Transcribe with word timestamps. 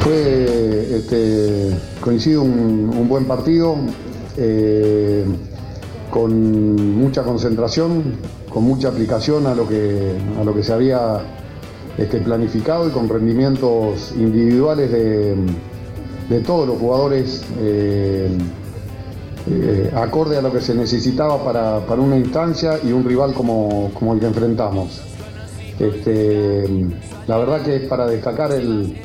Fue, 0.00 0.96
este, 0.96 1.76
coincido, 2.00 2.42
un, 2.42 3.06
buen 3.06 3.26
partido, 3.26 3.76
eh, 4.38 5.24
con 6.10 6.94
mucha 6.96 7.22
concentración, 7.22 8.16
con 8.48 8.64
mucha 8.64 8.88
aplicación 8.88 9.46
a 9.46 9.54
lo 9.54 9.68
que, 9.68 10.12
a 10.40 10.44
lo 10.44 10.54
que 10.54 10.62
se 10.62 10.72
había 10.72 11.20
este, 11.98 12.18
planificado 12.20 12.88
y 12.88 12.92
con 12.92 13.10
rendimientos 13.10 14.12
individuales 14.16 14.90
de, 14.90 15.36
de 16.30 16.40
todos 16.40 16.66
los 16.66 16.78
jugadores 16.78 17.44
eh, 17.58 18.30
eh, 19.50 19.90
acorde 19.94 20.38
a 20.38 20.42
lo 20.42 20.50
que 20.50 20.62
se 20.62 20.74
necesitaba 20.74 21.44
para, 21.44 21.80
para 21.86 22.00
una 22.00 22.16
instancia 22.16 22.78
y 22.82 22.92
un 22.92 23.04
rival 23.04 23.34
como, 23.34 23.90
como 23.92 24.14
el 24.14 24.20
que 24.20 24.26
enfrentamos. 24.26 25.02
Este, 25.78 26.64
la 27.26 27.36
verdad 27.36 27.62
que 27.62 27.76
es 27.76 27.82
para 27.88 28.06
destacar 28.06 28.52
el, 28.52 28.96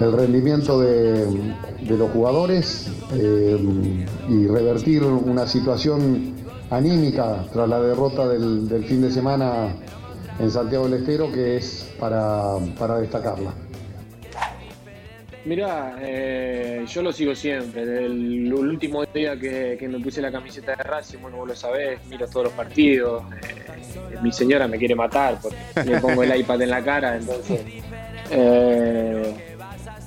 el 0.00 0.12
rendimiento 0.12 0.80
de, 0.80 1.26
los 1.88 2.10
jugadores 2.10 2.90
eh, 3.14 3.56
y 4.28 4.46
revertir 4.46 5.02
una 5.02 5.46
situación 5.46 6.34
anímica 6.70 7.44
tras 7.52 7.68
la 7.68 7.80
derrota 7.80 8.28
del, 8.28 8.84
fin 8.84 9.02
de 9.02 9.10
semana 9.10 9.74
en 10.38 10.50
Santiago 10.50 10.88
del 10.88 11.00
Estero 11.00 11.32
que 11.32 11.56
es 11.56 11.90
para, 11.98 12.58
destacarla. 13.00 13.52
Mirá, 15.44 15.96
eh, 16.00 16.84
yo 16.86 17.02
lo 17.02 17.10
sigo 17.10 17.34
siempre. 17.34 17.82
El, 18.04 18.52
último 18.52 19.04
día 19.06 19.38
que, 19.38 19.76
que, 19.78 19.88
me 19.88 19.98
puse 19.98 20.20
la 20.20 20.30
camiseta 20.30 20.76
de 20.76 20.82
Racing, 20.82 21.18
bueno, 21.22 21.38
vos 21.38 21.48
lo 21.48 21.56
sabés, 21.56 22.04
miro 22.06 22.28
todos 22.28 22.44
los 22.44 22.52
partidos. 22.52 23.22
Eh, 23.32 24.18
mi 24.22 24.30
señora 24.30 24.68
me 24.68 24.78
quiere 24.78 24.94
matar 24.94 25.38
porque 25.40 25.56
le 25.90 26.00
pongo 26.00 26.22
el 26.22 26.38
iPad 26.38 26.62
en 26.62 26.70
la 26.70 26.84
cara, 26.84 27.16
entonces. 27.16 27.60
Eh, 28.30 29.47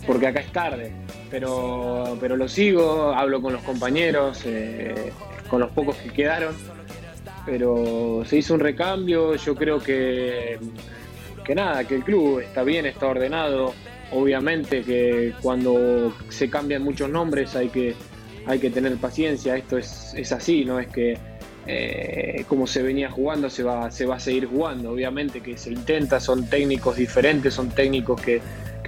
porque 0.06 0.28
acá 0.28 0.40
es 0.40 0.52
tarde, 0.52 0.92
pero, 1.30 2.18
pero 2.20 2.36
lo 2.36 2.48
sigo, 2.48 3.14
hablo 3.14 3.42
con 3.42 3.54
los 3.54 3.62
compañeros, 3.64 4.42
eh, 4.46 5.12
con 5.50 5.60
los 5.60 5.72
pocos 5.72 5.96
que 5.98 6.10
quedaron. 6.10 6.56
Pero 7.46 8.24
se 8.26 8.38
hizo 8.38 8.54
un 8.54 8.60
recambio, 8.60 9.36
yo 9.36 9.56
creo 9.56 9.80
que, 9.80 10.60
que 11.44 11.56
nada, 11.56 11.84
que 11.86 11.96
el 11.96 12.04
club 12.04 12.40
está 12.40 12.64
bien, 12.64 12.86
está 12.86 13.08
ordenado 13.08 13.74
obviamente 14.12 14.84
que 14.84 15.34
cuando 15.42 16.14
se 16.30 16.50
cambian 16.50 16.84
muchos 16.84 17.10
nombres 17.10 17.56
hay 17.56 17.70
que, 17.70 17.96
hay 18.46 18.60
que 18.60 18.70
tener 18.70 18.96
paciencia, 18.98 19.56
esto 19.56 19.78
es, 19.78 20.14
es 20.16 20.32
así, 20.32 20.66
no 20.66 20.80
es 20.80 20.88
que 20.88 21.18
eh, 21.68 22.44
como 22.48 22.68
se 22.68 22.82
venía 22.82 23.10
jugando 23.10 23.50
se 23.50 23.64
va, 23.64 23.90
se 23.92 24.06
va 24.06 24.16
a 24.16 24.20
seguir 24.20 24.48
jugando, 24.48 24.92
obviamente 24.92 25.42
que 25.42 25.58
se 25.58 25.72
intenta, 25.72 26.20
son 26.20 26.48
técnicos 26.48 26.98
diferentes, 26.98 27.54
son 27.54 27.70
técnicos 27.70 28.22
que, 28.22 28.42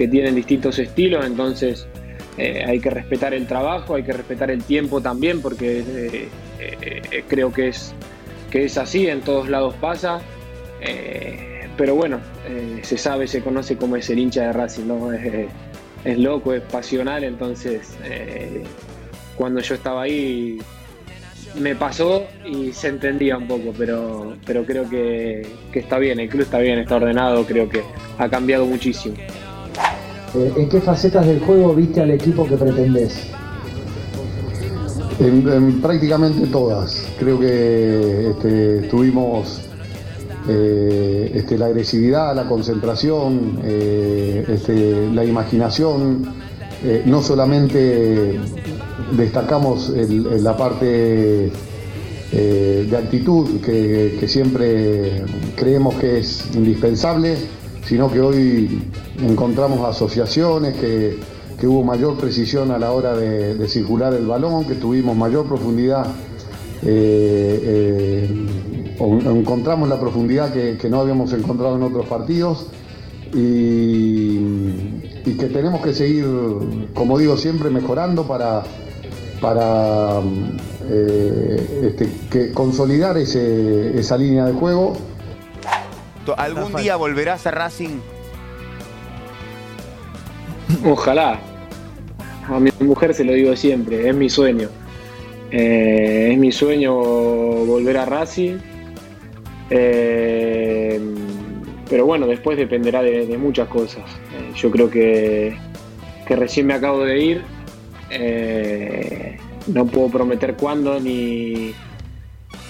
tienen 0.08 0.36
distintos 0.36 0.80
estilos, 0.80 1.26
entonces 1.26 1.88
eh, 2.38 2.64
hay 2.66 2.80
que 2.80 2.90
respetar 2.90 3.34
el 3.34 3.46
trabajo, 3.46 3.96
hay 3.96 4.04
que 4.04 4.14
respetar 4.14 4.50
el 4.50 4.64
tiempo 4.64 5.02
también, 5.02 5.42
porque 5.42 5.80
eh, 5.80 6.28
eh 6.60 7.24
creo 7.28 7.54
que 7.54 7.68
es, 7.68 7.94
que 8.50 8.66
es 8.66 8.78
así, 8.78 9.08
en 9.08 9.22
todos 9.22 9.50
lados 9.50 9.76
pasa. 9.76 10.22
Pero 11.78 11.96
bueno, 11.96 12.20
se 12.82 12.98
sabe, 12.98 13.26
se 13.28 13.42
conoce 13.42 13.78
como 13.78 13.96
es 13.96 14.10
el 14.10 14.20
hincha 14.20 14.44
de 14.44 14.54
Racing, 14.54 14.86
¿no? 14.86 15.12
Es, 15.14 16.20
loco, 16.20 16.54
es 16.54 16.62
pasional, 16.62 17.24
entonces 17.24 17.96
cuando 19.38 19.62
yo 19.62 19.76
estaba 19.76 20.04
ahí 20.04 20.60
me 21.56 21.74
pasó 21.76 22.28
y 22.46 22.74
se 22.74 22.90
entendía 22.90 23.38
un 23.38 23.48
poco, 23.48 23.74
pero, 23.78 24.36
pero 24.46 24.66
creo 24.66 24.90
que 24.90 25.48
está 25.74 25.98
bien, 26.00 26.20
el 26.20 26.28
club 26.28 26.42
está 26.44 26.60
bien, 26.60 26.80
está 26.80 26.98
ordenado, 26.98 27.46
creo 27.46 27.70
que 27.70 27.82
ha 28.18 28.30
cambiado 28.30 28.66
muchísimo. 28.66 29.16
Eh, 30.36 30.54
¿En 30.58 30.70
qué 30.70 30.82
facetas 30.82 31.28
del 31.28 31.40
juego 31.42 31.76
viste 31.76 32.02
al 32.02 32.12
equipo 32.12 32.48
que 32.48 32.58
pretendés? 32.58 33.16
En, 35.20 35.48
en 35.48 35.82
prácticamente 35.82 36.48
todas. 36.48 37.06
Creo 37.20 37.40
que 37.40 38.32
este, 38.32 38.88
tuvimos 38.90 39.62
eh, 40.50 41.32
este, 41.36 41.58
la 41.58 41.68
agresividad, 41.68 42.36
la 42.36 42.48
concentración, 42.48 43.60
eh, 43.64 44.46
este, 44.48 45.10
la 45.14 45.24
imaginación. 45.24 46.44
No 47.06 47.24
solamente 47.24 48.38
destacamos 49.16 49.90
la 49.90 50.58
parte 50.58 51.50
de 52.34 52.98
actitud 52.98 53.62
que, 53.62 54.22
siempre 54.28 55.24
creemos 55.56 55.96
que 55.96 56.20
es 56.20 56.46
indispensable, 56.54 57.38
sino 57.86 58.12
que 58.12 58.22
hoy 58.22 58.90
encontramos 59.20 59.88
asociaciones, 59.88 60.76
que, 60.78 61.20
que 61.60 61.68
hubo 61.68 61.84
mayor 61.84 62.18
precisión 62.18 62.72
a 62.72 62.80
la 62.80 62.92
hora 62.92 63.16
de, 63.16 63.68
circular 63.68 64.14
el 64.14 64.26
balón, 64.26 64.66
que 64.66 64.76
tuvimos 64.76 65.16
mayor 65.16 65.46
profundidad 65.48 66.08
encontramos 69.00 69.88
la 69.88 70.00
profundidad 70.00 70.52
que, 70.52 70.90
no 70.90 71.00
habíamos 71.00 71.32
encontrado 71.34 71.78
en 71.78 71.84
otros 71.84 72.06
partidos 72.08 72.68
y, 73.34 74.38
y, 75.26 75.38
que 75.40 75.48
tenemos 75.48 75.82
que 75.82 75.94
seguir, 75.94 76.26
como 76.94 77.18
digo 77.18 77.38
siempre, 77.38 77.70
mejorando 77.70 78.28
para, 78.28 78.64
para 79.42 80.22
eh, 80.90 81.84
este, 81.88 82.10
que 82.30 82.52
consolidar 82.52 83.18
ese, 83.18 83.98
esa 84.00 84.18
línea 84.18 84.46
de 84.46 84.54
juego. 84.54 84.94
¿Algún 86.38 86.76
día 86.76 86.96
volverás 86.96 87.46
a 87.48 87.52
Racing? 87.52 88.00
Ojalá. 90.86 91.40
A 92.48 92.60
mi 92.60 92.72
mujer 92.80 93.14
se 93.14 93.24
lo 93.24 93.34
digo 93.34 93.56
siempre, 93.56 94.08
es 94.10 94.16
mi 94.16 94.30
sueño. 94.30 94.70
Eh, 95.52 96.30
es 96.32 96.38
mi 96.38 96.52
sueño 96.52 96.94
volver 96.96 97.98
a 97.98 98.06
Racing 98.06 98.58
eh, 99.70 101.00
pero 101.90 102.06
bueno, 102.06 102.28
después 102.28 102.58
dependerá 102.58 103.02
de, 103.02 103.26
de 103.26 103.38
muchas 103.38 103.68
cosas. 103.68 104.04
Eh, 104.34 104.54
yo 104.56 104.72
creo 104.72 104.90
que, 104.90 105.58
que, 106.28 106.36
recién 106.36 106.68
me 106.68 106.74
acabo 106.74 107.04
de 107.04 107.20
ir. 107.20 107.44
Eh, 108.12 109.38
no 109.68 109.86
puedo 109.86 110.10
prometer 110.10 110.56
cuándo 110.56 111.00
ni, 111.00 111.74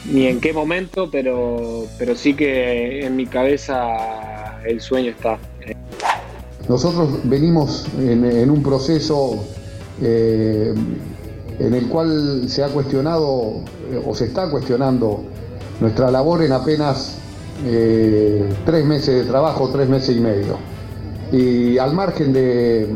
ni 0.05 0.27
en 0.27 0.41
qué 0.41 0.53
momento, 0.53 1.09
pero, 1.11 1.85
pero 1.97 2.15
sí 2.15 2.33
que 2.33 3.05
en 3.05 3.15
mi 3.15 3.25
cabeza 3.25 4.59
el 4.65 4.81
sueño 4.81 5.11
está. 5.11 5.37
Nosotros 6.67 7.19
venimos 7.23 7.87
en, 7.99 8.49
un 8.49 8.63
proceso 8.63 9.45
eh, 10.01 10.73
en 11.59 11.73
el 11.73 11.87
cual 11.87 12.47
se 12.47 12.63
ha 12.63 12.69
cuestionado 12.69 13.63
o 14.05 14.15
se 14.15 14.25
está 14.25 14.49
cuestionando 14.49 15.25
nuestra 15.81 16.09
labor 16.09 16.43
en 16.43 16.53
apenas 16.53 17.17
eh, 17.65 18.49
tres 18.65 18.85
meses 18.85 19.23
de 19.23 19.29
trabajo, 19.29 19.69
tres 19.71 19.89
meses 19.89 20.15
y 20.15 20.19
medio. 20.19 20.57
Y 21.31 21.77
al 21.77 21.93
margen 21.93 22.31
de, 22.31 22.87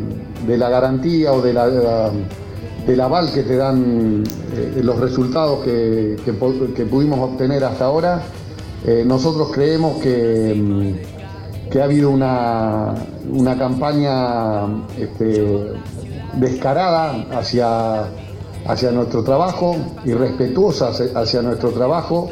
de 0.46 0.58
la 0.58 0.70
garantía 0.70 1.34
o 1.34 1.42
de 1.42 1.54
la, 1.54 2.12
del 2.88 3.02
aval 3.02 3.32
que 3.34 3.44
te 3.44 3.58
dan 3.58 4.24
eh, 4.54 4.80
los 4.82 4.98
resultados 4.98 5.64
que, 5.66 6.16
pudimos 6.90 7.20
obtener 7.20 7.66
hasta 7.66 7.86
ahora, 7.86 8.24
eh, 8.86 9.04
nosotros 9.06 9.52
creemos 9.54 9.98
que, 10.02 10.56
mm, 10.56 11.70
que, 11.70 11.82
ha 11.82 11.84
habido 11.84 12.10
una, 12.10 12.96
campaña 13.58 14.86
este, 14.98 15.74
descarada 16.36 17.26
hacia, 17.32 18.06
hacia 18.66 18.92
nuestro 18.92 19.22
trabajo 19.24 19.76
y 20.06 20.14
respetuosa 20.14 20.92
hacia 21.16 21.42
nuestro 21.42 21.72
trabajo 21.72 22.30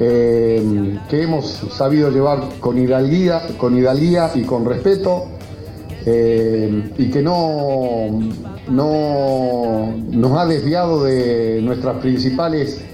eh, 0.00 0.98
que 1.08 1.22
hemos 1.22 1.46
sabido 1.70 2.10
llevar 2.10 2.40
con 2.58 2.78
hidalguía, 2.78 3.42
con 3.58 3.76
hidalguía 3.76 4.30
y 4.34 4.42
con 4.42 4.64
respeto, 4.64 5.26
eh, 6.06 6.92
y 6.98 7.10
que 7.10 7.22
no, 7.22 8.20
no 8.68 9.94
nos 10.10 10.38
ha 10.38 10.46
desviado 10.46 11.04
de 11.04 11.60
nuestras 11.62 11.96
principales 11.98 12.84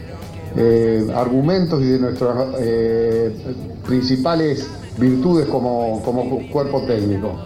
eh, 0.56 1.06
argumentos 1.14 1.82
y 1.82 1.86
de 1.86 1.98
nuestras 1.98 2.54
eh, 2.60 3.34
principales 3.86 4.70
virtudes 4.98 5.46
como, 5.46 6.02
como 6.02 6.48
cuerpo 6.50 6.82
técnico. 6.82 7.38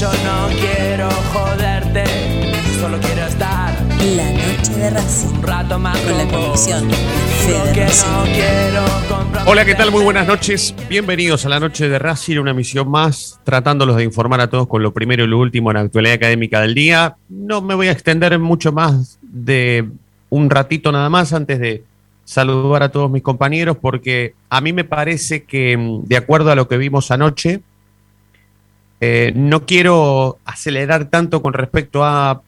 Yo 0.00 0.10
no 0.10 0.48
quiero 0.48 1.08
joderte, 1.32 2.04
solo 2.80 2.98
quiero 2.98 3.26
estar 3.28 3.63
La 4.04 4.30
noche 4.30 4.74
de 4.76 4.90
Racing. 4.90 5.28
un 5.28 5.42
rato 5.42 5.78
más 5.78 5.98
Con 5.98 6.18
la 6.18 6.24
con 6.24 6.32
conducción 6.32 6.90
que 7.72 7.84
Racing. 7.84 8.06
no 8.74 9.50
Hola, 9.50 9.64
¿qué 9.64 9.74
tal? 9.74 9.90
Muy 9.90 10.04
buenas 10.04 10.26
noches. 10.26 10.74
Bienvenidos 10.90 11.46
a 11.46 11.48
la 11.48 11.58
noche 11.58 11.88
de 11.88 11.98
Racing, 11.98 12.36
una 12.36 12.52
misión 12.52 12.90
más, 12.90 13.40
tratándolos 13.44 13.96
de 13.96 14.04
informar 14.04 14.42
a 14.42 14.50
todos 14.50 14.68
con 14.68 14.82
lo 14.82 14.92
primero 14.92 15.24
y 15.24 15.26
lo 15.26 15.38
último 15.38 15.70
en 15.70 15.76
la 15.76 15.80
actualidad 15.84 16.16
académica 16.16 16.60
del 16.60 16.74
día. 16.74 17.16
No 17.30 17.62
me 17.62 17.74
voy 17.74 17.86
a 17.86 17.92
extender 17.92 18.38
mucho 18.38 18.72
más 18.72 19.18
de 19.22 19.88
un 20.28 20.50
ratito 20.50 20.92
nada 20.92 21.08
más 21.08 21.32
antes 21.32 21.58
de 21.58 21.82
saludar 22.26 22.82
a 22.82 22.90
todos 22.90 23.10
mis 23.10 23.22
compañeros, 23.22 23.78
porque 23.80 24.34
a 24.50 24.60
mí 24.60 24.74
me 24.74 24.84
parece 24.84 25.44
que, 25.44 25.78
mm, 25.78 26.04
de 26.04 26.16
acuerdo 26.18 26.50
a 26.50 26.54
lo 26.54 26.68
que 26.68 26.76
vimos 26.76 27.10
anoche, 27.10 27.62
eh, 29.00 29.32
no 29.34 29.64
quiero 29.64 30.36
acelerar 30.44 31.06
tanto 31.06 31.40
con 31.40 31.54
respecto 31.54 32.04
a 32.04 32.42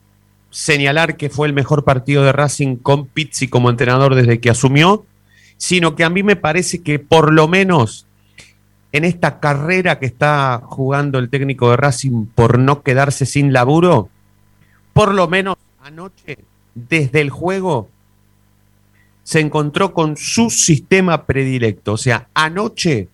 señalar 0.57 1.17
que 1.17 1.29
fue 1.29 1.45
el 1.45 1.53
mejor 1.53 1.83
partido 1.83 2.23
de 2.23 2.31
Racing 2.31 2.77
con 2.77 3.05
Pizzi 3.05 3.47
como 3.47 3.69
entrenador 3.69 4.15
desde 4.15 4.39
que 4.39 4.49
asumió, 4.49 5.05
sino 5.55 5.95
que 5.95 6.03
a 6.03 6.09
mí 6.09 6.23
me 6.23 6.35
parece 6.35 6.81
que 6.81 6.97
por 6.97 7.31
lo 7.31 7.47
menos 7.47 8.07
en 8.91 9.05
esta 9.05 9.39
carrera 9.39 9.99
que 9.99 10.07
está 10.07 10.63
jugando 10.65 11.19
el 11.19 11.29
técnico 11.29 11.69
de 11.69 11.77
Racing 11.77 12.25
por 12.33 12.57
no 12.57 12.81
quedarse 12.81 13.27
sin 13.27 13.53
laburo, 13.53 14.09
por 14.93 15.13
lo 15.13 15.27
menos 15.27 15.57
anoche, 15.83 16.39
desde 16.73 17.21
el 17.21 17.29
juego, 17.29 17.89
se 19.21 19.41
encontró 19.41 19.93
con 19.93 20.17
su 20.17 20.49
sistema 20.49 21.27
predilecto. 21.27 21.93
O 21.93 21.97
sea, 21.97 22.29
anoche 22.33 23.09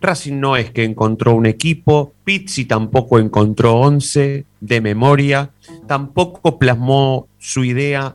Racing 0.00 0.40
no 0.40 0.56
es 0.56 0.70
que 0.70 0.84
encontró 0.84 1.34
un 1.34 1.44
equipo, 1.44 2.14
Pizzi 2.24 2.64
tampoco 2.64 3.18
encontró 3.18 3.74
11 3.74 4.46
de 4.60 4.80
memoria, 4.80 5.50
tampoco 5.88 6.58
plasmó 6.58 7.26
su 7.38 7.64
idea 7.64 8.14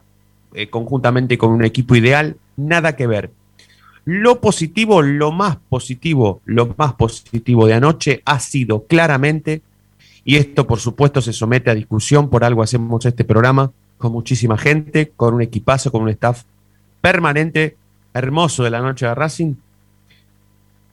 eh, 0.54 0.70
conjuntamente 0.70 1.38
con 1.38 1.52
un 1.52 1.66
equipo 1.66 1.96
ideal, 1.96 2.38
nada 2.56 2.96
que 2.96 3.08
ver. 3.08 3.31
Lo 4.06 4.40
positivo, 4.40 5.02
lo 5.02 5.31
más 5.31 5.58
positivo, 5.70 6.42
lo 6.46 6.74
más 6.78 6.94
positivo 6.94 7.68
de 7.68 7.74
anoche 7.74 8.22
ha 8.25 8.40
sido 8.40 8.84
claramente, 8.86 9.62
y 10.24 10.38
esto 10.38 10.66
por 10.68 10.80
supuesto 10.80 11.22
se 11.22 11.34
somete 11.34 11.72
a 11.72 11.75
discusión, 11.75 12.30
por 12.30 12.44
algo 12.44 12.64
hacemos 12.64 13.06
este 13.06 13.24
programa, 13.24 13.72
con 13.98 14.12
muchísima 14.12 14.58
gente, 14.58 15.12
con 15.16 15.34
un 15.34 15.42
equipazo, 15.42 15.92
con 15.92 16.04
un 16.04 16.10
staff 16.10 16.44
permanente, 17.02 17.78
hermoso 18.14 18.64
de 18.64 18.70
la 18.70 18.81
noche 18.81 19.06
de 19.06 19.16
Racing, 19.16 19.56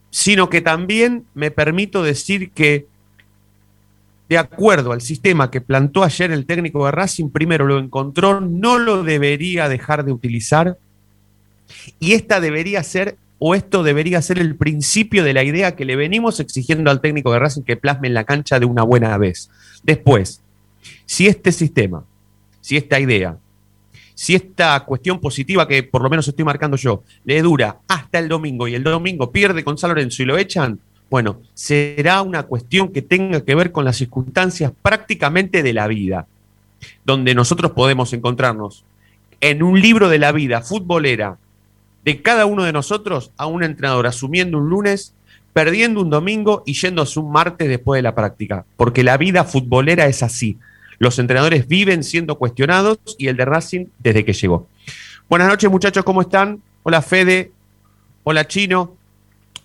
sino 0.09 0.49
que 0.49 0.61
también 0.61 1.25
me 1.33 1.51
permito 1.51 2.03
decir 2.03 2.51
que 2.51 2.87
de 4.31 4.37
acuerdo 4.37 4.93
al 4.93 5.01
sistema 5.01 5.51
que 5.51 5.59
plantó 5.59 6.05
ayer 6.05 6.31
el 6.31 6.45
técnico 6.45 6.85
de 6.85 6.91
Racing, 6.91 7.31
primero 7.31 7.67
lo 7.67 7.79
encontró, 7.79 8.39
no 8.39 8.79
lo 8.79 9.03
debería 9.03 9.67
dejar 9.67 10.05
de 10.05 10.13
utilizar 10.13 10.77
y 11.99 12.13
esta 12.13 12.39
debería 12.39 12.81
ser, 12.81 13.17
o 13.39 13.55
esto 13.55 13.83
debería 13.83 14.21
ser 14.21 14.39
el 14.39 14.55
principio 14.55 15.25
de 15.25 15.33
la 15.33 15.43
idea 15.43 15.75
que 15.75 15.83
le 15.83 15.97
venimos 15.97 16.39
exigiendo 16.39 16.89
al 16.89 17.01
técnico 17.01 17.33
de 17.33 17.39
Racing 17.39 17.63
que 17.63 17.75
plasme 17.75 18.07
en 18.07 18.13
la 18.13 18.23
cancha 18.23 18.57
de 18.57 18.65
una 18.65 18.83
buena 18.83 19.17
vez. 19.17 19.49
Después, 19.83 20.41
si 21.05 21.27
este 21.27 21.51
sistema, 21.51 22.05
si 22.61 22.77
esta 22.77 23.01
idea, 23.01 23.37
si 24.15 24.33
esta 24.33 24.79
cuestión 24.85 25.19
positiva 25.19 25.67
que 25.67 25.83
por 25.83 26.03
lo 26.03 26.09
menos 26.09 26.25
estoy 26.25 26.45
marcando 26.45 26.77
yo, 26.77 27.03
le 27.25 27.41
dura 27.41 27.79
hasta 27.85 28.19
el 28.19 28.29
domingo 28.29 28.65
y 28.69 28.75
el 28.75 28.83
domingo 28.83 29.29
pierde 29.29 29.65
con 29.65 29.77
San 29.77 29.89
Lorenzo 29.89 30.23
y 30.23 30.25
lo 30.25 30.37
echan, 30.37 30.79
bueno, 31.11 31.41
será 31.53 32.21
una 32.21 32.43
cuestión 32.43 32.87
que 32.93 33.01
tenga 33.01 33.43
que 33.43 33.53
ver 33.53 33.73
con 33.73 33.83
las 33.83 33.97
circunstancias 33.97 34.71
prácticamente 34.81 35.61
de 35.61 35.73
la 35.73 35.87
vida, 35.87 36.25
donde 37.03 37.35
nosotros 37.35 37.73
podemos 37.73 38.13
encontrarnos 38.13 38.85
en 39.41 39.61
un 39.61 39.81
libro 39.81 40.07
de 40.07 40.19
la 40.19 40.31
vida 40.31 40.61
futbolera 40.61 41.37
de 42.05 42.21
cada 42.21 42.45
uno 42.45 42.63
de 42.63 42.71
nosotros 42.71 43.31
a 43.35 43.45
un 43.45 43.61
entrenador 43.61 44.07
asumiendo 44.07 44.57
un 44.57 44.69
lunes, 44.69 45.13
perdiendo 45.51 45.99
un 45.99 46.09
domingo 46.09 46.63
y 46.65 46.75
yéndose 46.75 47.19
un 47.19 47.29
martes 47.29 47.67
después 47.67 47.97
de 47.97 48.03
la 48.03 48.15
práctica, 48.15 48.63
porque 48.77 49.03
la 49.03 49.17
vida 49.17 49.43
futbolera 49.43 50.05
es 50.05 50.23
así. 50.23 50.59
Los 50.97 51.19
entrenadores 51.19 51.67
viven 51.67 52.05
siendo 52.05 52.37
cuestionados 52.37 52.99
y 53.17 53.27
el 53.27 53.35
de 53.35 53.43
Racing 53.43 53.87
desde 53.99 54.23
que 54.23 54.31
llegó. 54.31 54.69
Buenas 55.29 55.49
noches 55.49 55.69
muchachos, 55.69 56.05
¿cómo 56.05 56.21
están? 56.21 56.61
Hola 56.83 57.01
Fede, 57.01 57.51
hola 58.23 58.47
Chino, 58.47 58.95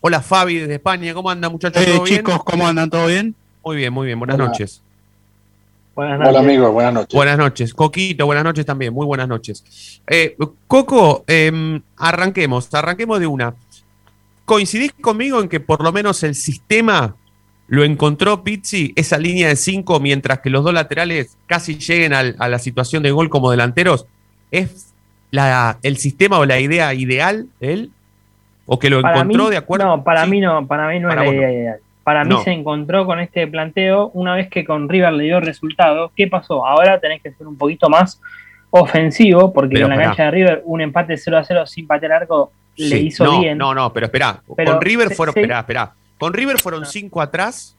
hola 0.06 0.22
Fabi 0.22 0.58
desde 0.58 0.74
España, 0.74 1.12
¿cómo 1.14 1.28
andan 1.30 1.50
muchachos? 1.50 1.82
Eh, 1.82 1.86
¿Todo 1.94 2.04
bien? 2.04 2.18
chicos, 2.18 2.44
¿cómo 2.44 2.64
andan? 2.68 2.88
¿Todo 2.88 3.08
bien? 3.08 3.34
Muy 3.64 3.74
bien, 3.76 3.92
muy 3.92 4.06
bien, 4.06 4.18
buenas 4.20 4.36
Hola. 4.36 4.46
noches. 4.46 4.80
Buenas 5.96 6.18
noches. 6.20 6.30
Hola 6.30 6.38
amigos, 6.40 6.72
buenas 6.72 6.94
noches. 6.94 7.14
Buenas 7.16 7.38
noches. 7.38 7.74
Coquito, 7.74 8.24
buenas 8.26 8.44
noches 8.44 8.64
también. 8.64 8.94
Muy 8.94 9.04
buenas 9.04 9.26
noches. 9.26 10.00
Eh, 10.06 10.36
Coco, 10.68 11.24
em, 11.26 11.82
arranquemos, 11.96 12.72
arranquemos 12.72 13.18
de 13.18 13.26
una. 13.26 13.54
¿Coincidís 14.44 14.92
conmigo 14.92 15.40
en 15.40 15.48
que 15.48 15.58
por 15.58 15.82
lo 15.82 15.90
menos 15.92 16.22
el 16.22 16.36
sistema 16.36 17.16
lo 17.66 17.82
encontró 17.82 18.44
Pizzi, 18.44 18.92
esa 18.94 19.18
línea 19.18 19.48
de 19.48 19.56
cinco, 19.56 19.98
mientras 19.98 20.38
que 20.38 20.50
los 20.50 20.62
dos 20.62 20.72
laterales 20.72 21.36
casi 21.48 21.78
lleguen 21.78 22.12
al- 22.12 22.36
a 22.38 22.48
la 22.48 22.60
situación 22.60 23.02
de 23.02 23.10
gol 23.10 23.28
como 23.28 23.50
delanteros? 23.50 24.06
¿Es 24.52 24.92
la, 25.32 25.80
el 25.82 25.96
sistema 25.96 26.38
o 26.38 26.44
la 26.46 26.60
idea 26.60 26.94
ideal 26.94 27.48
de 27.58 27.72
él? 27.72 27.90
¿O 28.66 28.78
que 28.78 28.90
lo 28.90 29.00
Para 29.02 29.16
encontró 29.20 29.44
mí- 29.44 29.50
de 29.50 29.56
acuerdo? 29.56 29.86
No, 29.86 30.04
para 30.04 30.24
Sí. 30.24 30.30
mí 30.30 30.40
no, 30.40 30.66
para 30.66 30.88
mí 30.88 30.98
no 31.00 31.08
Para 31.08 31.24
es 31.24 31.30
la 31.30 31.36
idea 31.36 31.52
ideal. 31.52 31.78
Para 32.04 32.24
mí 32.24 32.30
No. 32.30 32.42
se 32.42 32.52
encontró 32.52 33.06
con 33.06 33.18
este 33.20 33.46
planteo 33.46 34.10
una 34.14 34.34
vez 34.34 34.48
que 34.48 34.64
con 34.64 34.88
River 34.88 35.12
le 35.12 35.24
dio 35.24 35.40
resultado. 35.40 36.12
¿Qué 36.16 36.26
pasó? 36.28 36.66
Ahora 36.66 37.00
tenés 37.00 37.20
que 37.22 37.32
ser 37.32 37.46
un 37.46 37.56
poquito 37.56 37.88
más 37.88 38.20
ofensivo, 38.70 39.52
porque 39.52 39.74
Pero 39.74 39.86
en 39.86 39.90
la 39.90 39.96
pará. 39.96 40.08
cancha 40.08 40.24
de 40.26 40.30
River 40.30 40.62
un 40.64 40.80
empate 40.80 41.16
0 41.16 41.38
a 41.38 41.44
0 41.44 41.66
sin 41.66 41.86
patear 41.86 42.12
arco 42.12 42.52
le 42.76 42.98
hizo 42.98 43.24
no, 43.24 43.40
bien. 43.40 43.56
No, 43.56 43.74
no, 43.74 43.92
pero 43.92 44.06
espera. 44.06 44.42
Pero 44.56 44.72
Con 44.72 44.80
River 44.82 45.14
fueron. 45.14 45.34
espera. 45.38 45.92
Con 46.18 46.32
River 46.34 46.58
fueron 46.58 46.80
No. 46.82 46.86
cinco 46.86 47.20
atrás 47.22 47.76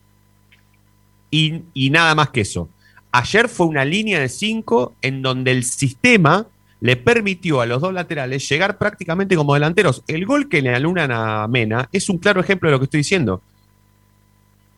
y, 1.31 1.61
y 1.73 1.89
nada 1.89 2.15
más 2.15 2.29
que 2.29 2.41
eso. 2.41 2.69
Ayer 3.11 3.47
fue 3.47 3.67
una 3.67 3.85
línea 3.85 4.19
de 4.19 4.29
cinco 4.29 4.93
en 5.01 5.21
donde 5.21 5.51
el 5.51 5.63
sistema 5.63 6.45
le 6.79 6.95
permitió 6.95 7.61
a 7.61 7.65
los 7.65 7.81
dos 7.81 7.93
laterales 7.93 8.47
llegar 8.47 8.77
prácticamente 8.77 9.35
como 9.35 9.53
delanteros. 9.55 10.03
El 10.07 10.25
gol 10.25 10.47
que 10.49 10.61
le 10.61 10.73
alunan 10.75 11.11
a 11.11 11.47
Mena 11.47 11.89
es 11.91 12.09
un 12.09 12.17
claro 12.19 12.39
ejemplo 12.39 12.69
de 12.69 12.73
lo 12.73 12.79
que 12.79 12.85
estoy 12.85 12.99
diciendo. 12.99 13.41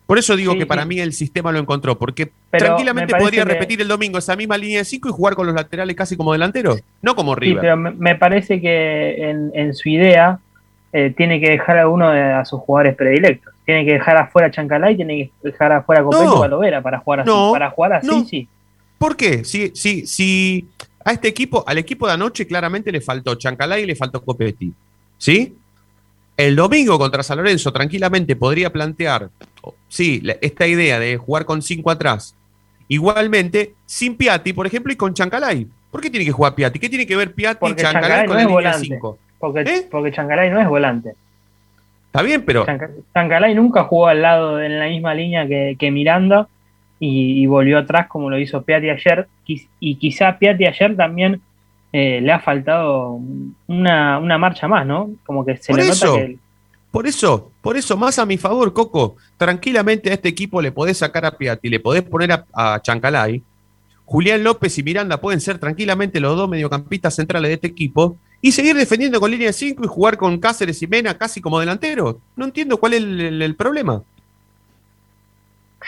Por 0.06 0.18
eso 0.18 0.34
digo 0.34 0.54
Sí, 0.54 0.58
que 0.58 0.66
para 0.66 0.82
sí. 0.82 0.88
mí 0.88 0.98
el 0.98 1.12
sistema 1.12 1.52
lo 1.52 1.60
encontró, 1.60 1.96
porque 1.96 2.32
Pero 2.50 2.64
tranquilamente 2.66 3.14
podría 3.14 3.44
que- 3.44 3.50
repetir 3.52 3.80
el 3.80 3.86
domingo 3.86 4.18
esa 4.18 4.34
misma 4.34 4.58
línea 4.58 4.78
de 4.78 4.84
cinco 4.84 5.08
y 5.08 5.12
jugar 5.12 5.34
con 5.36 5.46
los 5.46 5.54
laterales 5.54 5.94
casi 5.94 6.16
como 6.16 6.32
delanteros, 6.32 6.80
no 7.00 7.14
como 7.14 7.34
Sí, 7.34 7.40
River. 7.40 7.60
pero 7.60 7.76
me, 7.76 8.14
parece 8.16 8.60
que 8.60 9.30
en, 9.30 9.52
en 9.54 9.72
su 9.74 9.88
idea 9.88 10.40
eh, 10.92 11.14
tiene 11.16 11.40
que 11.40 11.50
dejar 11.50 11.78
a 11.78 11.86
uno 11.88 12.10
de 12.10 12.20
a 12.20 12.44
sus 12.44 12.58
jugadores 12.60 12.96
predilectos. 12.96 13.54
Tiene 13.64 13.84
que 13.84 13.92
dejar 13.92 14.16
afuera 14.16 14.48
a 14.48 14.50
Chancalay, 14.50 14.96
tiene 14.96 15.30
que 15.42 15.48
dejar 15.50 15.70
afuera 15.70 16.00
a 16.00 16.04
Copete 16.04 16.24
No. 16.24 16.42
a 16.42 16.48
Lovera 16.48 16.82
para 16.82 16.98
jugar 16.98 17.20
así. 17.20 17.30
No. 17.30 17.52
Para 17.52 17.70
jugar 17.70 17.92
así, 17.92 18.06
No. 18.08 18.24
sí. 18.24 18.48
¿Por 18.98 19.16
qué? 19.16 19.44
Si, 19.44 19.70
si, 19.76 20.04
si 20.08 20.66
a 21.10 21.14
este 21.14 21.28
equipo, 21.28 21.64
al 21.66 21.78
equipo 21.78 22.06
de 22.06 22.14
anoche 22.14 22.46
claramente 22.46 22.90
le 22.90 23.00
faltó 23.00 23.34
Chancalay 23.34 23.82
y 23.82 23.86
le 23.86 23.96
faltó 23.96 24.22
Copetti. 24.24 24.72
¿Sí? 25.18 25.54
El 26.36 26.56
domingo 26.56 26.98
contra 26.98 27.22
San 27.22 27.36
Lorenzo 27.36 27.70
tranquilamente 27.72 28.34
podría 28.34 28.72
plantear, 28.72 29.28
sí, 29.88 30.22
esta 30.40 30.66
idea 30.66 30.98
de 30.98 31.18
jugar 31.18 31.44
con 31.44 31.60
cinco 31.60 31.90
atrás. 31.90 32.34
Igualmente, 32.88 33.74
sin 33.86 34.16
Piatti, 34.16 34.52
por 34.52 34.66
ejemplo, 34.66 34.92
y 34.92 34.96
con 34.96 35.12
Chancalay. 35.14 35.66
¿Por 35.90 36.00
qué 36.00 36.08
tiene 36.10 36.24
que 36.24 36.32
jugar 36.32 36.54
Piatti? 36.54 36.78
¿Qué 36.78 36.88
tiene 36.88 37.06
que 37.06 37.14
ver 37.16 37.34
Piatti 37.34 37.66
y 37.66 37.74
Chancalay 37.74 38.24
Chancalay 38.24 38.26
con 38.26 38.28
no 38.28 38.34
la 38.34 38.40
línea 38.40 38.54
volante. 38.54 38.86
cinco? 38.86 39.18
Porque, 39.38 39.60
¿Eh? 39.60 39.88
porque 39.90 40.12
Chancalay 40.12 40.50
no 40.50 40.60
es 40.60 40.68
volante. 40.68 41.14
Está 42.06 42.22
bien, 42.22 42.42
pero 42.44 42.64
Chanca- 42.66 42.90
Chancalay 43.14 43.54
nunca 43.54 43.84
jugó 43.84 44.08
al 44.08 44.22
lado 44.22 44.60
en 44.60 44.78
la 44.78 44.86
misma 44.86 45.14
línea 45.14 45.46
que, 45.46 45.76
que 45.78 45.90
Miranda 45.90 46.48
y, 47.00 47.42
y 47.42 47.46
volvió 47.46 47.78
atrás 47.78 48.06
como 48.06 48.30
lo 48.30 48.38
hizo 48.38 48.62
Piatti 48.62 48.90
ayer. 48.90 49.26
Y 49.80 49.96
quizá 49.96 50.38
Piatti 50.38 50.66
ayer 50.66 50.94
también 50.96 51.40
eh, 51.92 52.20
le 52.22 52.30
ha 52.30 52.38
faltado 52.38 53.18
una, 53.66 54.18
una 54.18 54.38
marcha 54.38 54.68
más, 54.68 54.86
¿no? 54.86 55.10
Como 55.26 55.44
que 55.44 55.56
se 55.56 55.72
Por 55.72 55.80
le 55.80 55.88
eso. 55.88 56.06
nota 56.06 56.18
que. 56.26 56.38
Por 56.92 57.06
eso, 57.06 57.50
por 57.62 57.76
eso, 57.76 57.96
más 57.96 58.18
a 58.18 58.26
mi 58.26 58.36
favor, 58.36 58.72
Coco. 58.72 59.16
Tranquilamente 59.36 60.10
a 60.10 60.14
este 60.14 60.28
equipo 60.28 60.60
le 60.60 60.72
podés 60.72 60.98
sacar 60.98 61.24
a 61.24 61.30
Piatti, 61.36 61.68
le 61.68 61.78
podés 61.80 62.02
poner 62.02 62.32
a, 62.32 62.44
a 62.52 62.80
Chancalay. 62.82 63.42
Julián 64.04 64.42
López 64.42 64.76
y 64.76 64.82
Miranda 64.82 65.20
pueden 65.20 65.40
ser 65.40 65.58
tranquilamente 65.58 66.18
los 66.18 66.36
dos 66.36 66.48
mediocampistas 66.48 67.14
centrales 67.14 67.48
de 67.48 67.54
este 67.54 67.66
equipo 67.68 68.16
y 68.42 68.50
seguir 68.50 68.74
defendiendo 68.74 69.20
con 69.20 69.30
línea 69.30 69.46
de 69.46 69.52
5 69.52 69.84
y 69.84 69.86
jugar 69.86 70.16
con 70.16 70.38
Cáceres 70.38 70.82
y 70.82 70.88
Mena 70.88 71.16
casi 71.16 71.40
como 71.40 71.60
delantero. 71.60 72.18
No 72.34 72.44
entiendo 72.46 72.76
cuál 72.78 72.94
es 72.94 73.02
el, 73.04 73.20
el- 73.20 73.42
el 73.42 73.54
problema. 73.54 74.02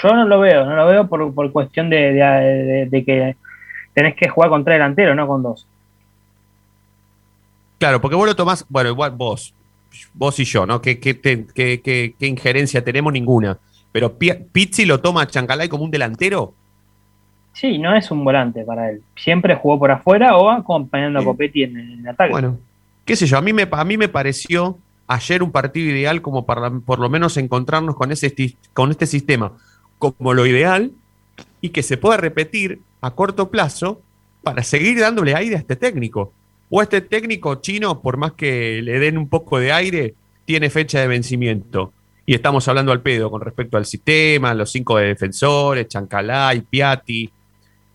Yo 0.02 0.14
no 0.14 0.24
lo 0.26 0.40
veo, 0.40 0.64
no 0.64 0.74
lo 0.76 0.86
veo 0.86 1.06
por, 1.08 1.34
por 1.34 1.50
cuestión 1.52 1.90
de, 1.90 2.12
de- 2.12 2.14
de- 2.14 2.86
de 2.86 3.04
que 3.04 3.36
tenés 3.94 4.14
que 4.14 4.28
jugar 4.28 4.48
con 4.50 4.64
tres 4.64 4.76
delanteros, 4.76 5.14
no 5.16 5.26
con 5.26 5.42
dos. 5.42 5.66
Claro, 7.78 8.00
porque 8.00 8.16
vos 8.16 8.26
lo 8.26 8.36
tomás, 8.36 8.64
bueno, 8.68 8.90
igual 8.90 9.10
vos, 9.10 9.54
vos 10.14 10.38
y 10.38 10.44
yo, 10.44 10.66
¿no? 10.66 10.80
¿Qué, 10.80 10.98
qué, 11.00 11.14
te- 11.14 11.46
qué- 11.54 11.80
qué- 11.82 12.14
qué 12.18 12.26
injerencia 12.26 12.84
tenemos? 12.84 13.12
Ninguna. 13.12 13.58
Pero 13.90 14.14
Pi- 14.16 14.32
Pizzi 14.52 14.86
lo 14.86 15.00
toma 15.00 15.22
a 15.22 15.26
Chancalay 15.26 15.68
como 15.68 15.84
un 15.84 15.90
delantero. 15.90 16.54
Sí, 17.52 17.78
no 17.78 17.94
es 17.94 18.10
un 18.10 18.24
volante 18.24 18.64
para 18.64 18.88
él. 18.90 19.02
Siempre 19.16 19.56
jugó 19.56 19.78
por 19.78 19.90
afuera 19.90 20.36
o 20.38 20.48
acompañando 20.48 21.18
a 21.20 21.24
Copetti 21.24 21.64
en 21.64 21.76
el 22.00 22.08
ataque. 22.08 22.30
Bueno, 22.30 22.56
qué 23.04 23.14
sé 23.16 23.26
yo, 23.26 23.36
a 23.36 23.42
mí 23.42 23.52
me, 23.52 23.68
a 23.70 23.84
mí 23.84 23.98
me 23.98 24.08
pareció 24.08 24.78
ayer 25.06 25.42
un 25.42 25.50
partido 25.52 25.90
ideal 25.90 26.22
como 26.22 26.46
para 26.46 26.70
por 26.70 26.98
lo 26.98 27.10
menos 27.10 27.36
encontrarnos 27.36 27.94
con, 27.96 28.10
ese, 28.12 28.34
con 28.72 28.90
este 28.90 29.06
sistema 29.06 29.52
como 30.10 30.34
lo 30.34 30.46
ideal 30.46 30.90
y 31.60 31.68
que 31.70 31.82
se 31.82 31.96
pueda 31.96 32.16
repetir 32.16 32.80
a 33.00 33.12
corto 33.12 33.50
plazo 33.50 34.00
para 34.42 34.62
seguir 34.64 34.98
dándole 34.98 35.34
aire 35.34 35.54
a 35.56 35.58
este 35.60 35.76
técnico. 35.76 36.32
O 36.68 36.82
este 36.82 37.00
técnico 37.00 37.56
chino, 37.56 38.00
por 38.00 38.16
más 38.16 38.32
que 38.32 38.80
le 38.82 38.98
den 38.98 39.16
un 39.18 39.28
poco 39.28 39.58
de 39.58 39.72
aire, 39.72 40.14
tiene 40.44 40.70
fecha 40.70 41.00
de 41.00 41.06
vencimiento. 41.06 41.92
Y 42.26 42.34
estamos 42.34 42.66
hablando 42.66 42.92
al 42.92 43.00
pedo 43.02 43.30
con 43.30 43.40
respecto 43.40 43.76
al 43.76 43.86
sistema, 43.86 44.54
los 44.54 44.72
cinco 44.72 44.96
de 44.96 45.06
defensores, 45.08 45.86
Chancalay, 45.88 46.62
Piatti. 46.62 47.30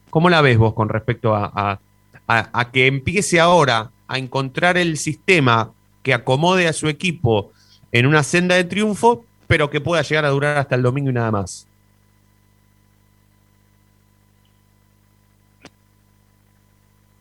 ¿Cómo 0.10 0.30
la 0.30 0.42
ves 0.42 0.58
vos 0.58 0.74
con 0.74 0.90
respecto 0.90 1.36
a, 1.36 1.80
a- 2.28 2.72
que 2.72 2.88
empiece 2.88 3.40
ahora 3.40 3.90
a 4.08 4.18
encontrar 4.18 4.78
el 4.78 4.98
sistema 4.98 5.72
que 6.04 6.14
acomode 6.14 6.68
a 6.68 6.74
su 6.74 6.88
equipo 6.88 7.52
en 7.92 8.06
una 8.06 8.24
senda 8.24 8.56
de 8.56 8.64
triunfo, 8.64 9.26
pero 9.48 9.70
que 9.70 9.82
pueda 9.82 10.02
llegar 10.02 10.26
a 10.26 10.30
durar 10.30 10.58
hasta 10.58 10.76
el 10.76 10.82
domingo 10.82 11.10
y 11.10 11.14
nada 11.14 11.32
más? 11.32 11.67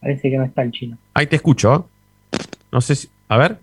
Parece 0.06 0.30
que 0.30 0.38
no 0.38 0.44
está 0.44 0.62
el 0.62 0.70
chino. 0.70 0.96
Ahí 1.14 1.26
te 1.26 1.34
escucho. 1.34 1.88
No 2.70 2.80
sé 2.80 2.94
si. 2.94 3.08
A 3.28 3.36
ver. 3.38 3.58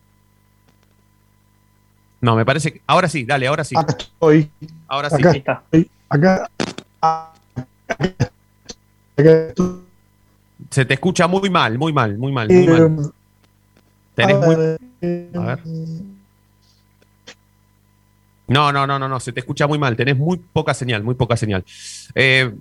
No, 2.20 2.36
me 2.36 2.44
parece 2.46 2.74
que. 2.74 2.82
Ahora 2.86 3.08
sí, 3.08 3.24
dale, 3.24 3.48
ahora 3.48 3.64
sí. 3.64 3.76
Acá 3.78 3.96
estoy. 3.98 4.52
Ahora 4.90 5.10
sí. 5.10 5.16
Acá 5.16 5.30
Ahí 5.32 5.38
está. 5.38 5.64
estoy. 5.72 5.90
Acá. 6.10 6.50
acá 7.00 7.32
estoy. 9.16 9.84
Se 10.70 10.84
te 10.84 10.96
escucha 10.96 11.28
muy 11.28 11.50
mal, 11.50 11.78
muy 11.78 11.94
mal, 11.94 12.18
muy 12.18 12.34
mal, 12.34 12.50
muy 12.50 12.68
mal. 12.68 12.90
Eh, 12.92 13.12
Tenés 14.16 14.38
muy- 14.40 14.56
eh, 15.00 15.32
A 15.36 15.40
ver. 15.40 15.60
No, 18.50 18.74
no, 18.74 18.86
no, 18.86 19.00
no, 19.00 19.08
no, 19.08 19.20
se 19.22 19.32
te 19.32 19.40
escucha 19.40 19.66
muy 19.66 19.80
mal. 19.80 19.96
Tenés 19.96 20.18
muy 20.18 20.36
poca 20.52 20.74
señal, 20.74 21.04
muy 21.04 21.16
poca 21.16 21.38
señal. 21.38 21.64
Eh, 22.16 22.54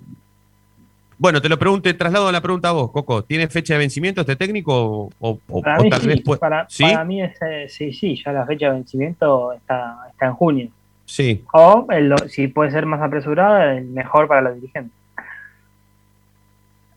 bueno, 1.17 1.41
te 1.41 1.49
lo 1.49 1.57
pregunto, 1.59 1.95
traslado 1.95 2.31
la 2.31 2.41
pregunta 2.41 2.69
a 2.69 2.71
vos, 2.73 2.91
Coco. 2.91 3.23
¿Tiene 3.23 3.47
fecha 3.47 3.73
de 3.73 3.79
vencimiento 3.79 4.21
este 4.21 4.35
técnico? 4.35 5.09
O, 5.19 5.39
o- 5.49 5.61
Para 5.61 5.79
o 5.79 5.83
mí, 5.83 5.89
tal 5.89 6.01
sí, 6.01 6.07
vez 6.07 6.21
puede- 6.21 6.39
para, 6.39 6.65
¿Sí? 6.69 6.83
para 6.83 7.03
mí 7.03 7.21
es, 7.21 7.35
eh, 7.41 7.65
sí, 7.69 7.93
sí, 7.93 8.21
ya 8.23 8.31
la 8.31 8.45
fecha 8.45 8.67
de 8.67 8.73
vencimiento 8.73 9.53
está, 9.53 9.97
está 10.11 10.25
en 10.27 10.33
junio. 10.33 10.69
Sí. 11.05 11.43
O 11.53 11.85
el 11.89 12.13
si 12.29 12.47
puede 12.47 12.71
ser 12.71 12.85
más 12.85 13.01
apresurada, 13.01 13.75
el 13.75 13.85
mejor 13.85 14.27
para 14.27 14.41
los 14.41 14.55
dirigentes. 14.55 14.91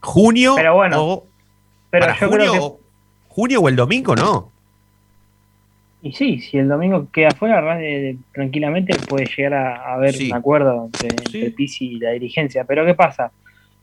¿Junio? 0.00 0.54
Pero 0.56 0.74
bueno, 0.74 1.02
o- 1.04 1.26
Pero 1.90 2.06
yo 2.08 2.28
junio, 2.28 2.50
creo 2.52 2.76
que. 2.76 2.82
junio 3.28 3.60
o 3.60 3.68
el 3.68 3.76
domingo, 3.76 4.14
no. 4.14 4.50
Y 6.02 6.12
sí, 6.12 6.38
si 6.40 6.58
el 6.58 6.68
domingo 6.68 7.08
queda 7.10 7.30
fuera, 7.32 7.60
Ra- 7.60 7.82
eh, 7.82 8.16
tranquilamente 8.32 8.96
puede 9.08 9.26
llegar 9.26 9.54
a, 9.54 9.76
a 9.76 9.94
haber 9.94 10.12
Sí. 10.14 10.30
un 10.30 10.36
acuerdo 10.36 10.84
entre, 10.86 11.08
entre 11.08 11.50
Pizzi 11.50 11.94
y 11.94 11.98
la 11.98 12.10
dirigencia. 12.10 12.64
Pero 12.64 12.84
¿qué 12.86 12.94
pasa? 12.94 13.32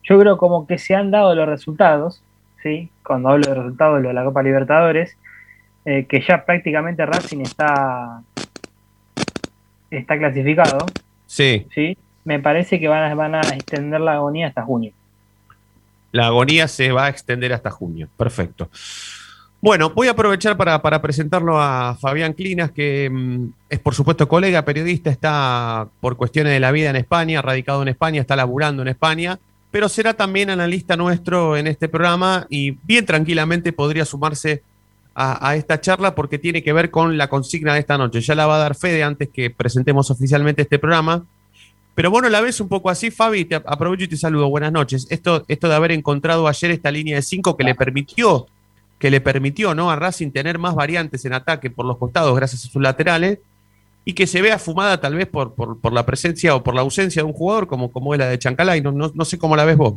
Yo 0.03 0.19
creo 0.19 0.37
como 0.37 0.67
que 0.67 0.77
se 0.77 0.95
han 0.95 1.11
dado 1.11 1.33
los 1.35 1.47
resultados, 1.47 2.21
¿sí? 2.61 2.89
Cuando 3.05 3.29
hablo 3.29 3.47
de 3.47 3.55
resultados, 3.55 4.01
lo 4.01 4.09
de 4.09 4.13
la 4.13 4.23
Copa 4.23 4.43
Libertadores, 4.43 5.17
eh, 5.85 6.05
que 6.07 6.21
ya 6.21 6.45
prácticamente 6.45 7.05
Racing 7.05 7.41
está, 7.41 8.21
está 9.89 10.17
clasificado, 10.17 10.85
Sí. 11.25 11.65
¿sí? 11.73 11.97
Me 12.25 12.39
parece 12.39 12.79
que 12.79 12.87
van 12.87 13.11
a, 13.11 13.15
van 13.15 13.35
a 13.35 13.41
extender 13.41 13.99
la 13.99 14.13
agonía 14.13 14.47
hasta 14.47 14.61
junio. 14.63 14.93
La 16.11 16.27
agonía 16.27 16.67
se 16.67 16.91
va 16.91 17.05
a 17.05 17.09
extender 17.09 17.51
hasta 17.53 17.71
junio. 17.71 18.07
Perfecto. 18.15 18.69
Bueno, 19.59 19.89
voy 19.89 20.09
a 20.09 20.11
aprovechar 20.11 20.55
para, 20.57 20.81
para 20.81 21.01
presentarlo 21.01 21.59
a 21.59 21.97
Fabián 21.99 22.33
Clinas, 22.33 22.71
que 22.71 23.09
mm, 23.09 23.47
es 23.69 23.79
por 23.79 23.95
supuesto 23.95 24.27
colega, 24.27 24.63
periodista, 24.63 25.09
está 25.09 25.87
por 26.01 26.17
cuestiones 26.17 26.53
de 26.53 26.59
la 26.59 26.71
vida 26.71 26.89
en 26.89 26.97
España, 26.97 27.41
radicado 27.41 27.81
en 27.81 27.87
España, 27.87 28.21
está 28.21 28.35
laburando 28.35 28.81
en 28.83 28.89
España, 28.89 29.39
pero 29.73 29.89
será 29.89 30.13
también 30.13 30.51
analista 30.51 30.95
nuestro 30.95 31.57
en 31.57 31.65
este 31.65 31.89
programa 31.89 32.45
y 32.47 32.77
bien 32.83 33.07
tranquilamente 33.07 33.73
podría 33.73 34.05
sumarse 34.05 34.61
a, 35.15 35.55
esta 35.55 35.81
charla 35.81 36.13
porque 36.13 36.37
tiene 36.37 36.61
que 36.61 36.71
ver 36.73 36.91
con 36.91 37.17
la 37.17 37.27
consigna 37.27 37.73
de 37.73 37.79
esta 37.79 37.97
noche. 37.97 38.21
Ya 38.21 38.35
la 38.35 38.45
va 38.45 38.57
a 38.57 38.59
dar 38.59 38.75
Fede 38.75 39.01
antes 39.01 39.29
que 39.29 39.49
presentemos 39.49 40.11
oficialmente 40.11 40.61
este 40.61 40.77
programa. 40.77 41.25
Pero 41.95 42.11
bueno, 42.11 42.29
la 42.29 42.41
ves 42.41 42.61
un 42.61 42.67
poco 42.67 42.91
así, 42.91 43.09
Fabi, 43.09 43.45
te 43.45 43.55
aprovecho 43.55 44.03
y 44.03 44.09
te 44.09 44.17
saludo. 44.17 44.47
Buenas 44.47 44.71
noches. 44.71 45.07
Esto, 45.09 45.43
esto 45.47 45.67
de 45.67 45.73
haber 45.73 45.91
encontrado 45.91 46.47
ayer 46.47 46.69
esta 46.69 46.91
línea 46.91 47.15
de 47.15 47.23
5 47.23 47.57
que 47.57 47.63
le 47.63 47.73
permitió, 47.73 48.45
que 48.99 49.09
le 49.09 49.21
permitió 49.21 49.73
¿no? 49.73 49.89
a 49.89 49.95
Racing 49.95 50.29
tener 50.29 50.59
más 50.59 50.75
variantes 50.75 51.25
en 51.25 51.33
ataque 51.33 51.71
por 51.71 51.87
los 51.87 51.97
costados 51.97 52.35
gracias 52.35 52.65
a 52.65 52.67
sus 52.67 52.81
laterales, 52.81 53.39
y 54.05 54.13
que 54.13 54.27
se 54.27 54.41
vea 54.41 54.59
fumada 54.59 54.99
tal 54.99 55.15
vez 55.15 55.27
por, 55.27 55.53
por, 55.53 55.79
por 55.79 55.93
la 55.93 56.05
presencia 56.05 56.55
o 56.55 56.63
por 56.63 56.75
la 56.75 56.81
ausencia 56.81 57.21
de 57.21 57.27
un 57.27 57.33
jugador 57.33 57.67
como, 57.67 57.91
como 57.91 58.13
es 58.13 58.19
la 58.19 58.27
de 58.27 58.39
Chancalay. 58.39 58.81
No, 58.81 58.91
no, 58.91 59.11
no 59.13 59.25
sé 59.25 59.37
cómo 59.37 59.55
la 59.55 59.65
ves 59.65 59.77
vos. 59.77 59.93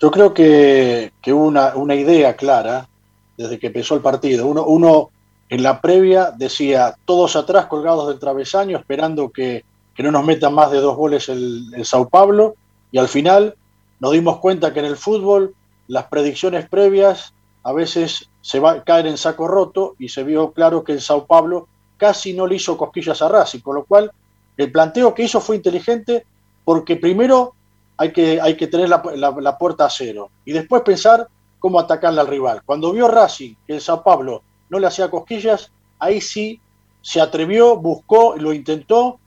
Yo 0.00 0.10
creo 0.10 0.34
que, 0.34 1.12
que 1.22 1.32
hubo 1.32 1.46
una, 1.46 1.76
una 1.76 1.94
idea 1.94 2.36
clara 2.36 2.88
desde 3.36 3.58
que 3.58 3.68
empezó 3.68 3.94
el 3.94 4.00
partido. 4.00 4.46
Uno, 4.46 4.64
uno 4.64 5.10
en 5.48 5.62
la 5.62 5.80
previa 5.80 6.32
decía 6.36 6.96
todos 7.04 7.36
atrás 7.36 7.66
colgados 7.66 8.08
del 8.08 8.18
travesaño 8.18 8.78
esperando 8.78 9.30
que, 9.30 9.64
que 9.94 10.02
no 10.02 10.10
nos 10.10 10.24
metan 10.24 10.54
más 10.54 10.70
de 10.70 10.80
dos 10.80 10.96
goles 10.96 11.28
el, 11.28 11.66
el 11.74 11.84
Sao 11.84 12.08
Paulo 12.08 12.54
y 12.90 12.98
al 12.98 13.08
final 13.08 13.54
nos 14.00 14.12
dimos 14.12 14.38
cuenta 14.38 14.72
que 14.72 14.80
en 14.80 14.86
el 14.86 14.96
fútbol 14.96 15.54
las 15.88 16.06
predicciones 16.06 16.68
previas 16.68 17.32
a 17.62 17.72
veces 17.72 18.28
se 18.42 18.60
va 18.60 18.72
a 18.72 18.84
caer 18.84 19.06
en 19.06 19.16
saco 19.16 19.48
roto 19.48 19.96
y 19.98 20.10
se 20.10 20.24
vio 20.24 20.52
claro 20.52 20.84
que 20.84 20.92
el 20.92 21.00
Sao 21.00 21.26
Paulo 21.26 21.68
casi 21.96 22.34
no 22.34 22.46
le 22.46 22.56
hizo 22.56 22.76
cosquillas 22.76 23.22
a 23.22 23.28
Racing, 23.28 23.60
con 23.60 23.76
lo 23.76 23.84
cual 23.84 24.12
el 24.58 24.70
planteo 24.70 25.14
que 25.14 25.24
hizo 25.24 25.40
fue 25.40 25.56
inteligente 25.56 26.26
porque 26.64 26.96
primero 26.96 27.54
hay 27.96 28.12
que, 28.12 28.40
hay 28.40 28.56
que 28.56 28.66
tener 28.66 28.88
la, 28.90 29.02
la- 29.16 29.58
puerta 29.58 29.86
a 29.86 29.90
cero 29.90 30.30
y 30.44 30.52
después 30.52 30.82
pensar 30.82 31.28
cómo 31.60 31.78
atacarle 31.80 32.20
al 32.20 32.26
rival. 32.26 32.62
Cuando 32.64 32.92
vio 32.92 33.08
Racing 33.08 33.54
que 33.66 33.74
el 33.74 33.80
Sao 33.80 34.02
Paulo 34.02 34.42
no 34.68 34.78
le 34.80 34.88
hacía 34.88 35.10
cosquillas, 35.10 35.70
ahí 36.00 36.20
sí 36.20 36.60
se 37.00 37.20
atrevió, 37.20 37.76
buscó, 37.76 38.36
lo 38.36 38.52
intentó 38.52 39.20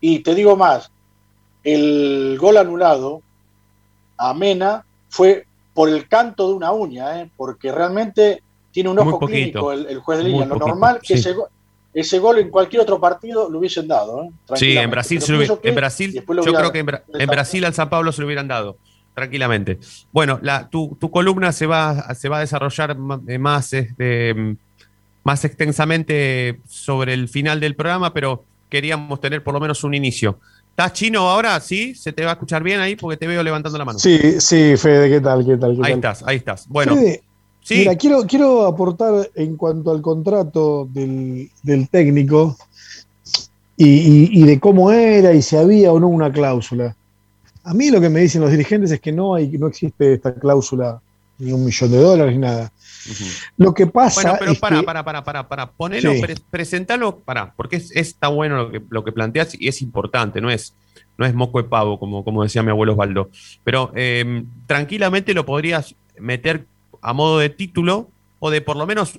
y 0.00 0.20
te 0.20 0.34
digo 0.34 0.56
más, 0.56 0.90
el 1.64 2.36
gol 2.40 2.56
anulado 2.58 3.22
a 4.16 4.34
Mena 4.34 4.84
fue 5.08 5.46
por 5.74 5.88
el 5.88 6.08
canto 6.08 6.48
de 6.48 6.54
una 6.54 6.72
uña, 6.72 7.20
¿eh? 7.20 7.30
porque 7.36 7.72
realmente 7.72 8.42
tiene 8.78 8.90
un 8.90 8.98
ojo 9.00 9.18
poquito. 9.18 9.32
clínico 9.36 9.72
el, 9.72 9.86
el 9.86 9.98
juez 9.98 10.18
de 10.18 10.24
línea. 10.24 10.46
Lo 10.46 10.54
poquito, 10.54 10.68
normal 10.68 11.00
que 11.00 11.14
sí. 11.14 11.14
ese, 11.14 11.32
go- 11.32 11.48
ese 11.92 12.18
gol 12.20 12.38
en 12.38 12.48
cualquier 12.48 12.82
otro 12.82 13.00
partido 13.00 13.50
lo 13.50 13.58
hubiesen 13.58 13.88
dado. 13.88 14.22
¿eh? 14.22 14.30
Sí, 14.54 14.76
en 14.76 14.88
Brasil, 14.90 15.20
se 15.20 15.32
lo 15.32 15.58
en 15.62 15.74
Brasil 15.74 16.12
yo 16.14 16.52
creo 16.54 16.70
que 16.70 16.78
en, 16.78 16.86
Bra- 16.86 17.02
en 17.12 17.28
Brasil 17.28 17.64
al 17.64 17.74
San 17.74 17.90
Pablo 17.90 18.12
se 18.12 18.20
lo 18.20 18.26
hubieran 18.28 18.46
dado, 18.46 18.76
tranquilamente. 19.14 19.78
Bueno, 20.12 20.38
la, 20.42 20.68
tu, 20.68 20.96
tu 21.00 21.10
columna 21.10 21.50
se 21.50 21.66
va, 21.66 22.14
se 22.14 22.28
va 22.28 22.36
a 22.36 22.40
desarrollar 22.40 22.96
eh, 23.26 23.38
más, 23.38 23.72
este, 23.72 24.32
mm, 24.34 24.56
más 25.24 25.44
extensamente 25.44 26.60
sobre 26.68 27.14
el 27.14 27.28
final 27.28 27.58
del 27.58 27.74
programa, 27.74 28.14
pero 28.14 28.44
queríamos 28.70 29.20
tener 29.20 29.42
por 29.42 29.54
lo 29.54 29.60
menos 29.60 29.82
un 29.82 29.94
inicio. 29.94 30.38
¿Estás 30.70 30.92
chino 30.92 31.28
ahora? 31.28 31.58
¿Sí? 31.58 31.96
¿Se 31.96 32.12
te 32.12 32.22
va 32.24 32.30
a 32.30 32.34
escuchar 32.34 32.62
bien 32.62 32.78
ahí? 32.78 32.94
Porque 32.94 33.16
te 33.16 33.26
veo 33.26 33.42
levantando 33.42 33.76
la 33.76 33.84
mano. 33.84 33.98
Sí, 33.98 34.40
sí, 34.40 34.76
Fede, 34.76 35.08
¿qué 35.10 35.20
tal? 35.20 35.44
¿Qué 35.44 35.56
tal? 35.56 35.72
¿Qué 35.74 35.78
Ahí 35.82 35.90
tal? 35.90 35.92
estás, 35.94 36.22
ahí 36.24 36.36
estás. 36.36 36.68
Bueno, 36.68 36.94
Fede, 36.94 37.24
sí. 37.68 37.78
Mira, 37.78 37.96
quiero, 37.96 38.22
quiero 38.26 38.66
aportar 38.66 39.30
en 39.34 39.56
cuanto 39.56 39.90
al 39.90 40.00
contrato 40.02 40.88
del, 40.90 41.50
del 41.62 41.88
técnico 41.88 42.56
y, 43.76 43.86
y- 43.88 44.28
y 44.32 44.42
de 44.44 44.58
cómo 44.58 44.90
era 44.90 45.32
y 45.32 45.42
si 45.42 45.56
había 45.56 45.92
o 45.92 46.00
no 46.00 46.08
una 46.08 46.32
cláusula. 46.32 46.96
A 47.64 47.74
mí 47.74 47.90
lo 47.90 48.00
que 48.00 48.08
me 48.08 48.20
dicen 48.20 48.40
los 48.40 48.50
dirigentes 48.50 48.90
es 48.90 49.00
que 49.00 49.12
no, 49.12 49.34
hay, 49.34 49.48
no 49.58 49.66
existe 49.66 50.14
esta 50.14 50.34
cláusula 50.34 51.00
ni 51.38 51.52
un 51.52 51.64
millón 51.64 51.90
de 51.92 51.98
dólares 51.98 52.34
ni 52.34 52.40
nada. 52.40 52.72
Lo 53.56 53.72
que 53.72 53.86
pasa 53.86 54.22
Bueno, 54.22 54.36
pero 54.40 54.52
es 54.52 54.58
para, 54.58 54.80
que- 54.80 54.82
para, 54.86 55.04
para, 55.04 55.24
para, 55.24 55.48
para, 55.48 55.70
ponelo, 55.70 56.12
Sí. 56.12 56.20
pre- 56.20 56.34
presentalo, 56.50 57.18
para, 57.20 57.52
porque 57.54 57.76
es, 57.76 57.90
es 57.94 58.14
tan 58.16 58.34
bueno 58.34 58.56
lo 58.56 58.70
que, 58.72 58.82
lo 58.88 59.04
que 59.04 59.12
planteas 59.12 59.54
y 59.58 59.68
es 59.68 59.80
importante, 59.82 60.40
no 60.40 60.50
es, 60.50 60.74
no 61.16 61.24
es 61.26 61.34
moco 61.34 61.62
de 61.62 61.68
pavo, 61.68 61.98
como, 62.00 62.24
como 62.24 62.42
decía 62.42 62.62
mi 62.62 62.70
abuelo 62.70 62.92
Osvaldo. 62.92 63.30
Pero 63.64 63.92
eh, 63.94 64.44
tranquilamente 64.66 65.32
lo 65.34 65.46
podrías 65.46 65.94
meter 66.18 66.66
a 67.00 67.12
modo 67.12 67.38
de 67.38 67.48
título 67.50 68.08
o 68.40 68.50
de 68.50 68.60
por 68.60 68.76
lo 68.76 68.86
menos 68.86 69.18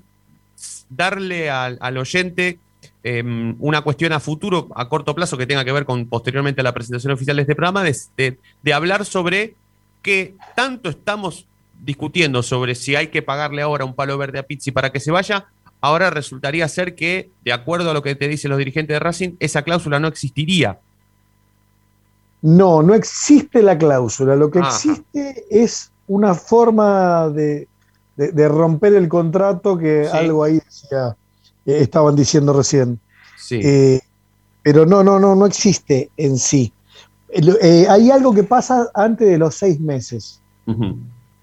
darle 0.89 1.49
al, 1.49 1.77
al 1.81 1.97
oyente 1.97 2.59
em, 3.03 3.55
una 3.59 3.81
cuestión 3.81 4.11
a 4.13 4.19
futuro, 4.19 4.67
a 4.75 4.89
corto 4.89 5.15
plazo, 5.15 5.37
que 5.37 5.45
tenga 5.47 5.63
que 5.65 5.71
ver 5.71 5.85
con 5.85 6.05
posteriormente 6.07 6.63
la 6.63 6.73
presentación 6.73 7.13
oficial 7.13 7.35
de 7.37 7.43
este 7.43 7.55
programa, 7.55 7.83
de, 7.83 7.95
de- 8.17 8.37
de 8.61 8.73
hablar 8.73 9.05
sobre 9.05 9.55
que 10.01 10.35
tanto 10.55 10.89
estamos 10.89 11.45
discutiendo 11.81 12.43
sobre 12.43 12.75
si 12.75 12.95
hay 12.95 13.07
que 13.07 13.21
pagarle 13.21 13.61
ahora 13.61 13.85
un 13.85 13.93
palo 13.93 14.17
verde 14.17 14.39
a 14.39 14.43
Pizzi 14.43 14.71
para 14.71 14.91
que 14.91 14.99
se 14.99 15.11
vaya, 15.11 15.47
ahora 15.81 16.09
resultaría 16.09 16.67
ser 16.67 16.93
que, 16.95 17.29
de 17.45 17.53
acuerdo 17.53 17.91
a 17.91 17.93
lo 17.93 18.01
que 18.03 18.15
te 18.15 18.27
dicen 18.27 18.49
los 18.49 18.57
dirigentes 18.57 18.95
de 18.95 18.99
Racing, 18.99 19.31
esa 19.39 19.61
cláusula 19.61 19.99
no 19.99 20.07
existiría. 20.09 20.79
No, 22.41 22.81
no 22.81 22.93
existe 22.95 23.61
la 23.61 23.77
cláusula. 23.77 24.35
Lo 24.35 24.49
que 24.51 24.59
Ajá. 24.59 24.69
existe 24.69 25.45
es 25.49 25.91
una 26.09 26.33
forma 26.35 27.29
de, 27.29 27.67
de- 28.17 28.31
de 28.33 28.47
romper 28.49 28.93
el 28.95 29.07
contrato 29.07 29.77
que 29.77 30.05
Sí. 30.11 30.17
algo 30.17 30.43
ahí 30.43 30.59
decía, 30.59 31.15
eh, 31.65 31.77
estaban 31.81 32.15
diciendo 32.15 32.51
recién. 32.51 32.99
Sí. 33.37 33.61
Eh, 33.63 34.01
pero 34.61 34.85
no, 34.85 35.03
no, 35.03 35.19
no, 35.19 35.35
no 35.35 35.45
existe 35.45 36.09
en 36.17 36.37
sí. 36.37 36.73
Eh, 37.31 37.85
hay 37.89 38.11
algo 38.11 38.33
que 38.33 38.43
pasa 38.43 38.89
antes 38.93 39.27
de 39.29 39.37
los 39.37 39.55
seis 39.55 39.79
meses. 39.79 40.41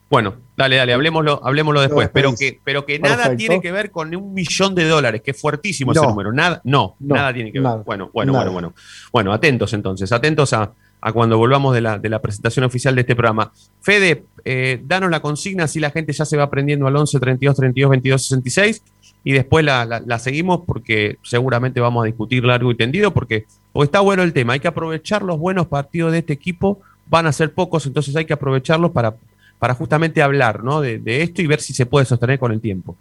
Bueno, 0.09 0.35
dale, 0.57 0.77
dale, 0.77 0.93
hablemoslo, 0.93 1.41
hablemoslo 1.45 1.81
después, 1.81 2.09
pero 2.13 2.33
que, 2.35 2.61
pero 2.63 2.85
que 2.87 2.99
nada 3.01 3.17
Perfecto. 3.17 3.37
tiene 3.39 3.61
que 3.61 3.73
ver 3.73 3.91
con 3.91 4.15
un 4.15 4.35
millón 4.35 4.75
de 4.75 4.85
dólares, 4.87 5.23
que 5.23 5.33
es 5.33 5.41
fuertísimo 5.41 5.91
ese 5.93 6.01
No. 6.01 6.11
número. 6.11 6.33
Nada, 6.33 6.61
no, 6.65 6.95
No, 7.01 7.15
nada 7.17 7.33
tiene 7.35 7.51
que 7.51 7.59
ver. 7.59 7.65
nada, 7.65 7.83
bueno, 7.85 8.11
bueno, 8.13 8.33
nada. 8.33 8.45
bueno, 8.45 8.53
bueno. 8.53 8.75
Bueno, 9.13 9.33
atentos 9.33 9.73
entonces, 9.73 10.13
atentos 10.13 10.53
a, 10.53 10.71
a 11.01 11.13
cuando 11.13 11.39
volvamos 11.39 11.75
de 11.75 11.81
la, 11.81 11.99
de 11.99 12.09
la 12.09 12.21
presentación 12.21 12.65
oficial 12.65 12.95
de 12.95 13.03
este 13.03 13.15
programa. 13.15 13.53
Fede, 13.81 14.25
eh, 14.45 14.81
danos 14.85 15.11
la 15.11 15.21
consigna, 15.21 15.65
así 15.65 15.79
la 15.81 15.91
gente 15.91 16.13
ya 16.13 16.25
se 16.25 16.37
va 16.37 16.45
aprendiendo 16.45 16.87
al 16.87 16.97
11 16.97 17.21
32 17.21 17.57
32 17.57 17.91
22 17.91 18.23
66 18.23 18.83
y 19.25 19.33
después 19.33 19.65
la, 19.65 19.85
la- 20.05 20.19
seguimos 20.19 20.61
porque 20.67 21.19
seguramente 21.23 21.81
vamos 21.81 22.03
a 22.03 22.07
discutir 22.07 22.45
largo 22.45 22.71
y 22.71 22.77
tendido 22.77 23.13
porque, 23.13 23.47
porque 23.73 23.85
está 23.87 24.01
bueno 24.01 24.23
el 24.23 24.33
tema. 24.33 24.55
Hay 24.55 24.61
que 24.61 24.69
aprovechar 24.69 25.23
los 25.23 25.39
buenos 25.39 25.67
partidos 25.67 26.13
de 26.13 26.19
este 26.19 26.33
equipo, 26.33 26.81
van 27.09 27.27
a 27.27 27.33
ser 27.33 27.53
pocos, 27.53 27.87
entonces 27.87 28.15
hay 28.17 28.25
que 28.25 28.33
aprovecharlos 28.33 28.91
para, 28.93 29.15
para 29.59 29.75
justamente 29.75 30.23
hablar 30.23 30.65
¿no? 30.65 30.81
de, 30.81 30.99
de 30.99 31.23
esto 31.23 31.43
y 31.43 31.47
ver 31.47 31.61
si 31.61 31.73
se 31.73 31.87
puede 31.87 32.07
sostener 32.07 32.39
con 32.39 32.53
el 32.53 32.61
tiempo. 32.61 32.97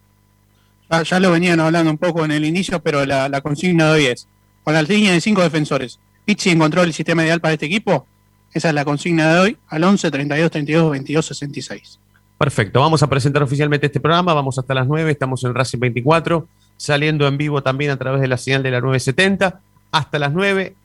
Ya, 0.92 1.02
ya 1.04 1.20
lo 1.20 1.32
venían 1.32 1.60
hablando 1.60 1.90
un 1.92 1.98
poco 1.98 2.24
en 2.25 2.32
el 2.32 2.46
inicio, 2.46 2.80
pero 2.80 3.04
la, 3.06 3.28
la 3.30 3.42
consigna 3.42 3.86
de 3.88 3.92
hoy 3.94 4.06
es, 4.06 4.28
con 4.64 4.74
la 4.75 4.82
línea 4.84 5.12
de 5.14 5.22
cinco 5.22 5.42
defensores, 5.42 6.00
Pizzi 6.25 6.50
encontró 6.50 6.84
el 6.84 6.94
sistema 6.94 7.24
ideal 7.24 7.39
para 7.39 7.53
este 7.53 7.67
equipo. 7.67 8.05
Esa 8.53 8.67
es 8.70 8.74
la 8.74 8.84
consigna 8.86 9.34
de 9.34 9.39
hoy, 9.39 9.58
al 9.67 9.84
11 9.84 10.12
32 10.12 10.51
32 10.51 10.91
22 10.91 11.25
66. 11.25 12.00
Perfecto, 12.38 12.82
vamos 12.82 13.01
a 13.03 13.08
presentar 13.08 13.44
oficialmente 13.44 13.86
este 13.86 14.00
programa, 14.00 14.34
vamos 14.34 14.58
hasta 14.58 14.74
las 14.74 14.88
9, 14.88 15.12
estamos 15.12 15.44
en 15.44 15.53
Racing 15.53 15.79
24, 15.79 16.48
saliendo 16.75 17.27
en 17.27 17.38
vivo 17.38 17.62
también 17.63 17.91
a 17.91 17.98
través 17.98 18.22
de 18.22 18.27
la 18.27 18.38
señal 18.38 18.63
de 18.63 18.72
la 18.72 18.82
970, 18.82 19.62
hasta 19.91 20.20
las 20.20 20.34
9. 20.34 20.75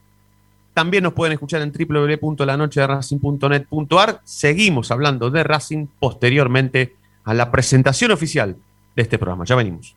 También 0.74 1.02
nos 1.02 1.14
pueden 1.14 1.32
escuchar 1.32 1.62
en 1.62 1.72
www.lanochederacing.net.ar. 1.72 4.20
Seguimos 4.24 4.92
hablando 4.92 5.30
de 5.30 5.42
Racing 5.42 5.86
posteriormente 5.98 6.94
a 7.24 7.34
la 7.34 7.50
presentación 7.50 8.12
oficial 8.12 8.56
de 8.94 9.02
este 9.02 9.18
programa. 9.18 9.44
Ya 9.44 9.56
venimos. 9.56 9.96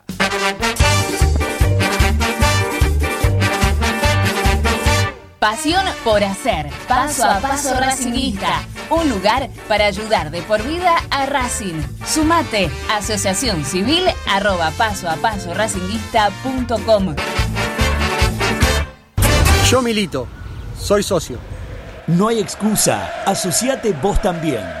Pasión 5.39 5.83
por 6.03 6.23
hacer. 6.23 6.69
Paso 6.87 7.25
a 7.25 7.39
paso 7.39 7.73
Racingista. 7.73 8.61
Un 8.89 9.09
lugar 9.09 9.49
para 9.67 9.85
ayudar 9.85 10.29
de 10.29 10.41
por 10.43 10.61
vida 10.61 10.95
a 11.09 11.25
Racing. 11.25 11.81
Sumate. 12.05 12.69
Asociación 12.91 13.65
Civil 13.65 14.03
arroba 14.27 14.71
paso 14.77 15.09
a 15.09 15.15
paso 15.15 15.53
racinguista.com. 15.53 17.15
Yo 19.67 19.81
milito. 19.81 20.27
Soy 20.79 21.03
socio. 21.03 21.39
No 22.07 22.27
hay 22.27 22.39
excusa. 22.39 23.23
Asociate 23.25 23.93
vos 23.93 24.21
también. 24.21 24.80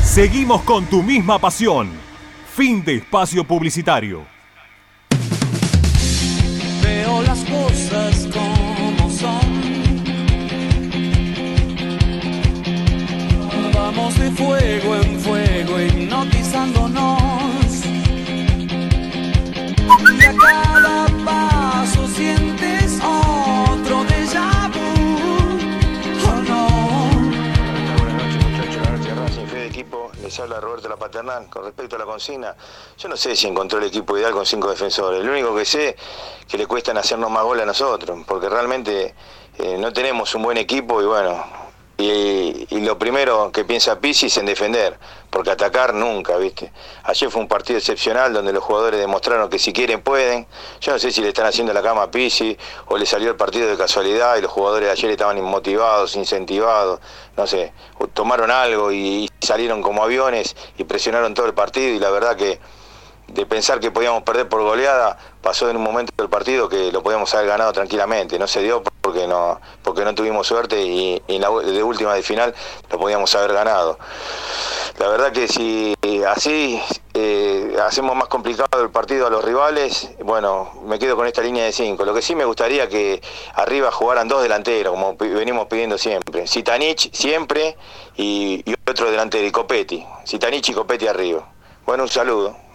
Seguimos 0.03 0.63
con 0.63 0.87
tu 0.87 1.03
misma 1.03 1.37
pasión. 1.37 1.91
Fin 2.55 2.83
de 2.83 2.95
espacio 2.95 3.43
publicitario. 3.43 4.25
Veo 6.81 7.21
las 7.21 7.37
cosas 7.41 8.27
como 8.33 9.11
son. 9.11 9.67
Vamos 13.71 14.17
de 14.17 14.31
fuego 14.31 14.95
en 14.95 15.19
fuego, 15.19 15.79
hipnotizándonos. 15.81 16.76
Les 30.27 30.39
habla 30.41 30.59
Roberto 30.59 30.89
La 30.89 30.97
Paternal. 30.97 31.49
Con 31.49 31.63
respecto 31.63 31.95
a 31.95 31.99
la 31.99 32.05
consigna, 32.05 32.55
yo 32.97 33.07
no 33.07 33.15
sé 33.15 33.35
si 33.35 33.47
encontró 33.47 33.79
el 33.79 33.85
equipo 33.85 34.17
ideal 34.17 34.33
con 34.33 34.45
cinco 34.45 34.69
defensores. 34.69 35.23
Lo 35.23 35.31
único 35.31 35.55
que 35.55 35.63
sé 35.63 35.95
que 36.47 36.57
le 36.57 36.67
cuestan 36.67 36.97
hacernos 36.97 37.31
más 37.31 37.43
goles 37.43 37.63
a 37.63 37.65
nosotros, 37.65 38.19
porque 38.27 38.49
realmente 38.49 39.15
eh, 39.57 39.77
no 39.79 39.93
tenemos 39.93 40.35
un 40.35 40.43
buen 40.43 40.57
equipo 40.57 41.01
y 41.01 41.05
bueno, 41.05 41.45
y, 41.99 42.79
lo 42.81 42.99
primero 42.99 43.51
que 43.51 43.65
piensa 43.65 43.99
Pizzi 43.99 44.27
es 44.27 44.37
en 44.37 44.45
defender, 44.45 44.99
porque 45.31 45.49
atacar 45.49 45.95
nunca, 45.95 46.37
¿viste? 46.37 46.71
Ayer 47.03 47.31
fue 47.31 47.41
un 47.41 47.47
partido 47.47 47.79
excepcional 47.79 48.33
donde 48.33 48.53
los 48.53 48.63
jugadores 48.63 48.99
demostraron 48.99 49.49
que 49.49 49.57
si 49.57 49.73
quieren 49.73 50.01
pueden. 50.01 50.45
Yo 50.79 50.91
no 50.91 50.99
sé 50.99 51.11
si 51.11 51.21
le 51.21 51.29
están 51.29 51.47
haciendo 51.47 51.73
la 51.73 51.81
cama 51.81 52.03
a 52.03 52.11
Pizzi 52.11 52.55
o 52.85 52.97
le 52.97 53.05
salió 53.07 53.29
el 53.31 53.35
partido 53.35 53.67
de 53.67 53.77
casualidad 53.77 54.37
y 54.37 54.41
los 54.41 54.51
jugadores 54.51 54.87
de 54.87 54.91
ayer 54.91 55.09
estaban 55.11 55.39
inmotivados, 55.39 56.15
incentivados, 56.15 56.99
no 57.35 57.47
sé, 57.47 57.73
tomaron 58.13 58.51
algo 58.51 58.91
y 58.91 59.27
salieron 59.41 59.81
como 59.81 60.03
aviones 60.03 60.55
y 60.77 60.83
presionaron 60.83 61.33
todo 61.33 61.47
el 61.47 61.55
partido 61.55 61.95
y 61.95 61.99
la 61.99 62.11
verdad 62.11 62.35
que 62.35 62.59
de 63.27 63.45
pensar 63.45 63.79
que 63.79 63.91
podíamos 63.91 64.23
perder 64.23 64.47
por 64.47 64.61
goleada, 64.61 65.17
pasó 65.41 65.69
en 65.69 65.77
un 65.77 65.83
momento 65.83 66.13
del 66.17 66.29
partido 66.29 66.69
que 66.69 66.91
lo 66.91 67.03
podíamos 67.03 67.33
haber 67.33 67.47
ganado 67.47 67.73
tranquilamente. 67.73 68.39
No 68.39 68.47
se 68.47 68.61
dio 68.61 68.83
porque 69.01 69.27
no, 69.27 69.59
porque 69.83 70.03
no 70.03 70.15
tuvimos 70.15 70.47
suerte 70.47 70.81
y, 70.81 71.21
en 71.27 71.41
la 71.41 71.49
de 71.49 71.83
última 71.83 72.13
de 72.13 72.23
final 72.23 72.55
lo 72.89 72.99
podíamos 72.99 73.33
haber 73.35 73.53
ganado. 73.53 73.99
La 74.97 75.07
verdad 75.09 75.31
que 75.31 75.47
si 75.47 75.95
así 76.27 76.81
eh, 77.13 77.75
hacemos 77.85 78.15
más 78.15 78.27
complicado 78.29 78.81
el 78.81 78.89
partido 78.89 79.27
a 79.27 79.29
los 79.29 79.43
rivales, 79.43 80.09
bueno, 80.23 80.71
me 80.85 80.97
quedo 80.97 81.15
con 81.15 81.27
esta 81.27 81.41
línea 81.41 81.65
de 81.65 81.71
cinco. 81.71 82.03
Lo 82.05 82.13
que 82.13 82.21
sí 82.21 82.35
me 82.35 82.45
gustaría 82.45 82.89
que 82.89 83.21
arriba 83.53 83.91
jugaran 83.91 84.27
dos 84.27 84.41
delanteros, 84.41 84.93
como 84.93 85.15
venimos 85.17 85.67
pidiendo 85.67 85.97
siempre. 85.97 86.47
Sitanich 86.47 87.13
siempre 87.13 87.77
y, 88.15 88.63
y 88.65 88.75
otro 88.89 89.11
delantero, 89.11 89.45
y 89.45 89.51
Copetti. 89.51 90.05
Sitanich 90.23 90.69
y 90.69 90.73
Copetti 90.73 91.07
arriba. 91.07 91.47
Bueno, 91.85 92.03
un 92.03 92.09
saludo. 92.09 92.66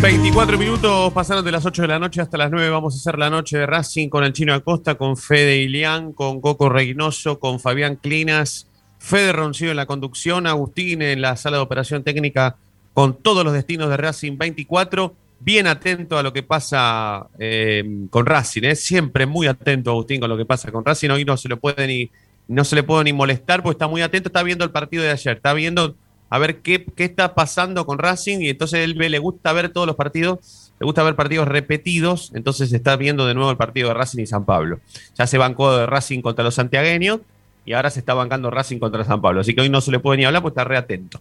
24 0.00 0.58
minutos 0.58 1.12
pasaron 1.12 1.44
de 1.44 1.50
las 1.50 1.64
8 1.64 1.82
de 1.82 1.88
la 1.88 1.98
noche 1.98 2.20
hasta 2.20 2.36
las 2.36 2.50
9. 2.50 2.70
Vamos 2.70 2.94
a 2.94 2.98
hacer 2.98 3.18
la 3.18 3.30
noche 3.30 3.58
de 3.58 3.66
Racing 3.66 4.08
con 4.08 4.24
el 4.24 4.32
Chino 4.32 4.54
Acosta, 4.54 4.94
con 4.94 5.16
Fede 5.16 5.56
Ilián, 5.56 6.12
con 6.12 6.40
Coco 6.40 6.68
Reynoso, 6.68 7.40
con 7.40 7.58
Fabián 7.58 7.96
Clinas, 7.96 8.68
Fede 8.98 9.32
Roncillo 9.32 9.70
en 9.70 9.76
la 9.76 9.86
conducción, 9.86 10.46
Agustín 10.46 11.02
en 11.02 11.22
la 11.22 11.36
sala 11.36 11.56
de 11.56 11.62
operación 11.62 12.04
técnica 12.04 12.56
con 12.92 13.14
todos 13.14 13.44
los 13.44 13.52
destinos 13.52 13.88
de 13.88 13.96
Racing 13.96 14.36
24. 14.38 15.14
Bien 15.40 15.66
atento 15.66 16.18
a 16.18 16.22
lo 16.22 16.32
que 16.32 16.42
pasa 16.42 17.26
eh, 17.38 17.84
con 18.10 18.26
Racing, 18.26 18.62
¿eh? 18.62 18.76
siempre 18.76 19.26
muy 19.26 19.46
atento 19.46 19.90
Agustín 19.90 20.20
con 20.20 20.30
lo 20.30 20.36
que 20.36 20.44
pasa 20.44 20.70
con 20.70 20.84
Racing. 20.84 21.10
Hoy 21.10 21.24
no 21.24 21.36
se 21.36 21.48
le 21.48 21.56
puede 21.56 21.86
ni, 21.86 22.10
no 22.48 22.64
se 22.64 22.76
le 22.76 22.82
puede 22.82 23.04
ni 23.04 23.12
molestar 23.12 23.62
porque 23.62 23.74
está 23.74 23.88
muy 23.88 24.02
atento, 24.02 24.28
está 24.28 24.42
viendo 24.42 24.64
el 24.64 24.70
partido 24.70 25.02
de 25.02 25.10
ayer, 25.10 25.36
está 25.36 25.52
viendo 25.52 25.96
a 26.28 26.38
ver 26.38 26.58
qué, 26.58 26.84
qué 26.84 27.04
está 27.04 27.34
pasando 27.34 27.86
con 27.86 27.98
Racing 27.98 28.40
y 28.40 28.48
entonces 28.50 28.80
él 28.80 28.96
le 28.96 29.18
gusta 29.18 29.52
ver 29.52 29.68
todos 29.68 29.86
los 29.86 29.96
partidos, 29.96 30.72
le 30.80 30.84
gusta 30.84 31.02
ver 31.02 31.14
partidos 31.14 31.46
repetidos, 31.48 32.32
entonces 32.34 32.72
está 32.72 32.96
viendo 32.96 33.26
de 33.26 33.34
nuevo 33.34 33.50
el 33.50 33.56
partido 33.56 33.88
de 33.88 33.94
Racing 33.94 34.22
y 34.22 34.26
San 34.26 34.44
Pablo. 34.44 34.80
Ya 35.16 35.26
se 35.26 35.38
bancó 35.38 35.76
de 35.76 35.86
Racing 35.86 36.20
contra 36.20 36.44
los 36.44 36.54
santiagueños 36.54 37.20
y 37.64 37.72
ahora 37.72 37.90
se 37.90 38.00
está 38.00 38.14
bancando 38.14 38.50
Racing 38.50 38.78
contra 38.78 39.04
San 39.04 39.20
Pablo, 39.20 39.40
así 39.40 39.54
que 39.54 39.60
hoy 39.60 39.68
no 39.68 39.80
se 39.80 39.90
le 39.90 39.98
puede 39.98 40.18
ni 40.18 40.24
hablar 40.24 40.42
porque 40.42 40.54
está 40.54 40.64
re 40.64 40.76
atento. 40.76 41.20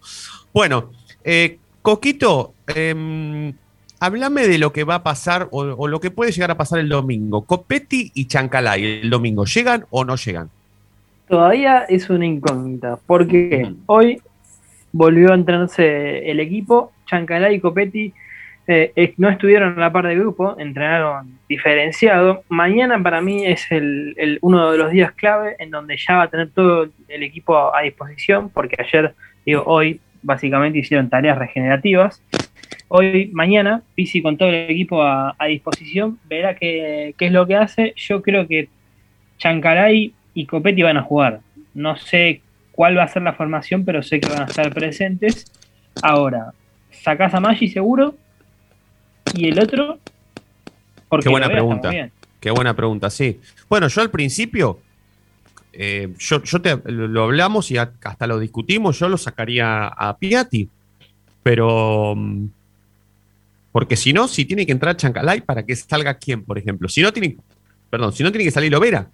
Bueno, 0.53 0.91
eh, 1.23 1.59
Coquito, 1.81 2.53
eh, 2.67 3.53
háblame 3.99 4.47
de 4.47 4.57
lo 4.57 4.73
que 4.73 4.83
va 4.83 4.95
a 4.95 5.03
pasar 5.03 5.47
o, 5.51 5.61
o 5.61 5.87
lo 5.87 5.99
que 5.99 6.11
puede 6.11 6.31
llegar 6.31 6.51
a 6.51 6.57
pasar 6.57 6.79
el 6.79 6.89
domingo. 6.89 7.43
Copetti 7.43 8.11
y 8.15 8.25
Chancalay 8.25 9.01
el 9.01 9.09
domingo, 9.09 9.45
¿llegan 9.45 9.85
o 9.91 10.03
no 10.03 10.15
llegan? 10.15 10.49
Todavía 11.27 11.85
es 11.89 12.09
una 12.09 12.25
incógnita, 12.25 12.99
porque 13.07 13.73
hoy 13.87 14.21
volvió 14.95 15.31
a 15.31 15.35
entrenarse 15.35 16.31
el 16.31 16.39
equipo, 16.39 16.93
Chancalá 17.05 17.51
y 17.51 17.59
Copetti 17.59 18.13
eh, 18.67 19.13
no 19.17 19.29
estuvieron 19.29 19.73
en 19.73 19.79
la 19.81 19.91
par 19.91 20.07
de 20.07 20.15
grupo, 20.15 20.55
entrenaron 20.57 21.37
diferenciado. 21.49 22.43
Mañana 22.47 23.01
para 23.03 23.19
mí 23.19 23.45
es 23.45 23.69
el, 23.71 24.39
uno 24.41 24.71
de 24.71 24.77
los 24.77 24.91
días 24.91 25.11
clave 25.11 25.57
en 25.59 25.69
donde 25.69 25.97
ya 25.97 26.15
va 26.15 26.23
a 26.23 26.29
tener 26.29 26.49
todo 26.51 26.87
el 27.09 27.23
equipo 27.23 27.75
a 27.75 27.81
disposición, 27.81 28.49
porque 28.49 28.77
ayer, 28.79 29.13
digo, 29.45 29.63
hoy 29.65 29.99
básicamente 30.23 30.79
hicieron 30.79 31.09
tareas 31.09 31.37
regenerativas. 31.37 32.23
Hoy, 32.87 33.29
mañana, 33.33 33.83
Pisi 33.95 34.21
con 34.21 34.37
todo 34.37 34.49
el 34.49 34.69
equipo 34.69 35.03
a, 35.03 35.35
a 35.37 35.45
disposición, 35.47 36.19
verá 36.29 36.55
qué, 36.55 37.13
qué 37.17 37.25
es 37.25 37.33
lo 37.33 37.45
que 37.45 37.55
hace. 37.55 37.93
Yo 37.97 38.21
creo 38.21 38.47
que 38.47 38.69
Chancaray 39.39 40.13
y 40.33 40.45
Copetti 40.45 40.83
van 40.83 40.97
a 40.97 41.01
jugar. 41.01 41.41
No 41.73 41.97
sé 41.97 42.41
cuál 42.75 42.97
va 42.97 43.03
a 43.03 43.07
ser 43.07 43.21
la 43.21 43.33
formación, 43.33 43.85
pero 43.85 44.03
sé 44.03 44.19
que 44.19 44.27
van 44.27 44.43
a 44.43 44.45
estar 44.45 44.71
presentes. 44.73 45.45
Ahora, 46.01 46.53
sacás 46.91 47.33
a 47.33 47.39
Maggi 47.39 47.69
seguro. 47.69 48.15
Y 49.33 49.47
el 49.47 49.59
otro. 49.59 49.99
Porque 51.07 51.23
Qué 51.23 51.29
buena 51.29 51.47
pregunta. 51.47 51.91
Qué 52.39 52.51
buena 52.51 52.75
pregunta, 52.75 53.09
sí. 53.09 53.39
Bueno, 53.69 53.87
yo 53.87 54.01
al 54.01 54.11
principio, 54.11 54.79
eh, 55.73 56.13
yo, 56.19 56.43
yo 56.43 56.61
te, 56.61 56.79
lo, 56.91 57.23
hablamos 57.23 57.71
y 57.71 57.77
hasta 57.77 58.27
lo 58.27 58.39
discutimos, 58.39 58.99
yo 58.99 59.09
lo 59.09 59.17
sacaría 59.17 59.87
a 59.87 60.17
Piatti, 60.17 60.69
pero... 61.41 62.13
mm, 62.15 62.47
Porque 63.71 63.95
si 63.95 64.13
no, 64.13 64.27
si 64.27 64.45
tiene 64.45 64.65
que 64.65 64.73
entrar 64.73 64.95
Chancalay 64.97 65.41
para 65.41 65.63
que 65.63 65.75
salga 65.75 66.15
quién, 66.15 66.43
por 66.43 66.57
ejemplo. 66.57 66.87
Si 66.87 67.01
no 67.01 67.11
tiene, 67.11 67.37
perdón, 67.89 68.13
si 68.13 68.21
no 68.21 68.31
tiene 68.31 68.45
que 68.45 68.51
salir 68.51 68.71
Lovera. 68.71 69.09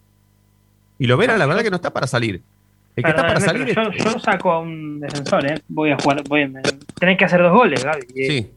Y 1.00 1.08
Lovera, 1.08 1.38
la 1.38 1.46
verdad 1.46 1.64
que 1.64 1.70
no 1.70 1.78
está 1.78 1.94
para 1.94 2.08
salir. 2.08 2.42
El 2.96 3.04
que 3.04 3.10
está 3.10 3.22
para 3.22 3.34
Perdóname, 3.36 3.60
salir 3.60 3.76
pero 3.76 3.92
yo, 3.92 4.12
yo 4.12 4.20
saco 4.20 4.52
a 4.52 4.60
un 4.60 5.00
defensor, 5.00 5.46
¿eh? 5.46 5.62
Voy 5.68 5.92
a 5.92 5.98
jugar. 5.98 6.24
Voy 6.28 6.42
a, 6.44 6.52
tenés 7.00 7.18
que 7.18 7.26
hacer 7.26 7.42
dos 7.42 7.54
goles, 7.54 7.84
Gaby. 7.84 8.08
Sí. 8.14 8.52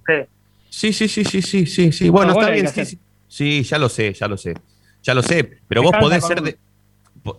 Sí. 0.70 0.92
Sí, 0.92 1.09
sí, 1.09 1.25
sí, 1.25 1.66
sí, 1.66 1.92
sí. 1.92 2.09
Bueno, 2.09 2.33
está 2.33 2.51
bien, 2.51 2.68
sí, 2.68 2.85
sí. 2.85 2.99
Sí, 3.29 3.62
ya 3.62 3.79
lo 3.79 3.88
sé, 3.88 4.12
ya 4.12 4.27
lo 4.27 4.37
sé. 4.37 4.55
Ya 5.03 5.14
lo 5.14 5.23
sé. 5.23 5.59
Pero 5.68 5.83
vos 5.83 5.92
podés 6.01 6.25
ser 6.25 6.42
de. 6.42 6.59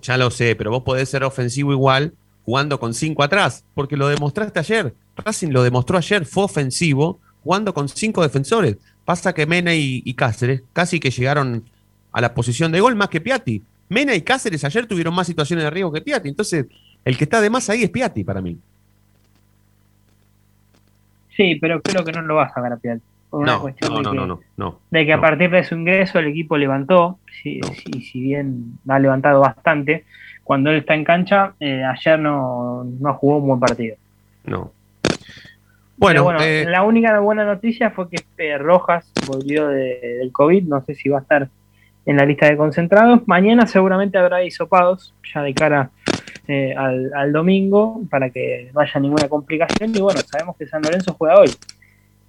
Ya 0.02 0.18
lo 0.18 0.32
sé, 0.32 0.56
pero 0.56 0.72
vos 0.72 0.84
podés 0.84 1.10
ser 1.10 1.24
ofensivo 1.24 1.72
igual 1.74 2.14
jugando 2.44 2.80
con 2.80 2.94
cinco 2.94 3.24
atrás, 3.24 3.66
porque 3.74 3.98
lo 3.98 4.08
demostraste 4.08 4.60
ayer. 4.60 4.94
Racing 5.18 5.50
lo 5.50 5.64
demostró 5.64 5.98
ayer, 5.98 6.26
fue 6.26 6.44
ofensivo 6.44 7.20
jugando 7.44 7.74
con 7.74 7.90
cinco 7.90 8.22
defensores. 8.22 8.78
Pasa 9.04 9.34
que 9.34 9.46
Mena 9.46 9.74
y, 9.74 10.02
y 10.06 10.14
Cáceres 10.14 10.64
casi 10.74 11.00
que 11.00 11.12
llegaron 11.12 11.64
a 12.12 12.22
la 12.22 12.34
posición 12.34 12.72
de 12.72 12.80
gol 12.80 12.96
más 12.96 13.10
que 13.10 13.22
Piatti. 13.22 13.62
Mena 13.90 14.16
y 14.16 14.22
Cáceres 14.22 14.64
ayer 14.64 14.88
tuvieron 14.88 15.14
más 15.14 15.28
situaciones 15.28 15.64
de 15.66 15.70
riesgo 15.70 15.92
que 15.92 16.02
Piatti. 16.02 16.30
Entonces, 16.30 16.66
el 17.06 17.18
que 17.18 17.24
está 17.24 17.40
de 17.40 17.50
más 17.50 17.70
ahí 17.70 17.84
es 17.84 17.90
Piatti 17.90 18.24
para 18.24 18.42
mí. 18.42 18.58
Sí, 21.36 21.56
pero 21.56 21.82
creo 21.82 22.04
que 22.04 22.12
no 22.12 22.22
lo 22.22 22.36
va 22.36 22.46
a 22.46 22.50
sacar 22.54 22.74
a 22.74 22.78
Piatti. 22.78 23.02
Por 23.30 23.42
una 23.42 23.54
No, 23.54 23.62
cuestión 23.62 23.92
no, 23.92 23.98
de 23.98 24.04
no, 24.28 24.40
que, 24.40 24.46
no, 24.58 24.80
de 24.92 25.06
que 25.06 25.14
a 25.14 25.20
partir 25.20 25.50
de 25.50 25.64
su 25.64 25.76
ingreso 25.76 26.20
el 26.20 26.28
equipo 26.28 26.58
levantó, 26.58 27.20
si, 27.42 27.60
si, 27.74 28.02
si 28.02 28.22
bien 28.22 28.78
ha 28.88 29.00
levantado 29.00 29.42
bastante, 29.42 30.06
cuando 30.44 30.70
él 30.70 30.78
está 30.78 30.94
en 30.94 31.04
cancha, 31.04 31.54
eh, 31.60 31.84
ayer 31.84 32.20
no, 32.20 32.84
no 32.86 33.14
jugó 33.16 33.38
un 33.40 33.48
buen 33.48 33.60
partido. 33.60 33.98
No. 34.46 34.72
Bueno, 35.98 36.24
Bueno, 36.24 36.40
bueno 36.40 36.40
eh, 36.42 36.66
la 36.70 36.84
única 36.84 37.20
buena 37.20 37.46
noticia 37.46 37.90
fue 37.92 38.10
que 38.10 38.24
eh, 38.38 38.58
Rojas 38.58 39.12
volvió 39.28 39.68
de- 39.68 40.18
del 40.20 40.32
COVID, 40.32 40.64
no 40.66 40.82
sé 40.86 40.94
si 40.96 41.10
va 41.10 41.20
a 41.20 41.22
estar 41.22 41.50
en 42.06 42.18
la 42.18 42.26
lista 42.26 42.46
de 42.48 42.56
concentrados. 42.58 43.28
Mañana 43.28 43.66
seguramente 43.66 44.18
habrá 44.18 44.44
hisopados, 44.44 45.14
ya 45.34 45.42
de 45.42 45.54
cara 45.54 45.90
eh, 46.48 46.74
al, 46.78 47.12
al 47.14 47.32
domingo, 47.32 48.02
para 48.10 48.30
que 48.30 48.70
no 48.74 48.82
haya 48.82 49.00
ninguna 49.00 49.28
complicación. 49.28 49.96
Y 49.96 50.00
bueno, 50.00 50.20
sabemos 50.22 50.56
que 50.58 50.68
San 50.68 50.82
Lorenzo 50.82 51.16
juega 51.18 51.40
hoy. 51.40 51.50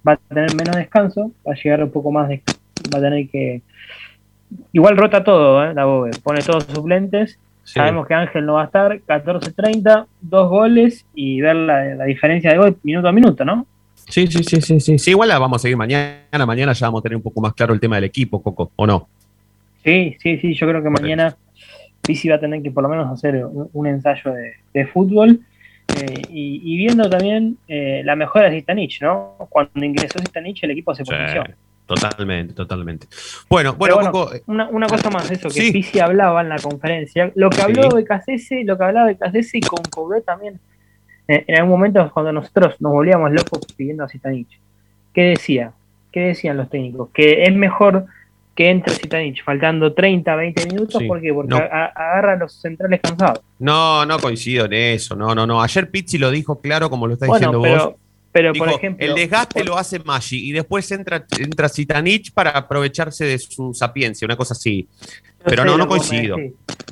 Va 0.07 0.13
a 0.13 0.17
tener 0.17 0.55
menos 0.55 0.75
descanso, 0.75 1.31
va 1.47 1.53
a 1.53 1.55
llegar 1.55 1.83
un 1.83 1.91
poco 1.91 2.11
más 2.11 2.29
de... 2.29 2.41
Va 2.93 2.99
a 2.99 3.01
tener 3.01 3.29
que... 3.29 3.61
Igual 4.71 4.97
rota 4.97 5.23
todo, 5.23 5.63
¿eh? 5.63 5.73
la 5.73 5.85
Bobe. 5.85 6.11
Pone 6.23 6.41
todos 6.41 6.63
sus 6.63 6.75
suplentes. 6.75 7.39
Sí. 7.63 7.73
Sabemos 7.73 8.07
que 8.07 8.13
Ángel 8.13 8.45
no 8.45 8.53
va 8.53 8.63
a 8.63 8.65
estar. 8.65 9.01
14-30, 9.01 10.05
dos 10.21 10.49
goles 10.49 11.05
y 11.13 11.41
ver 11.41 11.57
la, 11.57 11.95
la 11.95 12.05
diferencia 12.05 12.51
de 12.51 12.57
gol 12.57 12.77
minuto 12.83 13.09
a 13.09 13.11
minuto, 13.11 13.43
¿no? 13.43 13.67
Sí, 14.09 14.27
sí, 14.27 14.43
sí, 14.43 14.61
sí, 14.61 14.79
sí. 14.79 14.97
Sí, 14.97 15.11
igual 15.11 15.29
la 15.29 15.37
vamos 15.37 15.57
a 15.57 15.63
seguir 15.63 15.75
mañana. 15.75 16.45
Mañana 16.45 16.71
ya 16.71 16.87
vamos 16.87 16.99
a 16.99 17.03
tener 17.03 17.17
un 17.17 17.21
poco 17.23 17.41
más 17.41 17.53
claro 17.53 17.73
el 17.73 17.79
tema 17.79 17.97
del 17.97 18.05
equipo, 18.05 18.41
Coco, 18.41 18.71
¿o 18.75 18.87
no? 18.87 19.09
Sí, 19.83 20.15
sí, 20.21 20.37
sí, 20.37 20.53
yo 20.53 20.67
creo 20.67 20.81
que 20.81 20.89
mañana 20.89 21.35
Pizzi 22.07 22.29
va 22.29 22.35
a 22.35 22.39
tener 22.39 22.61
que 22.63 22.71
por 22.71 22.81
lo 22.83 22.89
menos 22.89 23.11
hacer 23.11 23.45
un, 23.45 23.69
un 23.73 23.87
ensayo 23.87 24.31
de, 24.33 24.53
de 24.73 24.87
fútbol 24.87 25.41
eh, 25.95 26.21
y, 26.29 26.61
y 26.63 26.77
viendo 26.77 27.09
también 27.09 27.57
eh, 27.67 28.01
la 28.03 28.15
mejora 28.15 28.49
de 28.49 28.57
Zitanich, 28.59 29.01
¿no? 29.01 29.35
Cuando 29.49 29.85
ingresó 29.85 30.19
Zitanich 30.19 30.63
el 30.63 30.71
equipo 30.71 30.95
se 30.95 31.03
potenció. 31.03 31.43
Totalmente, 31.85 32.53
totalmente. 32.53 33.07
Bueno, 33.49 33.73
bueno, 33.75 33.95
Coco, 34.11 34.31
una, 34.47 34.67
una 34.69 34.87
cosa 34.87 35.09
más, 35.09 35.31
eso, 35.31 35.47
que 35.49 35.81
Sí. 35.83 35.99
Hablaba 35.99 36.41
en 36.41 36.49
la 36.49 36.57
conferencia, 36.57 37.31
lo 37.35 37.49
que 37.49 37.61
habló 37.61 37.83
Sí. 37.91 37.97
de 37.97 38.03
Cacese, 38.03 38.63
lo 38.65 38.77
que 38.77 38.83
hablaba 38.83 39.07
de 39.07 39.17
Cacese 39.17 39.57
y 39.59 39.61
concordó 39.61 40.21
también 40.21 40.59
eh, 41.29 41.45
en 41.47 41.55
algún 41.55 41.71
momento 41.71 42.09
cuando 42.13 42.33
nosotros 42.33 42.75
nos 42.81 42.91
volvíamos 42.91 43.31
locos 43.31 43.61
pidiendo 43.77 44.03
a 44.03 44.09
Zitanich. 44.09 44.59
¿Qué 45.13 45.23
decía? 45.29 45.71
¿Qué 46.11 46.21
decían 46.21 46.57
los 46.57 46.69
técnicos? 46.69 47.09
Que 47.13 47.43
es 47.43 47.55
mejor 47.55 48.05
que 48.57 48.71
entre 48.71 48.95
Zitanich 48.95 49.43
faltando 49.43 49.93
30, 49.93 50.35
20 50.35 50.65
minutos, 50.65 50.99
Sí. 50.99 51.07
¿por 51.07 51.21
qué? 51.21 51.31
Porque 51.31 51.49
No. 51.51 51.57
agarra 51.57 52.33
a 52.33 52.35
los 52.37 52.59
centrales 52.59 52.99
cansados. 53.01 53.39
no, 53.59 54.03
no 54.05 54.17
coincido 54.17 54.65
en 54.65 54.73
eso. 54.73 55.15
No, 55.15 55.35
no, 55.35 55.45
no. 55.45 55.61
Ayer 55.61 55.89
Pizzi 55.91 56.17
lo 56.17 56.31
dijo 56.31 56.59
claro, 56.59 56.89
como 56.89 57.05
lo 57.05 57.13
está 57.13 57.27
Bueno, 57.27 57.51
diciendo 57.51 57.61
pero, 57.61 57.85
vos. 57.91 57.95
pero 58.31 58.51
Dijo, 58.53 58.65
por 58.65 58.73
ejemplo... 58.73 59.05
el 59.05 59.13
desgaste 59.13 59.63
lo 59.63 59.77
hace 59.77 59.99
Maggi 59.99 60.49
y 60.49 60.53
después 60.53 60.91
entra, 60.91 61.23
entra 61.39 61.69
Zitanich 61.69 62.33
para 62.33 62.49
aprovecharse 62.49 63.25
de 63.25 63.37
su 63.37 63.75
sapiencia, 63.75 64.25
una 64.25 64.35
cosa 64.35 64.53
así. 64.55 64.87
Pero 65.45 65.63
no, 65.63 65.77
no 65.77 65.87
coincido. 65.87 66.35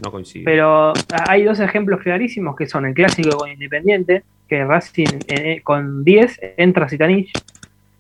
No 0.04 0.12
coincido. 0.12 0.46
Pero 0.46 0.94
hay 1.28 1.44
dos 1.46 1.60
ejemplos 1.60 2.00
clarísimos 2.02 2.56
que 2.56 2.68
son 2.68 2.86
el 2.86 2.94
clásico 2.94 3.38
con 3.38 3.50
Independiente, 3.52 4.24
que 4.48 4.64
Racing 4.64 5.08
eh, 5.28 5.62
con 5.64 6.04
10 6.04 6.40
entra 6.58 6.88
Zitanich 6.88 7.32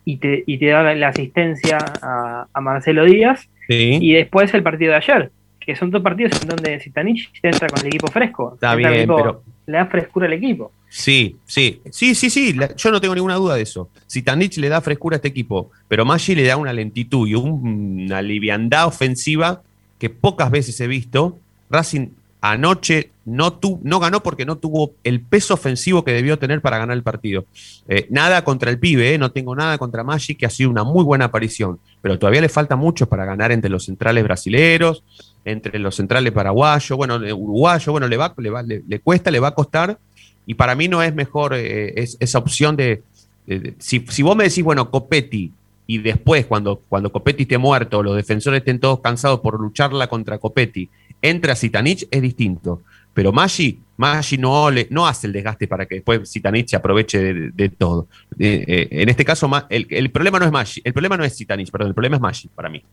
y 0.06 0.18
te, 0.18 0.44
y 0.46 0.60
te 0.60 0.68
da 0.68 0.94
la 0.94 1.08
asistencia 1.08 1.80
a, 2.02 2.46
a 2.54 2.62
Marcelo 2.62 3.06
Díaz, 3.06 3.50
Sí. 3.68 3.98
y 4.02 4.14
después 4.14 4.54
el 4.54 4.64
partido 4.64 4.92
de 4.92 4.98
ayer, 4.98 5.32
que 5.60 5.76
son 5.76 5.90
dos 5.90 6.02
partidos 6.04 6.40
en 6.42 6.48
donde 6.50 6.80
Zitanich 6.80 7.32
entra 7.42 7.68
con 7.68 7.80
el 7.82 7.88
equipo 7.88 8.08
fresco. 8.08 8.52
Está 8.54 8.76
bien, 8.76 8.94
equipo- 8.94 9.16
pero- 9.16 9.44
Le 9.68 9.78
da 9.78 9.86
frescura 9.88 10.28
al 10.28 10.34
equipo. 10.34 10.72
Sí, 10.90 11.36
sí, 11.46 11.82
sí, 11.90 12.14
sí, 12.14 12.30
sí, 12.30 12.54
la- 12.54 12.76
yo 12.76 12.92
no 12.92 13.02
tengo 13.02 13.16
ninguna 13.16 13.34
duda 13.36 13.56
de 13.56 13.64
eso. 13.64 13.90
Zitanich 14.08 14.58
le 14.58 14.70
da 14.70 14.80
frescura 14.82 15.16
a 15.16 15.18
este 15.18 15.28
equipo, 15.30 15.72
pero 15.88 16.06
Maggi 16.06 16.36
le 16.36 16.44
da 16.44 16.56
una 16.58 16.72
lentitud 16.72 17.28
y 17.28 17.34
un- 17.34 18.04
una 18.06 18.22
liviandad 18.22 18.86
ofensiva 18.86 19.64
que 19.98 20.12
pocas 20.12 20.52
veces 20.52 20.80
he 20.82 20.88
visto. 20.88 21.40
Racing 21.72 22.10
anoche 22.52 23.12
no, 23.26 23.54
tu- 23.54 23.80
no 23.84 24.00
ganó 24.00 24.22
porque 24.22 24.46
no 24.46 24.58
tuvo 24.58 24.94
el 25.04 25.20
peso 25.22 25.54
ofensivo 25.56 26.04
que 26.04 26.12
debió 26.12 26.38
tener 26.38 26.62
para 26.62 26.78
ganar 26.78 26.96
el 26.96 27.04
partido. 27.04 27.46
Eh, 27.88 28.08
nada 28.10 28.44
contra 28.44 28.70
el 28.70 28.78
pibe, 28.80 29.14
eh, 29.14 29.18
no 29.18 29.32
tengo 29.32 29.56
nada 29.56 29.78
contra 29.78 30.04
Maggi, 30.04 30.36
que 30.36 30.46
ha 30.46 30.50
sido 30.50 30.70
una 30.70 30.84
muy 30.84 31.04
buena 31.04 31.26
aparición, 31.26 31.80
pero 32.02 32.20
todavía 32.20 32.42
le 32.42 32.50
falta 32.50 32.76
mucho 32.76 33.08
para 33.08 33.26
ganar 33.26 33.52
entre 33.52 33.70
los 33.70 33.86
centrales 33.86 34.24
brasileros, 34.24 35.04
entre 35.44 35.80
los 35.80 35.96
centrales 35.96 36.32
paraguayos, 36.34 36.96
bueno, 36.98 37.24
eh, 37.24 37.34
uruguayo, 37.34 37.92
bueno, 37.92 38.08
le, 38.08 38.18
va, 38.18 38.34
le, 38.38 38.50
va- 38.50 38.64
le- 38.64 39.00
cuesta, 39.00 39.32
le 39.32 39.40
va 39.40 39.50
a 39.50 39.56
costar, 39.56 39.98
y 40.46 40.54
para 40.54 40.76
mí 40.76 40.88
no 40.88 41.02
es 41.02 41.14
mejor 41.16 41.54
eh, 41.56 41.94
es- 42.00 42.18
esa 42.20 42.38
opción 42.40 42.76
de, 42.76 43.02
de- 43.48 43.60
de- 43.60 43.74
si, 43.80 44.06
si 44.10 44.22
vos 44.24 44.36
me 44.36 44.44
decís, 44.44 44.64
bueno, 44.64 44.92
Copetti, 44.92 45.52
y 45.88 46.00
después 46.00 46.46
cuando, 46.48 46.82
cuando 46.90 47.12
Copetti 47.12 47.44
esté 47.44 47.58
muerto, 47.60 48.02
los 48.04 48.16
defensores 48.16 48.60
estén 48.60 48.80
todos 48.80 49.02
cansados 49.02 49.40
por 49.42 49.60
lucharla 49.60 50.08
contra 50.08 50.38
Copetti, 50.40 50.90
entra 51.30 51.56
Zitanich, 51.56 52.08
es 52.10 52.22
distinto. 52.22 52.82
Pero 53.14 53.32
Maggi, 53.32 53.80
Maggi 53.98 54.38
no, 54.38 54.70
le- 54.70 54.88
no 54.90 55.08
hace 55.08 55.28
el 55.28 55.34
desgaste 55.34 55.68
para 55.68 55.86
que 55.86 55.96
después 55.96 56.30
Zitanich 56.32 56.68
se 56.70 56.76
aproveche 56.76 57.18
de, 57.34 57.52
de 57.52 57.70
todo. 57.70 58.08
Eh, 58.38 58.64
eh, 58.68 58.88
en 58.92 59.08
este 59.10 59.24
caso, 59.24 59.50
el, 59.70 59.88
el 59.90 60.12
problema 60.12 60.38
no 60.40 60.46
es 60.46 60.52
Maggi, 60.52 60.82
el 60.84 60.92
problema 60.94 61.16
no 61.18 61.24
es 61.24 61.38
Zitanich, 61.38 61.72
perdón, 61.72 61.90
el 61.90 61.94
problema 61.94 62.18
es 62.18 62.22
Maggi 62.22 62.50
para 62.54 62.70
mí. 62.70 62.84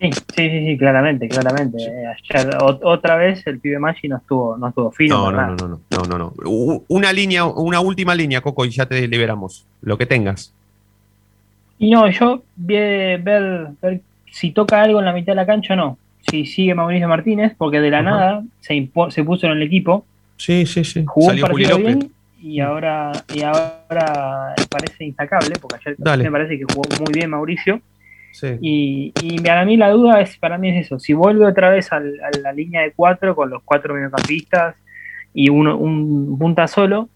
Sí, 0.00 0.10
sí, 0.12 0.50
sí, 0.50 0.66
sí, 0.66 0.76
claramente, 0.78 1.28
claramente. 1.28 1.78
Eh, 1.82 2.06
ayer 2.06 2.50
ot- 2.58 2.80
otra 2.82 3.16
vez 3.16 3.46
el 3.46 3.58
pibe 3.60 3.78
Maggi 3.78 4.08
no 4.08 4.16
estuvo, 4.18 4.56
no 4.58 4.68
estuvo 4.68 4.90
fino. 4.90 5.30
No, 5.30 5.32
no, 5.32 5.56
no, 5.56 5.80
no, 5.90 6.02
no, 6.06 6.18
no, 6.18 6.82
Una 6.88 7.12
línea, 7.12 7.44
una 7.46 7.80
última 7.80 8.14
línea, 8.14 8.40
Coco, 8.42 8.64
y 8.66 8.70
ya 8.70 8.84
te 8.86 9.06
liberamos. 9.08 9.64
Lo 9.80 9.96
que 9.96 10.04
tengas. 10.04 10.52
Y 11.78 11.90
no, 11.90 12.10
yo 12.10 12.42
vi 12.56 12.74
ver, 12.74 13.70
ver 13.80 14.00
si 14.34 14.50
toca 14.50 14.82
algo 14.82 14.98
en 14.98 15.04
la 15.04 15.12
mitad 15.12 15.32
de 15.32 15.36
la 15.36 15.46
cancha 15.46 15.74
o 15.74 15.76
no. 15.76 15.98
Si 16.28 16.44
sigue 16.46 16.74
Mauricio 16.74 17.06
Martínez, 17.08 17.54
porque 17.56 17.80
de 17.80 17.90
la 17.90 17.98
Ajá. 18.00 18.10
nada 18.10 18.42
se, 18.60 18.74
impo- 18.74 19.10
se 19.10 19.22
puso 19.22 19.46
en 19.46 19.52
el 19.52 19.62
equipo, 19.62 20.04
Sí, 20.36 20.66
sí, 20.66 20.82
sí. 20.82 21.04
jugó 21.06 21.28
Salió 21.28 21.44
un 21.44 21.50
partido 21.50 21.78
bien 21.78 22.10
y 22.42 22.58
ahora, 22.60 23.12
y 23.32 23.42
ahora 23.42 24.54
parece 24.68 25.04
intacable, 25.04 25.54
porque 25.60 25.76
ayer 25.86 25.94
Dale. 25.98 26.24
me 26.24 26.30
parece 26.32 26.58
que 26.58 26.64
jugó 26.64 26.82
muy 27.00 27.12
bien 27.12 27.30
Mauricio. 27.30 27.80
Sí. 28.32 28.48
Y, 28.60 29.12
y 29.22 29.38
para 29.40 29.64
mí 29.64 29.76
la 29.76 29.90
duda 29.90 30.20
es, 30.20 30.36
para 30.38 30.58
mí 30.58 30.68
es 30.70 30.86
eso, 30.86 30.98
si 30.98 31.12
vuelve 31.12 31.46
otra 31.46 31.70
vez 31.70 31.92
al- 31.92 32.18
a 32.20 32.36
la 32.42 32.52
línea 32.52 32.82
de 32.82 32.90
cuatro 32.92 33.36
con 33.36 33.48
los 33.50 33.62
cuatro 33.64 33.94
mediocampistas 33.94 34.74
y 35.32 35.48
uno, 35.50 35.76
un 35.78 36.36
punta 36.38 36.66
solo, 36.66 37.08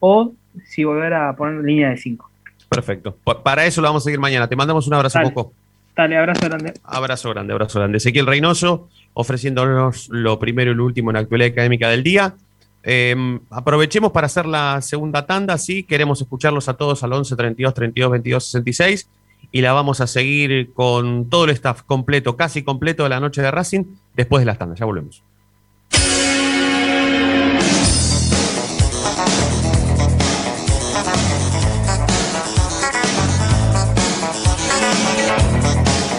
o 0.00 0.34
si 0.64 0.84
volver 0.84 1.14
a 1.14 1.34
poner 1.34 1.64
línea 1.64 1.88
de 1.90 1.96
cinco. 1.96 2.30
Perfecto. 2.68 3.16
Pa- 3.24 3.42
Para 3.42 3.64
eso 3.64 3.80
lo 3.80 3.88
vamos 3.88 4.02
a 4.02 4.04
seguir 4.04 4.20
mañana. 4.20 4.48
Te 4.48 4.56
mandamos 4.56 4.86
un 4.86 4.94
abrazo, 4.94 5.18
Dale. 5.18 5.32
Coco. 5.32 5.52
Dale, 5.96 6.18
abrazo 6.18 6.46
grande. 6.46 6.74
Abrazo 6.84 7.30
grande, 7.30 7.52
abrazo 7.54 7.78
grande. 7.78 7.96
Ezequiel 7.96 8.26
Reynoso 8.26 8.88
ofreciéndonos 9.14 10.08
lo 10.10 10.38
primero 10.38 10.70
y 10.70 10.74
lo 10.74 10.84
último 10.84 11.10
en 11.10 11.14
la 11.14 11.20
actualidad 11.20 11.52
académica 11.52 11.88
del 11.88 12.02
día. 12.02 12.34
Eh, 12.82 13.16
aprovechemos 13.50 14.12
para 14.12 14.26
hacer 14.26 14.44
la 14.44 14.80
segunda 14.82 15.26
tanda, 15.26 15.56
sí, 15.58 15.82
queremos 15.82 16.20
escucharlos 16.20 16.68
a 16.68 16.74
todos 16.74 17.02
al 17.02 17.14
11 17.14 17.34
32 17.34 17.74
32 17.74 18.10
22 18.12 18.44
66 18.44 19.08
y 19.50 19.60
la 19.62 19.72
vamos 19.72 20.00
a 20.00 20.06
seguir 20.06 20.72
con 20.74 21.30
todo 21.30 21.46
el 21.46 21.50
staff 21.50 21.82
completo, 21.82 22.36
casi 22.36 22.62
completo 22.62 23.02
de 23.04 23.08
la 23.08 23.18
noche 23.18 23.40
de 23.40 23.50
Racing 23.50 23.84
después 24.14 24.42
de 24.42 24.46
las 24.46 24.58
tandas. 24.58 24.78
Ya 24.78 24.84
volvemos. 24.84 25.22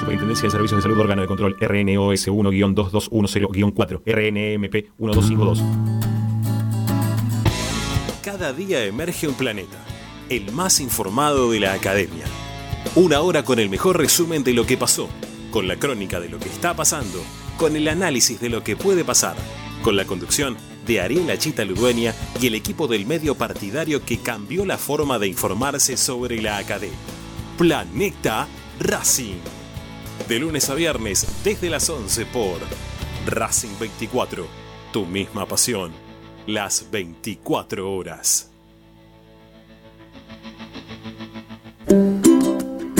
Superintendencia 0.00 0.44
de 0.44 0.50
Servicios 0.50 0.78
de 0.78 0.82
Salud 0.82 0.98
Órgano 0.98 1.20
de 1.20 1.28
Control 1.28 1.56
RNOS 1.60 2.28
1-2210-4 2.28 4.00
RNMP 4.06 4.74
1252 4.96 5.62
Cada 8.22 8.54
día 8.54 8.82
emerge 8.86 9.28
un 9.28 9.34
planeta, 9.34 9.76
el 10.30 10.52
más 10.52 10.80
informado 10.80 11.50
de 11.50 11.60
la 11.60 11.74
academia. 11.74 12.24
Una 12.94 13.20
hora 13.20 13.44
con 13.44 13.58
el 13.58 13.68
mejor 13.68 13.98
resumen 13.98 14.42
de 14.42 14.54
lo 14.54 14.64
que 14.64 14.78
pasó, 14.78 15.10
con 15.50 15.68
la 15.68 15.76
crónica 15.76 16.18
de 16.18 16.30
lo 16.30 16.38
que 16.38 16.48
está 16.48 16.74
pasando, 16.74 17.20
con 17.58 17.76
el 17.76 17.86
análisis 17.86 18.40
de 18.40 18.48
lo 18.48 18.64
que 18.64 18.76
puede 18.76 19.04
pasar, 19.04 19.36
con 19.82 19.96
la 19.96 20.06
conducción 20.06 20.56
de 20.86 21.02
Ariel 21.02 21.38
Chita 21.38 21.62
Ludueña 21.66 22.14
y 22.40 22.46
el 22.46 22.54
equipo 22.54 22.88
del 22.88 23.04
medio 23.04 23.34
partidario 23.34 24.02
que 24.02 24.16
cambió 24.16 24.64
la 24.64 24.78
forma 24.78 25.18
de 25.18 25.28
informarse 25.28 25.98
sobre 25.98 26.40
la 26.40 26.56
academia. 26.56 26.96
Planeta 27.58 28.48
Racing. 28.80 29.59
De 30.28 30.38
lunes 30.38 30.70
a 30.70 30.74
viernes 30.74 31.26
desde 31.42 31.70
las 31.70 31.88
11 31.90 32.26
por 32.26 32.58
Racing 33.26 33.78
24. 33.80 34.46
Tu 34.92 35.06
misma 35.06 35.46
pasión. 35.46 35.92
Las 36.46 36.90
24 36.90 37.92
horas. 37.92 38.49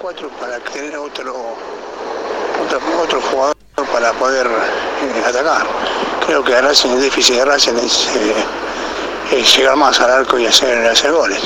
4 0.00 0.28
para 0.40 0.58
tener 0.60 0.96
otro, 0.96 1.34
otro, 3.02 3.20
jugador 3.20 3.56
para 3.92 4.12
poder 4.12 4.46
eh, 4.46 5.24
atacar. 5.26 5.66
Creo 6.26 6.44
que 6.44 6.60
Racing, 6.60 6.90
el 6.90 7.00
déficit 7.00 7.36
de 7.36 7.44
Racing 7.44 7.74
es, 7.76 8.08
eh, 9.32 9.42
llegar 9.56 9.76
más 9.76 10.00
al 10.00 10.10
arco 10.10 10.38
y 10.38 10.46
hacer, 10.46 10.86
hacer 10.86 11.12
goles. 11.12 11.40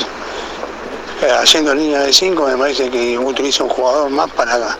Eh, 1.21 1.31
haciendo 1.31 1.73
línea 1.73 2.01
de 2.01 2.13
5 2.13 2.47
me 2.47 2.57
parece 2.57 2.89
que 2.89 3.17
utiliza 3.17 3.63
un 3.63 3.69
jugador 3.69 4.09
más 4.09 4.29
para 4.31 4.77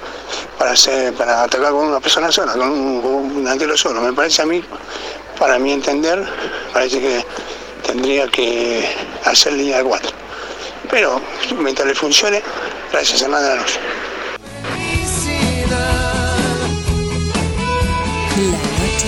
para 0.57 0.71
hacer, 0.71 1.13
para 1.13 1.43
atacar 1.43 1.71
con 1.71 1.87
una 1.87 1.99
persona 1.99 2.31
sola, 2.31 2.53
con 2.53 2.69
un, 2.69 3.01
con 3.01 3.11
un 3.13 3.43
delantero 3.43 3.75
solo. 3.75 4.01
Me 4.01 4.13
parece 4.13 4.43
a 4.43 4.45
mí, 4.45 4.63
para 5.39 5.57
mi 5.57 5.73
entender, 5.73 6.23
parece 6.71 6.99
que 6.99 7.25
tendría 7.85 8.27
que 8.27 8.87
hacer 9.25 9.53
línea 9.53 9.77
de 9.77 9.83
4. 9.83 10.11
Pero 10.89 11.21
mientras 11.57 11.87
le 11.87 11.95
funcione, 11.95 12.41
gracias 12.93 13.23
Hernán 13.23 13.41
de 13.41 13.49
la 13.49 13.55
noche 13.55 13.79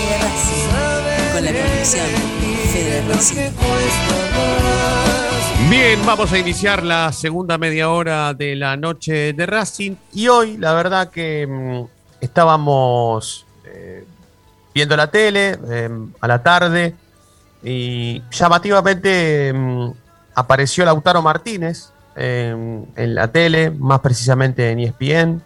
de 0.02 0.18
Racing. 0.18 0.66
Con 1.32 1.44
la 1.44 1.52
conducción 1.52 2.06
Fede 2.72 3.04
Rossi. 3.08 3.36
Bien, 5.70 6.04
vamos 6.04 6.32
a 6.32 6.38
iniciar 6.38 6.82
la 6.82 7.12
segunda 7.12 7.58
media 7.58 7.88
hora 7.90 8.34
de 8.34 8.56
la 8.56 8.76
noche 8.76 9.32
de 9.32 9.46
Racing 9.46 9.94
y 10.12 10.26
hoy 10.26 10.56
la 10.56 10.74
verdad 10.74 11.10
que 11.10 11.46
mm, 11.46 11.84
estábamos 12.20 13.46
eh, 13.66 14.04
viendo 14.74 14.96
la 14.96 15.08
tele 15.12 15.58
eh, 15.70 15.88
a 16.20 16.26
la 16.26 16.42
tarde 16.42 16.92
y 17.62 18.20
llamativamente 18.32 19.52
mm, 19.54 19.90
apareció 20.34 20.84
Lautaro 20.84 21.22
Martínez 21.22 21.92
eh, 22.16 22.84
en 22.96 23.14
la 23.14 23.28
tele, 23.28 23.70
más 23.70 24.00
precisamente 24.00 24.70
en 24.70 24.80
ESPN, 24.80 25.42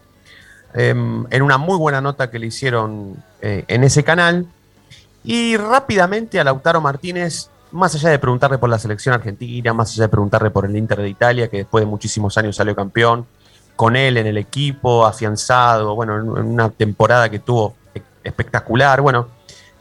eh, 0.74 0.90
en 0.90 1.42
una 1.42 1.58
muy 1.58 1.76
buena 1.76 2.00
nota 2.00 2.30
que 2.30 2.38
le 2.38 2.46
hicieron 2.46 3.22
eh, 3.42 3.64
en 3.68 3.84
ese 3.84 4.04
canal 4.04 4.46
y 5.24 5.56
rápidamente 5.56 6.40
a 6.40 6.44
Lautaro 6.44 6.80
Martínez 6.80 7.50
más 7.72 7.94
allá 7.94 8.10
de 8.10 8.18
preguntarle 8.18 8.58
por 8.58 8.68
la 8.68 8.78
selección 8.78 9.14
argentina, 9.14 9.72
más 9.72 9.92
allá 9.92 10.04
de 10.04 10.08
preguntarle 10.08 10.50
por 10.50 10.64
el 10.64 10.76
Inter 10.76 10.98
de 10.98 11.08
Italia, 11.08 11.48
que 11.48 11.58
después 11.58 11.82
de 11.82 11.86
muchísimos 11.86 12.36
años 12.36 12.56
salió 12.56 12.74
campeón, 12.74 13.26
con 13.76 13.96
él 13.96 14.16
en 14.16 14.26
el 14.26 14.36
equipo, 14.36 15.06
afianzado, 15.06 15.94
bueno, 15.94 16.18
en 16.18 16.26
en 16.36 16.52
una 16.52 16.70
temporada 16.70 17.28
que 17.28 17.38
tuvo 17.38 17.76
e- 17.94 18.02
espectacular, 18.24 19.00
bueno, 19.00 19.28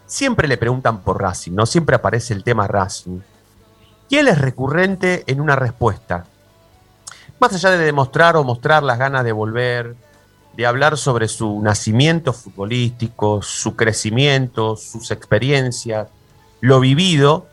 siempre 0.06 0.48
le 0.48 0.56
preguntan 0.56 1.00
por 1.00 1.20
Racing, 1.20 1.52
¿no? 1.52 1.66
Siempre 1.66 1.96
aparece 1.96 2.32
el 2.32 2.44
tema 2.44 2.66
Racing. 2.66 3.20
Y 4.08 4.16
él 4.16 4.28
es 4.28 4.38
recurrente 4.38 5.24
en 5.26 5.40
una 5.40 5.54
respuesta. 5.54 6.26
Más 7.40 7.54
allá 7.54 7.70
de 7.70 7.78
demostrar 7.78 8.36
o 8.36 8.44
mostrar 8.44 8.82
las 8.82 8.98
ganas 8.98 9.24
de 9.24 9.32
volver, 9.32 9.96
de 10.54 10.66
hablar 10.66 10.98
sobre 10.98 11.26
su 11.26 11.62
nacimiento 11.62 12.34
futbolístico, 12.34 13.40
su 13.40 13.76
crecimiento, 13.76 14.76
sus 14.76 15.10
experiencias, 15.10 16.08
lo 16.60 16.80
vivido, 16.80 17.46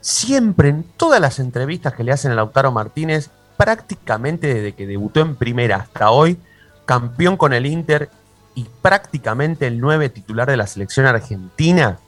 siempre 0.00 0.68
en 0.68 0.84
todas 0.96 1.20
las 1.20 1.40
entrevistas 1.40 1.94
que 1.94 2.04
le 2.04 2.12
hacen 2.12 2.30
a 2.30 2.36
Lautaro 2.36 2.70
Martínez, 2.70 3.30
prácticamente 3.56 4.54
desde 4.54 4.74
que 4.74 4.86
debutó 4.86 5.20
en 5.20 5.34
primera 5.34 5.76
hasta 5.76 6.10
hoy, 6.10 6.38
campeón 6.84 7.36
con 7.36 7.52
el 7.52 7.66
Inter 7.66 8.10
y 8.54 8.66
prácticamente 8.80 9.66
el 9.66 9.80
9 9.80 10.08
titular 10.10 10.48
de 10.48 10.56
la 10.56 10.68
selección 10.68 11.06
argentina, 11.06 11.98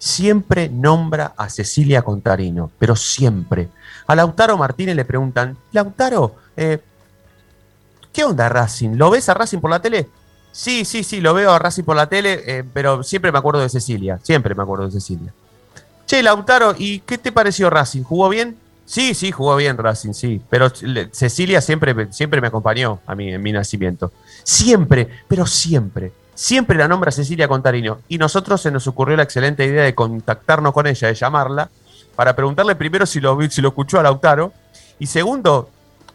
siempre 0.00 0.70
nombra 0.70 1.34
a 1.36 1.48
Cecilia 1.50 2.02
Contarino, 2.02 2.72
pero 2.78 2.96
siempre. 2.96 3.68
A 4.06 4.16
Lautaro 4.16 4.56
Martínez 4.56 4.96
le 4.96 5.04
preguntan, 5.04 5.56
Lautaro, 5.72 6.36
eh, 6.56 6.80
¿qué 8.12 8.24
onda 8.24 8.48
Racing? 8.48 8.96
¿Lo 8.96 9.10
ves 9.10 9.28
a 9.28 9.34
Racing 9.34 9.58
por 9.58 9.70
la 9.70 9.80
tele? 9.80 10.08
Sí, 10.50 10.84
sí, 10.84 11.04
sí, 11.04 11.20
lo 11.20 11.34
veo 11.34 11.52
a 11.52 11.58
Racing 11.58 11.84
por 11.84 11.94
la 11.94 12.08
tele, 12.08 12.42
eh, 12.46 12.64
pero 12.72 13.02
siempre 13.02 13.30
me 13.30 13.38
acuerdo 13.38 13.60
de 13.60 13.68
Cecilia, 13.68 14.18
siempre 14.22 14.54
me 14.54 14.62
acuerdo 14.62 14.86
de 14.86 14.92
Cecilia. 14.92 15.32
Che, 16.06 16.22
Lautaro, 16.22 16.74
¿y 16.76 17.00
qué 17.00 17.18
te 17.18 17.30
pareció 17.30 17.68
Racing? 17.70 18.02
¿Jugó 18.02 18.30
bien? 18.30 18.56
Sí, 18.86 19.14
sí, 19.14 19.30
jugó 19.30 19.54
bien 19.54 19.76
Racing, 19.76 20.14
sí. 20.14 20.40
Pero 20.48 20.72
Cecilia 21.12 21.60
siempre, 21.60 22.10
siempre 22.10 22.40
me 22.40 22.48
acompañó 22.48 23.00
a 23.06 23.14
mí 23.14 23.32
en 23.32 23.40
mi 23.40 23.52
nacimiento. 23.52 24.10
Siempre, 24.42 25.08
pero 25.28 25.46
siempre. 25.46 26.10
Siempre 26.40 26.78
la 26.78 26.88
nombra 26.88 27.10
Cecilia 27.10 27.48
Contarino. 27.48 27.98
Y 28.08 28.16
nosotros 28.16 28.62
se 28.62 28.70
nos 28.70 28.86
ocurrió 28.86 29.14
la 29.14 29.24
excelente 29.24 29.62
idea 29.66 29.84
de 29.84 29.94
contactarnos 29.94 30.72
con 30.72 30.86
ella, 30.86 31.08
de 31.08 31.14
llamarla, 31.14 31.68
para 32.16 32.34
preguntarle 32.34 32.74
primero 32.76 33.04
si 33.04 33.20
lo, 33.20 33.38
si 33.50 33.60
lo 33.60 33.68
escuchó 33.68 34.00
a 34.00 34.02
Lautaro. 34.02 34.50
Y 34.98 35.04
segundo, 35.04 35.68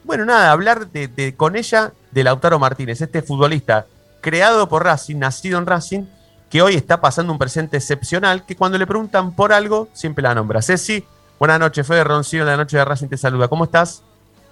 bueno, 0.03 0.25
nada, 0.25 0.51
hablar 0.51 0.87
de, 0.87 1.07
de- 1.09 1.35
con 1.35 1.55
ella 1.55 1.91
de 2.09 2.23
Lautaro 2.23 2.57
Martínez, 2.57 3.01
este 3.01 3.21
futbolista 3.21 3.85
creado 4.19 4.67
por 4.67 4.83
Racing, 4.83 5.17
nacido 5.17 5.59
en 5.59 5.67
Racing, 5.67 6.05
que 6.49 6.63
hoy 6.63 6.73
está 6.73 6.99
pasando 6.99 7.31
un 7.31 7.37
presente 7.37 7.77
excepcional, 7.77 8.47
que 8.47 8.55
cuando 8.55 8.79
le 8.79 8.87
preguntan 8.87 9.31
por 9.35 9.53
algo, 9.53 9.89
siempre 9.93 10.23
la 10.23 10.33
nombra. 10.33 10.63
Ceci, 10.63 11.05
buenas 11.37 11.59
noches, 11.59 11.85
Fede 11.85 12.03
Roncino, 12.03 12.45
de 12.45 12.51
la 12.51 12.57
noche 12.57 12.77
de 12.77 12.85
Racing 12.85 13.09
te 13.09 13.17
saluda. 13.17 13.47
¿Cómo 13.47 13.65
estás? 13.65 14.01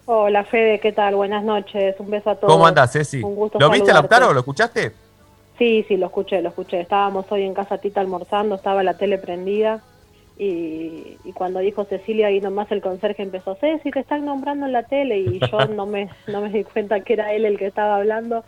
Hola 0.05 0.43
Fede, 0.45 0.79
¿qué 0.79 0.91
tal? 0.91 1.15
Buenas 1.15 1.43
noches, 1.43 1.95
un 1.97 2.11
beso 2.11 2.29
a 2.29 2.35
todos. 2.35 2.53
¿Cómo 2.53 2.67
andás, 2.67 2.91
Ceci? 2.91 3.23
Un 3.23 3.33
gusto 3.35 3.57
¿Lo 3.57 3.71
viste, 3.71 3.87
saludarte. 3.87 4.09
Lautaro? 4.13 4.33
¿Lo 4.33 4.39
escuchaste? 4.41 4.93
Sí, 5.63 5.85
sí, 5.87 5.95
lo 5.95 6.07
escuché, 6.07 6.41
lo 6.41 6.49
escuché. 6.49 6.81
Estábamos 6.81 7.25
hoy 7.29 7.43
en 7.43 7.53
casa 7.53 7.77
Tita 7.77 8.01
almorzando, 8.01 8.55
estaba 8.55 8.83
la 8.83 8.95
tele 8.95 9.17
prendida 9.17 9.81
y, 10.37 11.15
y 11.23 11.31
cuando 11.33 11.59
dijo 11.59 11.85
Cecilia 11.85 12.29
y 12.31 12.41
nomás 12.41 12.69
el 12.73 12.81
conserje 12.81 13.23
empezó, 13.23 13.55
Ceci, 13.55 13.89
te 13.89 14.01
están 14.01 14.25
nombrando 14.25 14.65
en 14.65 14.73
la 14.73 14.83
tele 14.83 15.17
y 15.19 15.39
yo 15.39 15.65
no 15.73 15.85
me, 15.85 16.09
no 16.27 16.41
me 16.41 16.49
di 16.49 16.65
cuenta 16.65 16.99
que 16.99 17.13
era 17.13 17.31
él 17.31 17.45
el 17.45 17.57
que 17.57 17.67
estaba 17.67 17.95
hablando 17.95 18.43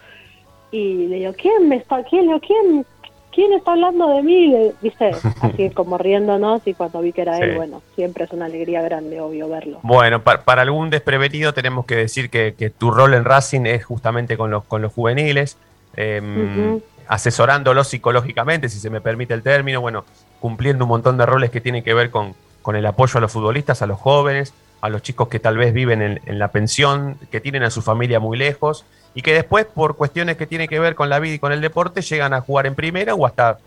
y 0.73 1.07
le 1.07 1.15
digo, 1.15 1.33
¿quién 1.41 1.69
me 1.69 1.77
está? 1.77 2.03
¿Quién? 2.03 2.37
¿quién? 2.39 2.85
¿Quién 3.31 3.53
está 3.53 3.71
hablando 3.71 4.09
de 4.09 4.21
mí? 4.21 4.47
Le- 4.47 4.73
¿Viste? 4.81 5.13
Así 5.41 5.69
como 5.73 5.97
riéndonos 5.97 6.67
y 6.67 6.73
cuando 6.73 6.99
vi 6.99 7.13
que 7.13 7.21
era 7.21 7.39
él, 7.39 7.55
bueno, 7.55 7.81
siempre 7.95 8.25
es 8.25 8.31
una 8.33 8.47
alegría 8.47 8.81
grande, 8.81 9.21
obvio, 9.21 9.47
verlo. 9.47 9.79
Bueno, 9.83 10.21
pa- 10.21 10.41
para, 10.41 10.63
algún 10.63 10.89
desprevenido 10.89 11.53
tenemos 11.53 11.85
que 11.85 11.95
decir 11.95 12.29
que, 12.29 12.55
que 12.59 12.71
tu 12.71 12.91
rol 12.91 13.13
en 13.13 13.23
Racing 13.23 13.67
es 13.67 13.85
justamente 13.85 14.35
con 14.35 14.51
los, 14.51 14.65
con 14.65 14.81
los 14.81 14.91
juveniles, 14.93 15.57
eh, 15.97 16.79
asesorándolos 17.07 17.87
psicológicamente, 17.87 18.69
si 18.69 18.79
se 18.79 18.89
me 18.89 19.01
permite 19.01 19.33
el 19.33 19.43
término, 19.43 19.81
bueno, 19.81 20.05
cumpliendo 20.39 20.85
un 20.85 20.89
montón 20.89 21.17
de 21.17 21.25
roles 21.25 21.49
que 21.49 21.61
tienen 21.61 21.83
que 21.83 21.93
ver 21.93 22.09
con, 22.09 22.35
con 22.61 22.75
el 22.75 22.85
apoyo 22.85 23.17
a 23.17 23.21
los 23.21 23.31
futbolistas, 23.31 23.81
a 23.81 23.87
los 23.87 23.99
jóvenes, 23.99 24.53
a 24.81 24.89
los 24.89 25.01
chicos 25.01 25.27
que 25.27 25.39
tal 25.39 25.57
vez 25.57 25.73
viven 25.73 26.01
en, 26.01 26.21
en 26.25 26.39
la 26.39 26.49
pensión, 26.49 27.17
que 27.31 27.41
tienen 27.41 27.63
a 27.63 27.69
su 27.69 27.81
familia 27.81 28.19
muy 28.19 28.37
lejos 28.37 28.85
y 29.13 29.21
que 29.21 29.33
después, 29.33 29.65
por 29.65 29.95
cuestiones 29.95 30.37
que 30.37 30.45
tienen 30.45 30.67
que 30.67 30.79
ver 30.79 30.95
con 30.95 31.09
la 31.09 31.19
vida 31.19 31.35
y 31.35 31.39
con 31.39 31.51
el 31.51 31.61
deporte, 31.61 32.01
llegan 32.01 32.33
a 32.33 32.41
jugar 32.41 32.67
en 32.67 32.75
primera 32.75 33.15
o 33.15 33.25
hasta 33.25 33.59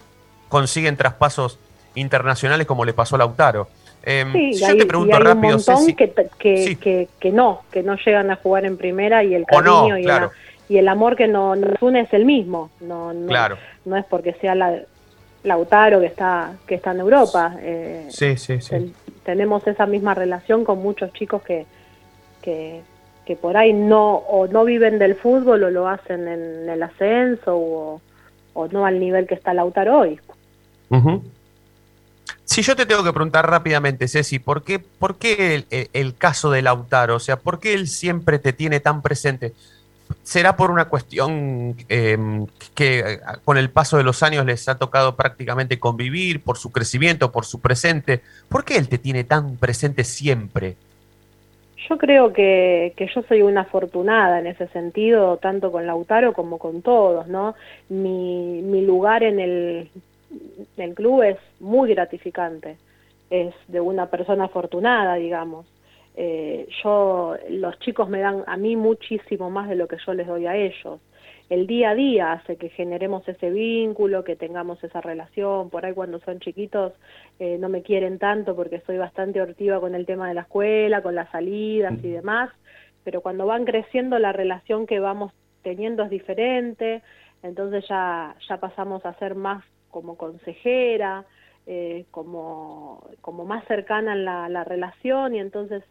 consiguen 0.49 0.97
traspasos 0.97 1.59
internacionales 1.95 2.66
como 2.66 2.85
le 2.85 2.93
pasó 2.93 3.16
a 3.16 3.18
Lautaro. 3.18 3.68
Eh, 4.05 4.24
Sí, 4.33 4.51
y 4.51 4.55
yo 4.55 4.66
hay, 4.66 4.79
te 4.79 4.87
pregunto 4.87 5.12
y 5.12 5.16
hay 5.16 5.22
rápido, 5.22 5.47
un 5.49 5.53
montón 5.55 5.79
Ceci, 5.79 5.95
que, 5.95 6.12
que, 6.39 6.76
que, 6.81 7.09
que 7.18 7.31
no, 7.33 7.62
que 7.72 7.83
no 7.83 7.97
llegan 7.97 8.31
a 8.31 8.37
jugar 8.37 8.64
en 8.64 8.76
primera 8.76 9.24
y 9.24 9.35
el 9.35 9.45
O 9.51 9.61
no, 9.61 9.81
cariño 9.81 9.99
y, 9.99 10.05
claro. 10.05 10.26
el, 10.26 10.47
y 10.69 10.77
el 10.79 10.89
amor 10.89 11.16
que 11.16 11.29
no- 11.29 11.57
nos 11.57 11.81
une 11.81 12.01
es 12.01 12.12
el 12.12 12.25
mismo. 12.25 12.71
No, 12.81 13.12
no, 13.12 13.27
Claro. 13.29 13.57
no 13.85 13.97
es 13.97 14.05
porque 14.05 14.35
sea 14.35 14.55
la, 14.55 14.79
Lautaro 15.45 16.01
que 16.01 16.07
está, 16.07 16.53
que 16.66 16.75
está 16.75 16.91
en 16.93 17.01
Europa. 17.01 17.55
eh, 17.61 18.07
Sí, 18.11 18.37
sí, 18.37 18.61
sí. 18.61 18.71
ten- 18.71 18.95
tenemos 19.25 19.66
esa 19.66 19.87
misma 19.87 20.14
relación 20.14 20.64
con 20.64 20.79
muchos 20.83 21.12
chicos 21.12 21.43
que, 21.43 21.64
que, 22.43 22.81
que 23.25 23.37
por 23.37 23.57
ahí 23.57 23.73
no 23.73 24.14
o 24.16 24.47
no 24.49 24.64
viven 24.64 24.99
del 24.99 25.14
fútbol 25.14 25.62
o 25.64 25.71
lo 25.71 25.87
hacen 25.89 26.27
en 26.29 26.69
el 26.69 26.83
ascenso 26.83 27.57
o, 27.57 28.01
o 28.55 28.69
no 28.69 28.85
al 28.85 28.99
nivel 28.99 29.27
que 29.27 29.35
está 29.35 29.55
Lautaro 29.55 29.99
hoy. 30.01 30.19
Ujú. 30.91 31.23
Si 32.45 32.62
yo 32.62 32.75
te 32.75 32.87
tengo 32.87 33.05
que 33.05 33.12
preguntar 33.12 33.49
rápidamente, 33.49 34.09
Ceci, 34.09 34.39
¿por 34.39 34.64
qué, 34.64 34.79
por 34.79 35.19
qué 35.19 35.55
el, 35.55 35.66
el- 35.71 35.89
el 35.93 36.16
caso 36.16 36.51
de 36.51 36.62
Lautaro? 36.62 37.14
O 37.16 37.21
sea, 37.21 37.37
¿por 37.37 37.61
qué 37.61 37.75
él 37.75 37.87
siempre 37.87 38.39
te 38.39 38.53
tiene 38.53 38.81
tan 38.81 39.03
presente? 39.03 39.53
¿Será 40.23 40.57
por 40.57 40.71
una 40.71 40.87
cuestión 40.87 41.77
eh, 41.89 42.19
que 42.75 43.21
con 43.45 43.57
el 43.57 43.71
paso 43.71 43.97
de 43.97 44.05
los 44.05 44.23
años 44.23 44.45
les 44.45 44.69
ha 44.69 44.79
tocado 44.79 45.17
prácticamente 45.17 45.79
convivir, 45.79 46.43
por 46.43 46.59
su 46.59 46.71
crecimiento, 46.71 47.33
por 47.33 47.45
su 47.45 47.61
presente? 47.61 48.21
¿Por 48.49 48.65
qué 48.65 48.77
él 48.77 48.89
te 48.89 48.99
tiene 48.99 49.25
tan 49.25 49.57
presente 49.57 50.05
siempre? 50.05 50.77
Yo 51.89 51.97
creo 51.97 52.33
que, 52.33 52.93
que 52.97 53.09
yo 53.15 53.23
soy 53.23 53.41
una 53.41 53.63
afortunada 53.63 54.41
en 54.41 54.47
ese 54.47 54.69
sentido, 54.69 55.39
tanto 55.39 55.73
con 55.73 55.87
Lautaro 55.87 56.35
como 56.35 56.59
con 56.59 56.83
todos, 56.83 57.29
¿no? 57.29 57.55
Mi, 57.89 58.61
mi 58.63 58.85
lugar 58.85 59.23
en 59.23 59.41
el, 59.41 59.91
en 60.77 60.85
el 60.85 60.95
club 60.95 61.23
es 61.23 61.39
muy 61.61 61.95
gratificante, 61.95 62.77
es 63.31 63.55
de 63.69 63.81
una 63.81 64.07
persona 64.07 64.45
afortunada, 64.45 65.15
digamos. 65.15 65.67
Eh, 66.21 66.66
yo, 66.83 67.37
los 67.49 67.79
chicos 67.79 68.09
me 68.09 68.19
dan 68.19 68.43
a 68.49 68.57
mí 68.57 68.75
muchísimo 68.75 69.51
más 69.51 69.69
de 69.69 69.77
lo 69.77 69.87
que 69.87 69.99
yo 70.05 70.14
les 70.14 70.27
doy 70.27 70.47
a 70.47 70.57
ellos. 70.57 70.99
El 71.49 71.69
día 71.69 71.91
a 71.91 71.95
día 71.95 72.33
hace 72.33 72.57
que 72.57 72.71
generemos 72.71 73.27
ese 73.29 73.51
vínculo, 73.51 74.25
que 74.25 74.35
tengamos 74.35 74.83
esa 74.83 75.01
relación. 75.01 75.71
Por 75.71 75.87
ahí 75.87 75.95
cuando 75.95 76.19
son 76.19 76.41
chiquitos 76.41 76.93
eh, 77.39 77.57
no 77.61 77.69
me 77.69 77.83
quieren 77.83 78.19
tanto 78.19 78.57
porque 78.57 78.81
soy 78.81 78.99
bastante 78.99 79.41
hortiva 79.41 79.79
con 79.79 79.95
el 79.95 80.07
tema 80.07 80.27
de 80.27 80.35
la 80.35 80.41
escuela, 80.41 81.03
con 81.03 81.14
las 81.14 81.31
salidas 81.31 81.95
y 82.03 82.11
demás, 82.11 82.51
pero 83.05 83.21
cuando 83.21 83.47
van 83.47 83.64
creciendo 83.64 84.19
la 84.19 84.33
relación 84.33 84.89
que 84.89 84.99
vamos 84.99 85.33
teniendo 85.62 86.03
es 86.03 86.11
diferente, 86.11 87.01
entonces 87.45 87.87
ya, 87.89 88.35
ya 88.49 88.57
pasamos 88.59 89.07
a 89.07 89.14
ser 89.21 89.37
más 89.37 89.64
como 89.93 90.16
consejera, 90.16 91.25
eh, 91.69 92.07
como, 92.11 93.07
como 93.21 93.45
más 93.45 93.64
cercana 93.66 94.14
en 94.14 94.25
la, 94.25 94.49
la 94.49 94.64
relación 94.64 95.37
y 95.37 95.39
entonces 95.39 95.85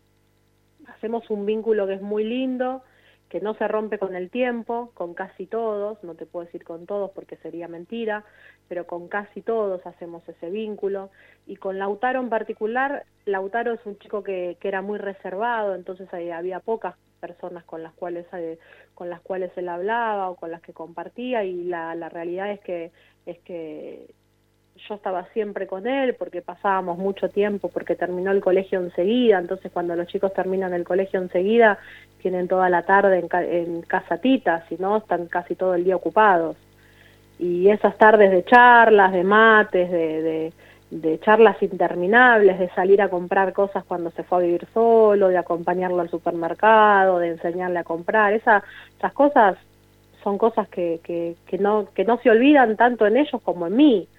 hacemos 0.88 1.30
un 1.30 1.46
vínculo 1.46 1.88
que 1.88 1.96
es 1.96 2.02
muy 2.02 2.24
lindo, 2.24 2.84
que 3.30 3.42
no 3.42 3.56
se 3.56 3.68
rompe 3.68 4.00
con 4.00 4.16
el 4.16 4.30
tiempo, 4.30 4.92
con 4.94 5.14
casi 5.14 5.48
todos, 5.48 6.02
no 6.04 6.16
te 6.16 6.26
puedo 6.26 6.46
decir 6.46 6.64
con 6.64 6.86
todos 6.86 7.12
porque 7.12 7.36
sería 7.38 7.68
mentira, 7.68 8.24
pero 8.68 8.88
con 8.88 9.08
casi 9.08 9.42
todos 9.42 9.86
hacemos 9.86 10.28
ese 10.30 10.50
vínculo. 10.50 11.10
Y 11.46 11.58
con 11.58 11.78
Lautaro 11.78 12.22
en 12.22 12.30
particular, 12.30 13.06
Lautaro 13.26 13.74
es 13.74 13.86
un 13.86 13.98
chico 14.00 14.24
que, 14.24 14.58
que 14.60 14.68
era 14.68 14.82
muy 14.82 14.98
reservado, 14.98 15.76
entonces 15.76 16.12
ahí 16.14 16.32
había 16.32 16.62
pocas 16.62 16.96
personas 17.20 17.64
con 17.66 17.84
las 17.84 17.94
cuales 17.94 18.26
eh, 18.34 18.60
con 18.94 19.10
las 19.10 19.22
cuales 19.22 19.52
él 19.58 19.70
hablaba 19.70 20.30
o 20.30 20.36
con 20.36 20.52
las 20.52 20.62
que 20.62 20.74
compartía 20.74 21.44
y 21.44 21.64
la, 21.64 21.96
la 21.96 22.10
realidad 22.10 22.52
es 22.52 22.60
que 22.62 22.92
es 23.26 23.40
que 23.40 24.14
yo 24.88 24.96
estaba 24.96 25.26
siempre 25.34 25.68
con 25.68 25.88
él 25.88 26.16
porque 26.18 26.42
pasábamos 26.42 26.98
mucho 26.98 27.30
tiempo 27.30 27.70
porque 27.70 27.96
terminó 27.96 28.32
el 28.32 28.42
colegio 28.42 28.80
enseguida, 28.80 29.40
entonces 29.40 29.72
cuando 29.72 29.96
los 29.96 30.08
chicos 30.08 30.34
terminan 30.34 30.74
el 30.74 30.84
colegio 30.86 31.22
enseguida 31.22 31.80
tienen 32.22 32.48
toda 32.48 32.70
la 32.70 32.84
tarde 32.84 33.20
en, 33.20 33.28
ca- 33.28 33.44
en 33.46 33.82
casa 33.84 34.18
tita, 34.20 34.66
si 34.70 34.76
no 34.78 34.98
están 34.98 35.28
casi 35.28 35.56
todo 35.56 35.76
el 35.76 35.84
día 35.84 35.96
ocupados. 35.96 36.58
Y 37.40 37.70
esas 37.70 37.98
tardes 37.98 38.32
de 38.32 38.44
charlas, 38.46 39.12
de 39.14 39.24
mates, 39.24 39.92
de, 39.92 40.54
de, 40.90 41.20
charlas 41.20 41.62
interminables, 41.62 42.58
de 42.60 42.70
salir 42.70 43.02
a 43.02 43.10
comprar 43.10 43.54
cosas 43.54 43.84
cuando 43.86 44.12
se 44.12 44.24
fue 44.24 44.40
a 44.40 44.42
vivir 44.42 44.68
solo, 44.74 45.28
de 45.30 45.38
acompañarlo 45.38 46.02
al 46.02 46.10
supermercado, 46.10 47.20
de 47.20 47.30
enseñarle 47.30 47.80
a 47.80 47.84
comprar, 47.84 48.34
esa, 48.34 48.64
esas 48.98 49.14
cosas 49.14 49.58
son 50.24 50.38
cosas 50.38 50.68
que, 50.70 51.00
que, 51.04 51.58
no, 51.60 51.88
que 51.94 52.04
no 52.06 52.18
se 52.20 52.30
olvidan 52.30 52.76
tanto 52.76 53.06
en 53.06 53.18
ellos 53.18 53.42
como 53.44 53.68
en 53.68 53.76
mí. 53.76 54.10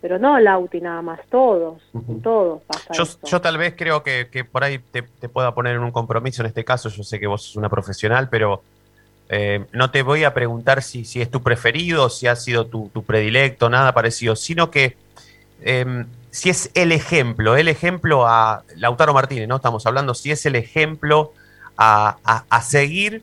Pero 0.00 0.18
no 0.18 0.38
Lauti 0.38 0.80
nada 0.80 1.02
más, 1.02 1.20
todos, 1.28 1.82
todos 2.22 2.62
pasa 2.62 2.94
Yo, 2.94 3.04
yo 3.24 3.40
tal 3.40 3.58
vez 3.58 3.74
creo 3.76 4.02
que, 4.04 4.28
que 4.30 4.44
por 4.44 4.62
ahí 4.62 4.78
te, 4.78 5.02
te 5.02 5.28
pueda 5.28 5.52
poner 5.54 5.74
en 5.74 5.82
un 5.82 5.90
compromiso 5.90 6.42
en 6.42 6.46
este 6.46 6.64
caso. 6.64 6.88
Yo 6.88 7.02
sé 7.02 7.18
que 7.18 7.26
vos 7.26 7.42
sos 7.42 7.56
una 7.56 7.68
profesional, 7.68 8.28
pero 8.28 8.62
eh, 9.28 9.66
no 9.72 9.90
te 9.90 10.02
voy 10.02 10.22
a 10.22 10.32
preguntar 10.34 10.82
si, 10.82 11.04
si 11.04 11.20
es 11.20 11.30
tu 11.30 11.42
preferido, 11.42 12.10
si 12.10 12.28
ha 12.28 12.36
sido 12.36 12.66
tu, 12.66 12.90
tu 12.94 13.02
predilecto, 13.02 13.68
nada 13.68 13.92
parecido, 13.92 14.36
sino 14.36 14.70
que 14.70 14.96
eh, 15.62 16.04
si 16.30 16.50
es 16.50 16.70
el 16.74 16.92
ejemplo, 16.92 17.56
el 17.56 17.66
ejemplo 17.66 18.26
a 18.28 18.62
Lautaro 18.76 19.12
Martínez, 19.14 19.48
¿no? 19.48 19.56
Estamos 19.56 19.84
hablando, 19.86 20.14
si 20.14 20.30
es 20.30 20.46
el 20.46 20.54
ejemplo 20.54 21.32
a, 21.76 22.18
a- 22.24 22.44
a 22.48 22.62
seguir 22.62 23.22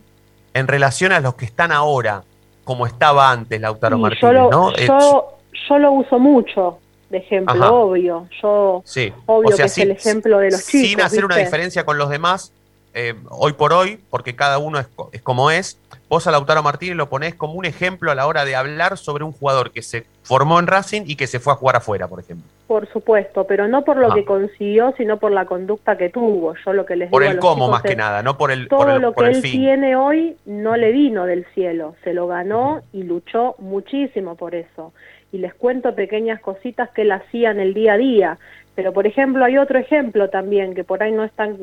en 0.53 0.67
relación 0.67 1.13
a 1.13 1.21
los 1.21 1.35
que 1.35 1.45
están 1.45 1.71
ahora, 1.71 2.23
como 2.65 2.85
estaba 2.85 3.31
antes 3.31 3.61
Lautaro 3.61 3.97
Y 3.97 4.01
Martínez, 4.01 4.21
yo, 4.21 4.33
lo, 4.33 4.49
¿no? 4.49 4.75
Yo, 4.75 5.34
yo 5.67 5.77
lo 5.79 5.91
uso 5.91 6.19
mucho 6.19 6.79
de 7.09 7.17
ejemplo, 7.19 7.53
Ajá. 7.53 7.71
obvio. 7.71 8.27
Yo, 8.41 8.81
Sí, 8.85 9.13
obvio 9.25 9.49
o 9.49 9.51
sea, 9.53 9.63
que 9.65 9.67
es 9.67 9.73
sin- 9.73 9.83
el 9.83 9.91
ejemplo 9.91 10.39
de 10.39 10.51
los 10.51 10.65
chicos. 10.65 10.87
sin 10.89 11.01
hacer 11.01 11.25
una 11.25 11.37
diferencia 11.37 11.85
con 11.85 11.97
los 11.97 12.09
demás, 12.09 12.51
eh, 12.93 13.13
hoy 13.29 13.53
por 13.53 13.73
hoy, 13.73 13.99
porque 14.09 14.35
cada 14.35 14.57
uno 14.57 14.79
es, 14.79 14.87
es 15.11 15.21
como 15.21 15.51
es, 15.51 15.77
vos 16.09 16.25
a 16.27 16.31
Lautaro 16.31 16.63
Martínez 16.63 16.95
lo 16.95 17.09
ponés 17.09 17.35
como 17.35 17.53
un 17.53 17.65
ejemplo 17.65 18.09
a 18.09 18.15
la 18.15 18.25
hora 18.25 18.45
de 18.45 18.55
hablar 18.55 18.97
sobre 18.97 19.23
un 19.25 19.33
jugador 19.33 19.71
que 19.71 19.81
se 19.81 20.05
formó 20.23 20.59
en 20.59 20.67
Racing 20.67 21.01
y 21.05 21.15
que 21.17 21.27
se 21.27 21.39
fue 21.41 21.51
a 21.53 21.57
jugar 21.57 21.75
afuera, 21.75 22.07
por 22.07 22.21
ejemplo. 22.21 22.47
Por 22.67 22.87
supuesto, 22.91 23.45
pero 23.45 23.67
no 23.67 23.83
por 23.83 23.97
lo 23.97 24.11
Ah. 24.11 24.15
que 24.15 24.23
consiguió, 24.25 24.93
sino 24.97 25.17
por 25.17 25.31
la 25.31 25.45
conducta 25.45 25.97
que 25.97 26.09
tuvo. 26.09 26.55
Yo 26.65 26.73
lo 26.73 26.85
que 26.85 26.95
les 26.95 27.09
Por 27.11 27.21
digo 27.21 27.29
a 27.29 27.31
el 27.31 27.35
los 27.37 27.45
cómo 27.45 27.67
más 27.69 27.81
que 27.83 27.91
es, 27.91 27.97
nada, 27.97 28.23
no 28.23 28.37
por 28.37 28.49
el, 28.51 28.67
todo 28.69 28.79
por 28.79 28.89
el, 28.89 29.01
lo 29.01 29.13
por 29.13 29.25
que 29.25 29.29
el 29.31 29.35
él 29.35 29.41
fin. 29.43 29.61
tiene 29.61 29.95
hoy 29.97 30.37
no 30.45 30.75
le 30.77 30.91
vino 30.91 31.25
del 31.25 31.45
cielo, 31.53 31.95
se 32.03 32.13
lo 32.13 32.27
ganó 32.27 32.81
y 32.93 33.03
luchó 33.03 33.55
muchísimo 33.59 34.35
por 34.35 34.55
eso. 34.55 34.93
Y 35.35 35.37
les 35.37 35.53
cuento 35.53 35.93
pequeñas 35.93 36.39
cositas 36.39 36.89
que 36.91 37.01
él 37.01 37.11
hacía 37.11 37.51
en 37.51 37.59
el 37.59 37.73
día 37.73 37.93
a 37.93 37.97
día. 37.97 38.37
Pero, 38.73 38.93
por 38.93 39.05
ejemplo, 39.05 39.43
hay 39.43 39.57
otro 39.57 39.77
ejemplo 39.77 40.29
también 40.29 40.73
que 40.73 40.85
por 40.85 41.03
ahí 41.03 41.11
no 41.11 41.25
es 41.25 41.33
tan, 41.33 41.57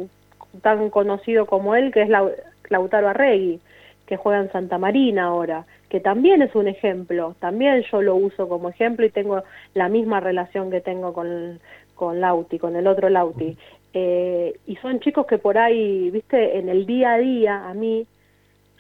tan 0.61 0.91
conocido 0.91 1.47
como 1.47 1.75
él, 1.75 1.91
que 1.91 2.03
es 2.03 2.11
Lau- 2.11 2.35
Lautaro 2.69 3.09
Arregui, 3.09 3.61
que 4.05 4.19
juega 4.19 4.41
en 4.41 4.53
Santa 4.53 4.77
Marina 4.77 5.25
ahora, 5.25 5.65
que 5.89 6.01
también 6.01 6.43
es 6.43 6.55
un 6.55 6.69
ejemplo. 6.69 7.35
También 7.41 7.83
yo 7.91 8.03
lo 8.03 8.15
uso 8.15 8.47
como 8.47 8.69
ejemplo 8.69 9.07
y 9.07 9.11
tengo 9.11 9.43
la 9.73 9.89
misma 9.89 10.21
relación 10.21 10.71
que 10.71 10.83
tengo 10.83 11.15
con, 11.15 11.59
con 11.95 12.21
Lauti, 12.21 12.59
con 12.59 12.77
el 12.77 12.87
otro 12.87 13.09
Lauti. 13.09 13.57
Eh, 13.95 14.53
y 14.67 14.77
son 14.77 15.01
chicos 15.01 15.25
que 15.27 15.39
por 15.39 15.57
ahí, 15.57 16.11
viste, 16.11 16.59
en 16.59 16.69
el 16.69 16.85
día 16.85 17.15
a 17.15 17.19
día, 17.19 17.69
a 17.71 17.73
mí, 17.73 18.07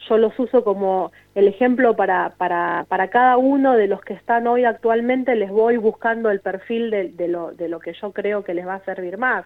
yo 0.08 0.18
los 0.18 0.38
uso 0.38 0.64
como 0.64 1.12
el 1.34 1.48
ejemplo 1.48 1.94
para, 1.96 2.30
para, 2.38 2.84
para 2.88 3.08
cada 3.08 3.36
uno 3.36 3.74
de 3.76 3.86
los 3.86 4.00
que 4.02 4.14
están 4.14 4.46
hoy 4.46 4.64
actualmente, 4.64 5.34
les 5.36 5.50
voy 5.50 5.76
buscando 5.76 6.30
el 6.30 6.40
perfil 6.40 6.90
de, 6.90 7.28
lo, 7.28 7.52
de 7.52 7.68
lo 7.68 7.80
que 7.80 7.92
yo 7.94 8.12
creo 8.12 8.42
que 8.44 8.54
les 8.54 8.66
va 8.66 8.74
a 8.74 8.84
servir 8.84 9.18
más. 9.18 9.44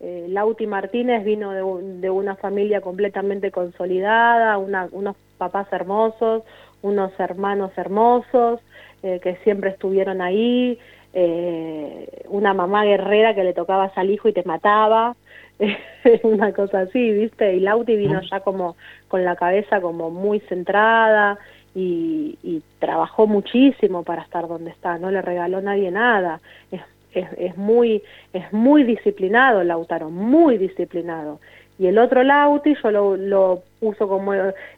Eh, 0.00 0.26
Lauti 0.28 0.66
Martínez 0.66 1.24
vino 1.24 1.50
de, 1.52 1.98
de 2.00 2.10
una 2.10 2.34
familia 2.36 2.80
completamente 2.80 3.50
consolidada, 3.50 4.56
una- 4.58 4.88
unos 4.92 5.16
papás 5.36 5.66
hermosos, 5.72 6.42
unos 6.82 7.12
hermanos 7.20 7.70
hermosos 7.76 8.60
eh, 9.02 9.20
que 9.22 9.36
siempre 9.44 9.70
estuvieron 9.70 10.22
ahí, 10.22 10.78
eh, 11.12 12.08
una 12.28 12.54
mamá 12.54 12.84
guerrera 12.84 13.34
que 13.34 13.44
le 13.44 13.52
tocabas 13.52 13.92
al 13.96 14.10
hijo 14.10 14.28
y 14.28 14.32
te 14.32 14.42
mataba, 14.44 15.16
una 16.22 16.52
cosa 16.52 16.80
así, 16.80 17.12
¿viste? 17.12 17.54
Y 17.54 17.60
Lauti 17.60 17.96
vino 17.96 18.20
ya 18.22 18.40
como 18.40 18.76
con 19.08 19.24
la 19.24 19.36
cabeza 19.36 19.80
como 19.80 20.10
muy 20.10 20.40
centrada 20.40 21.38
y, 21.74 22.38
y 22.42 22.62
trabajó 22.78 23.26
muchísimo 23.26 24.02
para 24.02 24.22
estar 24.22 24.48
donde 24.48 24.70
está, 24.70 24.98
no 24.98 25.10
le 25.10 25.22
regaló 25.22 25.58
a 25.58 25.62
nadie 25.62 25.90
nada. 25.90 26.40
Es, 26.72 26.80
es, 27.12 27.26
es 27.38 27.56
muy 27.56 28.02
es 28.32 28.52
muy 28.52 28.84
disciplinado 28.84 29.62
Lautaro, 29.62 30.10
muy 30.10 30.58
disciplinado. 30.58 31.40
Y 31.78 31.86
el 31.86 31.98
otro 31.98 32.22
Lauti 32.22 32.74
yo 32.82 32.90
lo, 32.90 33.16
lo 33.16 33.62
uso 33.80 34.06
como 34.06 34.32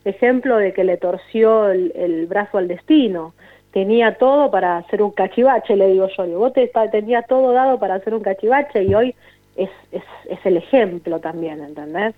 ejemplo 0.05 0.57
de 0.57 0.73
que 0.73 0.85
le 0.85 0.97
torció 0.97 1.69
el, 1.69 1.93
el 1.97 2.27
brazo 2.27 2.59
al 2.59 2.69
destino. 2.69 3.35
Tenía 3.73 4.17
todo 4.19 4.51
para 4.51 4.77
hacer 4.77 5.03
un 5.03 5.11
cachivache, 5.11 5.77
le 5.77 5.89
digo 5.89 6.07
yo. 6.17 6.27
Vos 6.39 6.53
te, 6.53 6.71
tenía 6.93 7.23
todo 7.23 7.53
dado 7.53 7.79
para 7.79 7.95
hacer 7.95 8.15
un 8.15 8.23
cachivache 8.23 8.85
y 8.85 8.95
hoy 8.95 9.15
es, 9.57 9.71
es, 9.91 10.03
es 10.29 10.39
el 10.45 10.57
ejemplo 10.57 11.21
también, 11.21 11.63
¿entendés? 11.63 12.15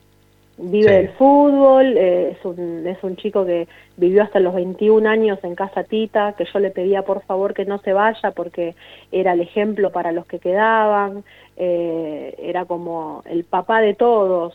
Vive 0.56 0.88
Sí. 0.88 0.94
el 0.94 1.08
fútbol, 1.10 1.96
eh, 1.98 2.36
es, 2.38 2.44
un, 2.44 2.86
es 2.86 3.02
un 3.02 3.16
chico 3.16 3.44
que 3.44 3.66
vivió 3.96 4.22
hasta 4.22 4.38
los 4.38 4.54
21 4.54 5.08
años 5.08 5.40
en 5.42 5.56
Casa 5.56 5.82
Tita, 5.82 6.34
que 6.38 6.44
yo 6.44 6.60
le 6.60 6.70
pedía 6.70 7.02
por 7.02 7.22
favor 7.22 7.54
que 7.54 7.64
no 7.64 7.78
se 7.78 7.92
vaya 7.92 8.30
porque 8.30 8.76
era 9.10 9.32
el 9.32 9.40
ejemplo 9.40 9.90
para 9.90 10.12
los 10.12 10.26
que 10.26 10.38
quedaban, 10.38 11.24
eh, 11.56 12.36
era 12.38 12.66
como 12.66 13.22
el 13.28 13.42
papá 13.44 13.80
de 13.80 13.94
todos. 13.94 14.54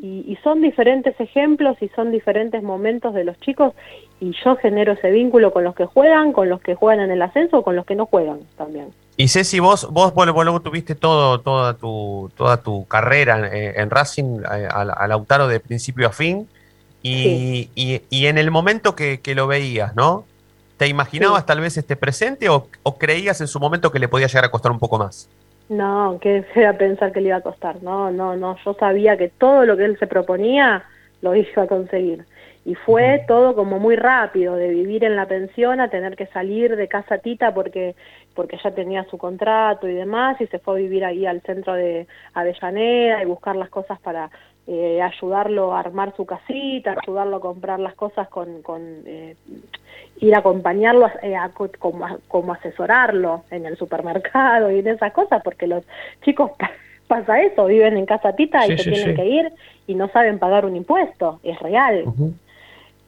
Y, 0.00 0.24
y 0.28 0.36
son 0.44 0.62
diferentes 0.62 1.18
ejemplos 1.20 1.76
y 1.80 1.88
son 1.88 2.12
diferentes 2.12 2.62
momentos 2.62 3.14
de 3.14 3.24
los 3.24 3.38
chicos 3.40 3.74
y 4.20 4.32
yo 4.44 4.54
genero 4.56 4.92
ese 4.92 5.10
vínculo 5.10 5.52
con 5.52 5.64
los 5.64 5.74
que 5.74 5.86
juegan, 5.86 6.32
con 6.32 6.48
los 6.48 6.60
que 6.60 6.76
juegan 6.76 7.00
en 7.04 7.10
el 7.10 7.20
ascenso, 7.22 7.62
con 7.62 7.74
los 7.74 7.84
que 7.84 7.96
no 7.96 8.06
juegan 8.06 8.38
también. 8.56 8.88
Y 9.16 9.26
Ceci, 9.26 9.58
vos, 9.58 9.88
vos, 9.90 10.14
bueno, 10.14 10.32
vos 10.32 10.44
luego 10.44 10.60
tuviste 10.60 10.94
todo, 10.94 11.40
toda, 11.40 11.74
tu, 11.74 12.30
toda 12.36 12.62
tu 12.62 12.86
carrera 12.86 13.50
en 13.52 13.90
Racing, 13.90 14.40
eh, 14.42 14.68
a, 14.70 14.82
a 14.82 15.08
Lautaro 15.08 15.48
de 15.48 15.58
principio 15.58 16.06
a 16.06 16.12
fin, 16.12 16.46
y, 17.02 17.68
y- 17.74 18.02
y 18.10 18.26
en 18.26 18.38
el 18.38 18.50
momento 18.52 18.94
que, 18.94 19.20
que 19.20 19.34
lo 19.34 19.46
veías, 19.48 19.96
¿no? 19.96 20.24
¿Te 20.76 20.86
imaginabas 20.86 21.44
tal 21.46 21.60
vez 21.60 21.76
este 21.76 21.96
presente 21.96 22.48
o, 22.48 22.68
o 22.84 22.98
creías 22.98 23.40
en 23.40 23.48
su 23.48 23.58
momento 23.58 23.90
que 23.90 23.98
le 23.98 24.06
podía 24.08 24.28
llegar 24.28 24.44
a 24.44 24.50
costar 24.52 24.70
un 24.70 24.78
poco 24.78 24.98
más? 24.98 25.28
No, 25.68 26.18
que 26.20 26.44
sea 26.54 26.78
pensar 26.78 27.12
que 27.12 27.20
le 27.20 27.28
iba 27.28 27.36
a 27.36 27.42
costar. 27.42 27.82
No, 27.82 28.10
no, 28.10 28.36
no. 28.36 28.56
Yo 28.64 28.74
sabía 28.74 29.16
que 29.16 29.28
todo 29.28 29.66
lo 29.66 29.76
que 29.76 29.84
él 29.84 29.98
se 29.98 30.06
proponía 30.06 30.84
lo 31.20 31.34
iba 31.34 31.62
a 31.62 31.66
conseguir. 31.66 32.24
Y 32.64 32.74
fue 32.74 33.24
todo 33.26 33.54
como 33.54 33.78
muy 33.78 33.96
rápido, 33.96 34.54
de 34.56 34.68
vivir 34.68 35.02
en 35.04 35.16
la 35.16 35.26
pensión 35.26 35.80
a 35.80 35.88
tener 35.88 36.16
que 36.16 36.26
salir 36.26 36.76
de 36.76 36.86
casa 36.86 37.16
Tita 37.16 37.54
porque, 37.54 37.94
porque 38.34 38.58
ya 38.62 38.72
tenía 38.72 39.04
su 39.04 39.16
contrato 39.16 39.88
y 39.88 39.94
demás, 39.94 40.38
y 40.40 40.46
se 40.48 40.58
fue 40.58 40.74
a 40.74 40.82
vivir 40.82 41.04
ahí 41.04 41.24
al 41.24 41.40
centro 41.40 41.72
de 41.72 42.06
Avellaneda 42.34 43.22
y 43.22 43.26
buscar 43.26 43.56
las 43.56 43.70
cosas 43.70 43.98
para 44.00 44.30
eh, 44.70 45.00
ayudarlo 45.00 45.72
a 45.74 45.80
armar 45.80 46.14
su 46.14 46.26
casita, 46.26 46.94
ayudarlo 47.02 47.36
a 47.36 47.40
comprar 47.40 47.80
las 47.80 47.94
cosas 47.94 48.28
con, 48.28 48.60
con 48.60 48.82
eh, 49.06 49.34
ir 50.20 50.34
a 50.34 50.40
acompañarlo, 50.40 51.08
eh, 51.22 51.34
a 51.36 51.48
co- 51.48 51.70
como, 51.78 52.06
como 52.28 52.52
asesorarlo 52.52 53.44
en 53.50 53.64
el 53.64 53.78
supermercado 53.78 54.70
y 54.70 54.80
en 54.80 54.88
esas 54.88 55.12
cosas, 55.14 55.40
porque 55.42 55.66
los 55.66 55.82
chicos 56.22 56.50
pa- 56.58 56.70
pasa 57.06 57.40
eso, 57.40 57.64
viven 57.64 57.96
en 57.96 58.04
casa 58.04 58.36
tita 58.36 58.66
y 58.66 58.72
Sí, 58.72 58.76
se 58.76 58.82
sí, 58.84 58.90
tienen 58.90 59.08
sí. 59.10 59.14
que 59.16 59.26
ir 59.26 59.52
y 59.86 59.94
no 59.94 60.08
saben 60.08 60.38
pagar 60.38 60.66
un 60.66 60.76
impuesto, 60.76 61.40
es 61.42 61.58
real. 61.60 62.04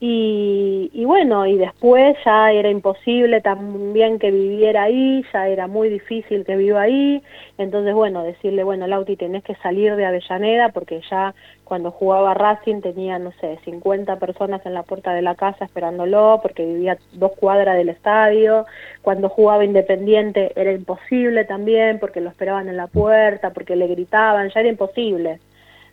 Y, 0.03 0.91
y 0.95 1.05
bueno, 1.05 1.47
y 1.47 1.59
después 1.59 2.17
ya 2.25 2.51
era 2.53 2.71
imposible 2.71 3.43
también 3.43 4.19
que 4.19 4.31
viviera 4.31 4.85
ahí, 4.85 5.23
ya 5.31 5.47
era 5.47 5.67
muy 5.67 5.91
difícil 5.91 6.47
que 6.47 6.57
viva 6.57 6.81
ahí, 6.81 7.23
entonces 7.59 7.93
bueno, 7.93 8.23
decirle, 8.23 8.65
bueno, 8.65 8.87
Lauti, 8.87 9.17
tenés 9.17 9.45
que 9.45 9.57
salir 9.57 9.97
de 9.97 10.07
Avellaneda 10.07 10.71
porque 10.71 11.03
ya 11.11 11.35
cuando 11.65 11.91
jugaba 11.91 12.33
Racing 12.33 12.81
tenía, 12.81 13.19
no 13.19 13.31
sé, 13.43 13.59
50 13.67 14.17
personas 14.17 14.65
en 14.65 14.73
la 14.73 14.85
puerta 14.85 15.13
de 15.13 15.21
la 15.21 15.35
casa 15.35 15.67
esperándolo 15.67 16.41
porque 16.41 16.65
vivía 16.65 16.97
dos 17.13 17.33
cuadras 17.33 17.77
del 17.77 17.91
estadio, 17.91 18.65
cuando 19.03 19.29
jugaba 19.29 19.67
Independiente 19.67 20.53
era 20.57 20.73
imposible 20.73 21.45
también 21.45 21.99
porque 21.99 22.23
lo 22.23 22.31
esperaban 22.31 22.71
en 22.71 22.79
la 22.79 22.87
puerta, 22.87 23.51
porque 23.51 23.77
le 23.77 23.87
gritaban, 23.87 24.49
ya 24.49 24.61
era 24.61 24.71
imposible. 24.71 25.41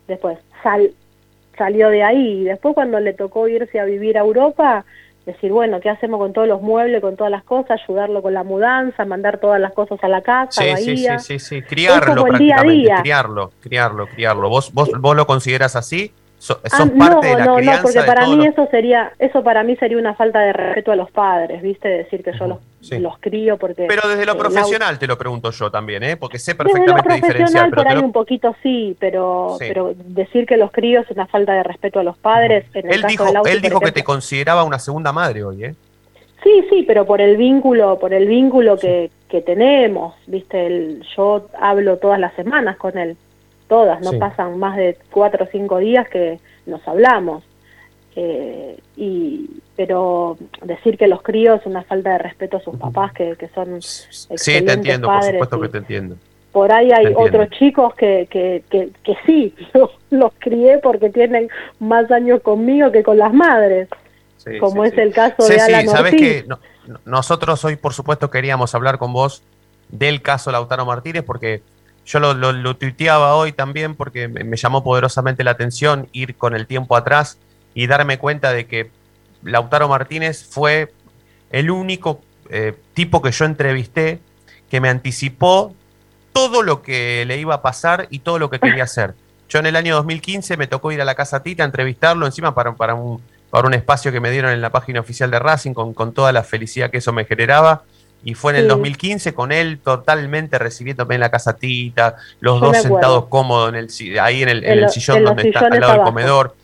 Después, 0.08 0.38
sal, 0.64 0.92
salió 1.58 1.90
de 1.90 2.04
ahí 2.04 2.42
y 2.42 2.44
después 2.44 2.74
cuando 2.76 3.00
le 3.00 3.14
tocó 3.14 3.48
irse 3.48 3.80
a 3.80 3.86
vivir 3.86 4.18
a 4.18 4.22
Europa, 4.22 4.86
decir, 5.26 5.52
bueno, 5.52 5.80
¿qué 5.82 5.90
hacemos 5.90 6.20
con 6.20 6.32
todos 6.32 6.48
los 6.48 6.62
muebles, 6.62 7.02
con 7.02 7.18
todas 7.18 7.32
las 7.32 7.44
cosas? 7.44 7.82
Ayudarlo 7.84 8.22
con 8.22 8.34
la 8.34 8.44
mudanza, 8.44 9.04
mandar 9.06 9.40
todas 9.40 9.60
las 9.60 9.74
cosas 9.74 10.00
a 10.02 10.08
la 10.08 10.22
casa, 10.22 10.62
Sí, 10.62 10.70
a 10.70 10.78
sí, 10.78 10.98
sí, 10.98 11.20
sí, 11.20 11.40
sí, 11.40 11.62
criarlo 11.62 12.16
día 12.16 12.22
a 12.24 12.28
prácticamente, 12.28 12.74
día. 12.74 12.98
criarlo, 13.02 13.52
criarlo, 13.60 14.08
criarlo. 14.08 14.50
¿Vos, 14.50 14.74
vos, 14.74 14.90
vos 15.00 15.16
lo 15.16 15.28
consideras 15.28 15.76
así? 15.76 16.14
So- 16.40 16.60
Ah, 16.72 16.78
¿Sos 16.78 16.94
no, 16.94 16.98
parte 17.10 17.28
de 17.28 17.34
la 17.34 17.46
no, 17.46 17.60
no, 17.60 17.72
porque 17.82 18.02
para 18.02 18.28
mí 18.28 18.36
los- 18.38 18.46
eso 18.48 18.68
sería, 18.70 19.12
eso 19.18 19.44
para 19.44 19.64
mí 19.64 19.76
sería 19.78 19.98
una 19.98 20.14
falta 20.14 20.40
de 20.42 20.54
respeto 20.54 20.92
a 20.92 20.96
los 20.96 21.10
padres, 21.10 21.64
¿viste? 21.64 21.88
Decir 21.90 22.24
que 22.24 22.32
yo 22.38 22.46
los, 22.48 22.60
Sí. 22.80 23.00
los 23.00 23.18
crío 23.20 23.58
porque... 23.58 23.86
Pero 23.88 24.08
desde 24.08 24.24
lo 24.26 24.34
eh, 24.34 24.36
la- 24.36 24.40
profesional 24.42 25.00
te 25.00 25.08
lo 25.08 25.18
pregunto 25.18 25.50
yo 25.50 25.72
también, 25.72 26.04
¿eh? 26.04 26.16
Porque 26.16 26.38
sé 26.38 26.52
Desde 26.54 26.64
lo 26.64 26.68
perfectamente 26.94 27.16
diferenciar. 27.16 27.36
profesional 27.38 27.70
Pero 27.72 27.82
por 27.84 27.92
ahí 27.92 27.98
lo- 27.98 28.06
un 28.06 28.12
poquito 28.12 28.56
sí, 28.62 28.96
pero, 29.00 29.56
Sí. 29.60 29.66
pero 29.68 29.94
decir 29.96 30.46
que 30.46 30.58
los 30.58 30.72
críos 30.72 31.06
es 31.10 31.12
una 31.18 31.26
falta 31.26 31.54
de 31.54 31.64
respeto 31.64 32.00
a 32.00 32.04
los 32.04 32.18
padres, 32.20 32.66
en 32.76 32.86
el 32.86 32.94
Él 32.94 33.02
caso 33.02 33.12
dijo, 33.12 33.26
de 33.26 33.34
Lauti, 33.34 33.50
él 33.50 33.62
dijo 33.62 33.80
que 33.80 33.92
te 33.92 34.04
consideraba 34.04 34.64
una 34.64 34.78
segunda 34.78 35.12
madre 35.12 35.44
hoy, 35.44 35.64
¿eh? 35.66 35.76
Sí, 36.44 36.64
sí, 36.70 36.84
pero 36.88 37.06
por 37.08 37.20
el 37.20 37.36
vínculo, 37.36 37.98
por 37.98 38.14
el 38.14 38.28
vínculo 38.28 38.78
que, 38.78 39.10
que 39.28 39.42
tenemos, 39.42 40.14
viste, 40.28 40.68
el, 40.68 41.04
yo 41.18 41.48
hablo 41.60 41.98
todas 41.98 42.20
las 42.20 42.34
semanas 42.36 42.78
con 42.78 42.96
él, 42.98 43.18
todas, 43.68 44.02
no 44.02 44.12
Sí. 44.12 44.18
pasan 44.18 44.58
más 44.58 44.78
de 44.78 44.98
cuatro 45.12 45.46
o 45.46 45.48
cinco 45.52 45.78
días 45.78 46.08
que 46.10 46.40
nos 46.66 46.86
hablamos. 46.88 47.44
Eh, 48.16 48.80
y 48.96 49.48
pero 49.76 50.38
decir 50.64 50.98
que 50.98 51.08
los 51.08 51.22
críos 51.22 51.60
es 51.62 51.68
una 51.68 51.84
falta 51.84 52.14
de 52.14 52.18
respeto 52.18 52.58
a 52.58 52.62
sus 52.62 52.76
papás, 52.78 53.14
que, 53.14 53.36
que 53.36 53.48
son 53.50 53.80
Sí, 53.80 54.62
te 54.64 54.74
entiendo, 54.74 55.08
por 55.08 55.24
supuesto 55.24 55.62
que 55.62 55.70
te 55.70 55.78
entiendo. 55.78 56.16
por 56.52 56.72
ahí 56.72 56.90
hay 56.92 57.14
otros 57.16 57.50
chicos 57.52 57.94
que, 57.94 58.28
que, 58.32 58.64
que, 58.72 58.90
que 59.04 59.16
sí, 59.28 59.54
los, 59.76 59.92
los 60.10 60.32
crié 60.40 60.80
porque 60.80 61.12
tienen 61.12 61.48
más 61.80 62.10
años 62.10 62.42
conmigo 62.42 62.92
que 62.92 63.04
con 63.04 63.18
las 63.20 63.32
madres, 63.34 63.88
Sí, 64.38 64.58
como 64.60 64.82
sí, 64.84 64.90
es 64.90 64.96
sí. 64.96 65.02
el 65.02 65.14
caso 65.14 65.48
de 65.48 65.60
Alan 65.62 65.88
sabes 65.88 66.14
Ortiz. 66.14 66.42
que 66.44 66.48
no- 66.48 66.60
no- 66.88 67.00
nosotros 67.06 67.64
hoy, 67.66 67.76
por 67.76 67.94
supuesto, 67.94 68.32
queríamos 68.32 68.74
hablar 68.74 68.98
con 68.98 69.14
vos 69.14 69.44
del 69.90 70.24
caso 70.24 70.52
Lautaro 70.52 70.86
Martínez, 70.88 71.24
porque 71.24 71.62
yo 72.08 72.20
lo, 72.20 72.34
lo, 72.34 72.76
tuiteaba 72.78 73.36
hoy 73.36 73.52
también, 73.52 73.94
porque 73.94 74.28
me, 74.28 74.44
me 74.44 74.58
llamó 74.58 74.84
poderosamente 74.84 75.44
la 75.44 75.52
atención 75.52 76.08
ir 76.14 76.36
con 76.36 76.56
el 76.56 76.66
tiempo 76.66 76.96
atrás 76.96 77.38
y 77.74 77.86
darme 77.86 78.18
cuenta 78.18 78.54
de 78.54 78.66
que 78.66 78.90
Lautaro 79.44 79.88
Martínez 79.88 80.48
fue 80.50 80.92
el 81.52 81.70
único 81.70 82.22
eh, 82.50 82.76
tipo 82.94 83.22
que 83.22 83.32
yo 83.32 83.46
entrevisté 83.46 84.20
que 84.70 84.82
me 84.82 84.90
anticipó 84.90 85.76
todo 86.34 86.64
lo 86.64 86.82
que 86.82 87.26
le 87.26 87.38
iba 87.38 87.56
a 87.56 87.62
pasar 87.62 88.08
y 88.10 88.20
todo 88.20 88.40
lo 88.40 88.50
que 88.50 88.60
quería 88.60 88.84
hacer. 88.84 89.16
Yo 89.50 89.60
en 89.60 89.66
el 89.66 89.76
año 89.76 89.96
2015 89.96 90.58
me 90.58 90.68
tocó 90.68 90.92
ir 90.92 91.02
a 91.02 91.06
la 91.06 91.16
Casa 91.16 91.42
Tita 91.42 91.64
a 91.64 91.66
entrevistarlo 91.66 92.26
encima 92.26 92.54
para, 92.54 92.74
para, 92.74 92.96
un, 92.96 93.22
para 93.50 93.68
un 93.68 93.74
espacio 93.74 94.12
que 94.12 94.20
me 94.20 94.30
dieron 94.32 94.52
en 94.52 94.62
la 94.62 94.70
página 94.70 95.00
oficial 95.00 95.32
de 95.32 95.40
Racing 95.40 95.74
con, 95.74 95.94
con 95.94 96.14
toda 96.14 96.32
la 96.32 96.44
felicidad 96.44 96.90
que 96.90 96.98
eso 96.98 97.14
me 97.14 97.26
generaba. 97.26 97.84
Y 98.24 98.34
fue 98.34 98.52
en 98.52 98.58
el 98.58 98.64
Sí. 98.64 98.70
2015 98.70 99.34
con 99.34 99.52
él 99.52 99.80
totalmente 99.84 100.58
recibiéndome 100.60 101.16
en 101.16 101.22
la 101.22 101.32
Casa 101.32 101.56
Tita, 101.56 102.16
los 102.40 102.60
Yo 102.60 102.68
dos 102.68 102.78
sentados 102.78 103.26
cómodos 103.28 103.70
en 103.70 103.76
el, 103.76 104.20
ahí 104.20 104.44
en 104.44 104.50
el, 104.50 104.58
en 104.64 104.72
En 104.72 104.72
el 104.80 104.82
lo- 104.86 104.90
sillón 104.90 105.24
donde 105.24 105.48
está 105.48 105.68
al 105.68 105.80
lado 105.80 105.94
del 105.94 106.02
comedor. 106.02 106.56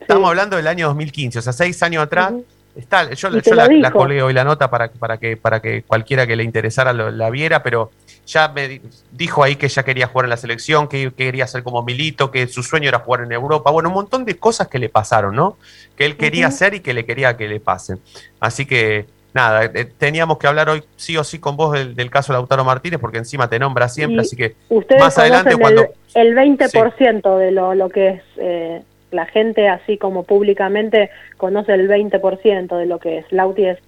Estamos 0.00 0.28
hablando 0.28 0.56
del 0.56 0.66
año 0.66 0.86
2015, 0.88 1.38
o 1.38 1.42
sea, 1.42 1.52
seis 1.52 1.82
años 1.82 2.02
atrás. 2.04 2.32
Está, 2.76 3.10
yo 3.12 3.28
yo 3.30 3.54
la, 3.54 3.66
la 3.66 3.90
colgué 3.90 4.22
hoy 4.22 4.32
la 4.32 4.44
nota 4.44 4.70
para, 4.70 4.90
para, 4.92 5.18
que, 5.18 5.36
para 5.36 5.60
que 5.60 5.82
cualquiera 5.82 6.26
que 6.26 6.36
le 6.36 6.44
interesara 6.44 6.92
lo- 6.92 7.10
la 7.10 7.28
viera, 7.28 7.62
pero 7.64 7.90
ya 8.26 8.48
me 8.48 8.68
di- 8.68 8.80
dijo 9.10 9.42
ahí 9.42 9.56
que 9.56 9.68
ya 9.68 9.82
quería 9.82 10.06
jugar 10.06 10.26
en 10.26 10.30
la 10.30 10.36
selección, 10.36 10.86
que 10.88 11.12
quería 11.12 11.46
ser 11.48 11.64
como 11.64 11.82
Milito, 11.82 12.30
que 12.30 12.46
su 12.46 12.62
sueño 12.62 12.88
era 12.88 13.00
jugar 13.00 13.22
en 13.24 13.32
Europa. 13.32 13.70
Bueno, 13.72 13.88
un 13.88 13.96
montón 13.96 14.24
de 14.24 14.36
cosas 14.38 14.68
que 14.68 14.78
le 14.78 14.88
pasaron, 14.88 15.34
¿no? 15.34 15.58
Que 15.96 16.06
él 16.06 16.16
quería 16.16 16.46
Ujú. 16.46 16.54
hacer 16.54 16.74
y 16.74 16.80
que 16.80 16.94
le 16.94 17.04
quería 17.04 17.36
que 17.36 17.48
le 17.48 17.58
pasen. 17.58 17.98
Así 18.38 18.64
que, 18.66 19.06
nada, 19.34 19.64
eh, 19.64 19.84
teníamos 19.98 20.38
que 20.38 20.46
hablar 20.46 20.68
hoy 20.68 20.82
sí 20.96 21.16
o 21.16 21.24
sí 21.24 21.38
con 21.38 21.56
vos 21.56 21.72
del, 21.72 21.94
del 21.94 22.10
caso 22.10 22.32
Lautaro 22.32 22.64
Martínez, 22.64 22.98
porque 23.00 23.18
encima 23.18 23.48
te 23.48 23.58
nombra 23.58 23.88
siempre, 23.88 24.16
Y 24.16 24.20
así 24.20 24.36
que 24.36 24.54
más 24.98 25.16
adelante 25.18 25.56
cuando... 25.56 25.86
el, 26.14 26.28
el 26.38 26.58
20% 26.58 27.38
de 27.38 27.50
lo, 27.52 27.74
lo 27.74 27.88
que 27.88 28.08
es 28.08 28.22
eh, 28.36 28.82
la 29.10 29.26
gente, 29.26 29.68
así 29.68 29.98
como 29.98 30.22
públicamente, 30.24 31.10
conoce 31.36 31.74
el 31.74 31.88
20% 31.88 32.76
de 32.76 32.86
lo 32.86 32.98
que 32.98 33.18
es. 33.18 33.32
Lauti 33.32 33.66
es, 33.66 33.78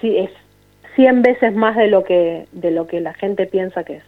sí, 0.00 0.16
es 0.18 0.30
100 0.96 1.22
veces 1.22 1.54
más 1.54 1.76
de 1.76 1.88
lo 1.88 2.04
que 2.04 2.46
de 2.52 2.70
lo 2.70 2.86
que 2.86 3.00
la 3.00 3.12
gente 3.14 3.46
piensa 3.46 3.84
que 3.84 3.96
es. 3.96 4.04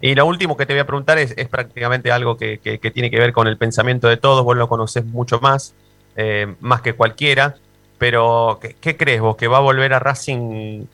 Y 0.00 0.14
lo 0.14 0.24
último 0.24 0.56
que 0.56 0.64
te 0.64 0.72
voy 0.72 0.80
a 0.80 0.86
preguntar 0.86 1.18
es, 1.18 1.34
es 1.36 1.46
prácticamente 1.48 2.10
algo 2.10 2.36
que, 2.38 2.58
que- 2.58 2.78
que 2.78 2.90
tiene 2.90 3.10
que 3.10 3.18
ver 3.18 3.32
con 3.32 3.46
el 3.46 3.58
pensamiento 3.58 4.08
de 4.08 4.16
todos, 4.16 4.42
vos 4.44 4.56
lo 4.56 4.66
conocés 4.66 5.04
mucho 5.04 5.40
más, 5.40 5.74
eh, 6.16 6.54
más 6.60 6.80
que 6.80 6.94
cualquiera, 6.94 7.56
pero 8.00 8.58
¿qué, 8.62 8.74
qué 8.80 8.96
crees 8.96 9.20
vos? 9.20 9.36
¿Que 9.36 9.46
va 9.46 9.58
a 9.58 9.60
volver 9.60 9.92
a 9.92 9.98
Racing 9.98 10.84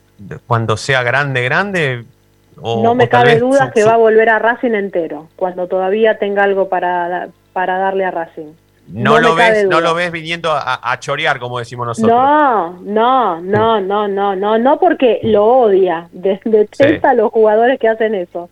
cuando 0.46 0.76
sea 0.76 1.04
grande, 1.04 1.42
grande? 1.44 2.04
O- 2.60 2.82
no 2.82 2.94
me 2.96 3.04
o 3.04 3.08
cabe 3.08 3.38
duda 3.38 3.70
que 3.70 3.84
va 3.84 3.94
a 3.94 3.96
volver 3.96 4.28
a 4.28 4.40
Racing 4.40 4.72
entero, 4.72 5.28
cuando 5.36 5.68
todavía 5.68 6.18
tenga 6.18 6.42
algo 6.42 6.68
para, 6.68 7.28
para 7.52 7.78
darle 7.78 8.04
a 8.04 8.10
Racing. 8.10 8.52
no, 8.88 9.12
no 9.12 9.20
lo 9.20 9.34
ves, 9.36 9.68
no 9.68 9.80
lo 9.80 9.94
ves 9.94 10.10
viniendo 10.10 10.50
a, 10.50 10.80
a 10.82 10.98
chorear, 10.98 11.38
como 11.38 11.60
decimos 11.60 11.86
nosotros. 11.86 12.10
No, 12.10 12.72
no, 12.82 13.40
no, 13.40 13.80
no, 13.80 14.08
no, 14.08 14.34
no, 14.34 14.58
no 14.58 14.78
porque 14.80 15.20
lo 15.22 15.44
odia, 15.44 16.08
de- 16.10 16.40
detesta 16.44 17.10
a 17.10 17.14
los 17.14 17.30
jugadores 17.30 17.78
que 17.78 17.88
hacen 17.88 18.16
eso. 18.16 18.50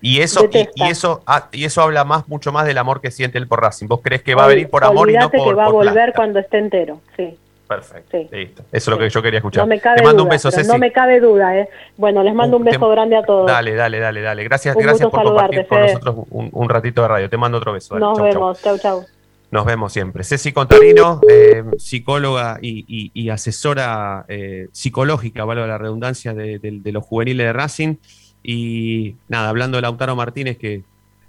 Y 0.00 0.20
eso, 0.20 0.48
y, 0.50 0.68
y 0.74 0.90
eso, 0.90 1.22
ah, 1.28 1.46
y 1.52 1.64
eso 1.64 1.80
habla 1.82 2.02
más, 2.02 2.26
mucho 2.26 2.50
más 2.50 2.66
del 2.66 2.78
amor 2.78 3.00
que 3.00 3.12
siente 3.12 3.38
él 3.38 3.46
por 3.46 3.60
Racing. 3.60 3.86
¿Vos 3.86 4.00
crees 4.02 4.22
que 4.22 4.34
va 4.34 4.46
a 4.46 4.48
venir 4.48 4.68
por 4.68 4.82
amor 4.82 5.08
y 5.08 5.14
no 5.14 5.30
por, 5.30 5.50
que 5.50 5.54
va 5.54 5.66
a 5.66 5.68
volver 5.68 6.12
cuando 6.14 6.40
esté 6.40 6.58
entero, 6.58 7.00
sí. 7.16 7.38
Perfecto. 7.76 8.18
Listo. 8.36 8.62
Eso 8.62 8.68
es 8.72 8.88
lo 8.88 8.98
que 8.98 9.08
yo 9.10 9.22
quería 9.22 9.38
escuchar. 9.38 9.62
No 9.64 9.68
me 9.68 9.80
cabe 9.80 9.96
Te 9.98 10.02
mando 10.04 10.18
duda, 10.18 10.24
un 10.24 10.28
beso, 10.30 10.50
Ceci. 10.50 10.68
no 10.68 10.78
me 10.78 10.92
cabe 10.92 11.20
duda, 11.20 11.58
¿eh? 11.58 11.68
Bueno, 11.96 12.22
les 12.22 12.34
mando 12.34 12.56
un 12.56 12.64
Te- 12.64 12.70
beso 12.72 12.88
grande 12.88 13.16
a 13.16 13.22
todos. 13.22 13.46
Dale, 13.46 13.74
dale, 13.74 13.98
dale, 13.98 14.20
dale. 14.20 14.44
Gracias, 14.44 14.76
Un 14.76 14.82
gracias 14.82 15.08
por 15.10 15.22
compartir 15.22 15.66
con 15.66 15.80
nosotros 15.80 16.16
un, 16.30 16.48
un 16.52 16.68
ratito 16.68 17.02
de 17.02 17.08
radio. 17.08 17.30
Te 17.30 17.36
mando 17.36 17.58
otro 17.58 17.72
beso. 17.72 17.94
dale. 17.94 18.06
Nos 18.06 18.16
chau. 18.18 18.24
vemos, 18.26 18.62
chau, 18.62 18.78
chau. 18.78 19.04
Nos 19.50 19.66
vemos 19.66 19.92
siempre. 19.92 20.24
Ceci 20.24 20.50
Contarino, 20.52 21.20
eh, 21.28 21.62
psicóloga 21.76 22.58
y, 22.62 22.84
y- 22.88 23.10
y 23.12 23.28
asesora 23.28 24.24
eh, 24.28 24.68
psicológica, 24.72 25.44
valga 25.44 25.66
la 25.66 25.76
redundancia, 25.76 26.32
de, 26.32 26.58
de- 26.58 26.78
de 26.80 26.92
los 26.92 27.04
juveniles 27.04 27.46
de 27.46 27.52
Racing. 27.52 27.96
Y 28.42 29.16
nada, 29.28 29.48
hablando 29.50 29.76
de 29.76 29.82
Lautaro 29.82 30.16
Martínez, 30.16 30.56
que 30.56 30.82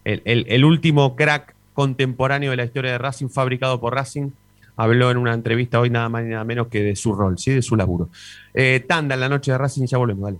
el, 0.05 0.21
el- 0.25 0.45
el 0.47 0.65
último 0.65 1.15
crack 1.15 1.53
contemporáneo 1.73 2.51
de 2.51 2.57
la 2.57 2.63
historia 2.63 2.91
de 2.93 2.97
Racing, 2.97 3.27
fabricado 3.29 3.79
por 3.79 3.93
Racing, 3.95 4.29
habló 4.75 5.11
en 5.11 5.17
una 5.17 5.33
entrevista 5.33 5.79
hoy 5.79 5.89
nada 5.89 6.09
más 6.09 6.23
y 6.23 6.29
nada 6.29 6.43
menos 6.43 6.67
que 6.67 6.81
de 6.81 6.95
su 6.95 7.13
rol, 7.13 7.37
¿sí? 7.37 7.51
de 7.51 7.61
su 7.61 7.75
laburo. 7.75 8.09
Eh, 8.53 8.83
tanda 8.87 9.15
en 9.15 9.21
la 9.21 9.29
noche 9.29 9.51
de 9.51 9.57
Racing, 9.57 9.85
ya 9.85 9.97
volvemos, 9.97 10.23
dale. 10.23 10.39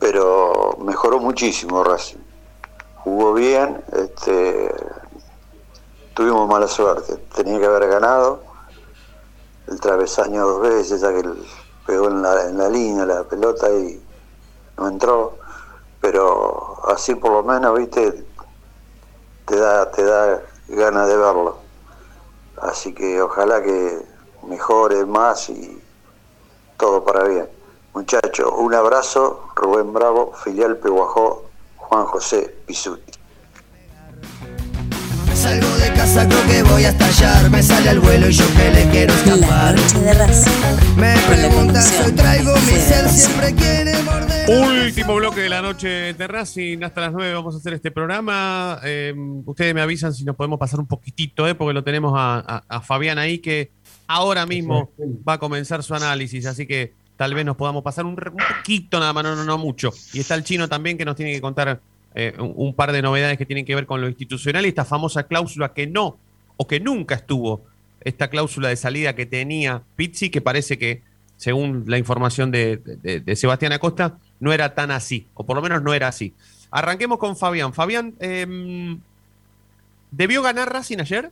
Pero 0.00 0.76
mejoró 0.80 1.18
muchísimo 1.18 1.84
Racing. 1.84 2.18
Jugó 2.96 3.34
bien, 3.34 3.82
este, 3.92 4.74
tuvimos 6.14 6.48
mala 6.48 6.66
suerte, 6.68 7.16
tenía 7.34 7.58
que 7.58 7.66
haber 7.66 7.88
ganado 7.88 8.42
el 9.66 9.80
travesaño 9.80 10.46
dos 10.46 10.62
veces, 10.62 11.00
ya 11.00 11.12
que 11.12 11.22
pegó 11.86 12.08
en 12.08 12.22
la, 12.22 12.44
en 12.46 12.58
la 12.58 12.68
línea 12.68 13.04
la 13.04 13.24
pelota 13.24 13.70
y 13.70 14.02
no 14.78 14.88
entró, 14.88 15.38
pero 16.00 16.78
así 16.88 17.14
por 17.14 17.32
lo 17.32 17.42
menos, 17.42 17.78
viste, 17.78 18.24
te 19.46 19.56
da, 19.56 19.90
te 19.90 20.04
da 20.04 20.42
ganas 20.68 21.08
de 21.08 21.16
verlo. 21.16 21.58
Así 22.60 22.92
que 22.92 23.20
ojalá 23.20 23.62
que 23.62 23.98
mejore 24.42 25.04
más 25.04 25.48
y 25.50 25.80
todo 26.76 27.04
para 27.04 27.24
bien. 27.24 27.57
Muchachos, 28.02 28.48
un 28.56 28.72
abrazo, 28.74 29.48
Rubén 29.56 29.92
Bravo, 29.92 30.32
filial 30.44 30.76
Peguajó, 30.76 31.50
Juan 31.74 32.04
José 32.04 32.54
Pisuti. 32.64 33.10
Salgo 35.34 35.66
de 35.78 35.92
casa, 35.94 36.28
creo 36.28 36.46
que 36.46 36.62
voy 36.62 36.84
a 36.84 36.90
estallar. 36.90 37.50
Me 37.50 37.60
sale 37.60 37.90
al 37.90 37.98
vuelo 37.98 38.28
y 38.28 38.32
yo 38.34 38.44
que 38.56 38.70
le 38.70 38.88
quiero 38.90 39.12
escapar. 39.12 39.74
Me 40.96 41.16
preguntan, 41.28 41.82
soy 41.82 42.12
traigo 42.12 42.52
mi 42.54 42.78
ser, 42.78 43.08
siempre 43.08 43.52
quiere 43.56 44.00
morder. 44.04 44.48
Último 44.48 45.16
bloque 45.16 45.40
de 45.40 45.48
la 45.48 45.60
noche 45.60 45.88
de 46.14 46.26
Racing, 46.28 46.84
hasta 46.84 47.00
las 47.00 47.12
9 47.12 47.34
vamos 47.34 47.56
a 47.56 47.58
hacer 47.58 47.72
este 47.74 47.90
programa. 47.90 48.78
Eh, 48.84 49.12
ustedes 49.44 49.74
me 49.74 49.80
avisan 49.80 50.14
si 50.14 50.24
nos 50.24 50.36
podemos 50.36 50.60
pasar 50.60 50.78
un 50.78 50.86
poquitito, 50.86 51.48
eh, 51.48 51.56
porque 51.56 51.74
lo 51.74 51.82
tenemos 51.82 52.12
a, 52.16 52.38
a- 52.46 52.62
a 52.76 52.80
Fabián 52.80 53.18
ahí 53.18 53.40
que 53.40 53.72
ahora 54.06 54.46
mismo 54.46 54.88
va 55.28 55.32
a 55.32 55.38
comenzar 55.38 55.82
su 55.82 55.96
análisis, 55.96 56.46
así 56.46 56.64
que 56.64 56.94
tal 57.18 57.34
vez 57.34 57.44
nos 57.44 57.56
podamos 57.56 57.82
pasar 57.82 58.06
un, 58.06 58.12
un 58.12 58.16
poquito 58.16 58.98
nada 58.98 59.12
más, 59.12 59.44
no, 59.44 59.58
mucho. 59.58 59.92
Y 60.14 60.20
está 60.20 60.36
el 60.36 60.44
chino 60.44 60.68
también 60.68 60.96
que 60.96 61.04
nos 61.04 61.16
tiene 61.16 61.32
que 61.32 61.40
contar 61.40 61.80
eh, 62.14 62.32
un, 62.38 62.72
par 62.72 62.92
de 62.92 63.02
novedades 63.02 63.36
que 63.36 63.44
tienen 63.44 63.66
que 63.66 63.74
ver 63.74 63.86
con 63.86 64.00
lo 64.00 64.08
institucional 64.08 64.64
y 64.64 64.68
esta 64.68 64.84
famosa 64.84 65.24
cláusula 65.24 65.74
que 65.74 65.86
no 65.86 66.16
o 66.56 66.66
que 66.66 66.80
nunca 66.80 67.16
estuvo, 67.16 67.64
esta 68.00 68.30
cláusula 68.30 68.68
de 68.68 68.76
salida 68.76 69.14
que 69.14 69.26
tenía 69.26 69.82
Pizzi, 69.96 70.30
que 70.30 70.40
parece 70.40 70.78
que, 70.78 71.02
según 71.36 71.84
la 71.88 71.98
información 71.98 72.50
de 72.50 73.22
Sebastián 73.36 73.72
Acosta, 73.72 74.18
no 74.40 74.52
era 74.52 74.74
tan 74.74 74.90
así, 74.90 75.26
o 75.34 75.44
por 75.44 75.56
lo 75.56 75.62
menos 75.62 75.82
no 75.82 75.94
era 75.94 76.08
así. 76.08 76.34
Arranquemos 76.70 77.18
con 77.18 77.36
Fabián. 77.36 77.72
Fabián, 77.72 78.14
em, 78.20 79.00
¿debió 80.10 80.42
ganar 80.42 80.72
Racing 80.72 80.98
ayer? 81.00 81.30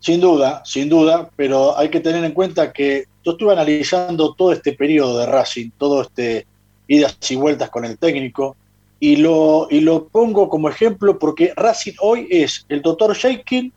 Sin 0.00 0.20
duda, 0.20 0.62
sin 0.64 0.88
duda, 0.88 1.30
pero 1.36 1.76
hay 1.76 1.88
que 1.88 2.00
tener 2.00 2.24
en 2.24 2.32
cuenta 2.32 2.72
que 2.72 3.06
estuve 3.32 3.52
analizando 3.52 4.34
todo 4.34 4.52
este 4.52 4.72
periodo 4.72 5.18
de 5.18 5.26
Racing, 5.26 5.70
todo 5.76 6.02
este 6.02 6.46
idas 6.88 7.18
y 7.28 7.36
vueltas 7.36 7.70
con 7.70 7.84
el 7.84 7.98
técnico, 7.98 8.56
y 9.00 9.16
lo, 9.16 9.66
y 9.70 9.80
lo 9.80 10.06
pongo 10.08 10.48
como 10.48 10.68
ejemplo 10.68 11.18
porque 11.18 11.52
Racing 11.54 11.94
hoy 12.00 12.28
es 12.30 12.64
el 12.68 12.82
Dr. 12.82 13.14
Jekyll 13.14 13.72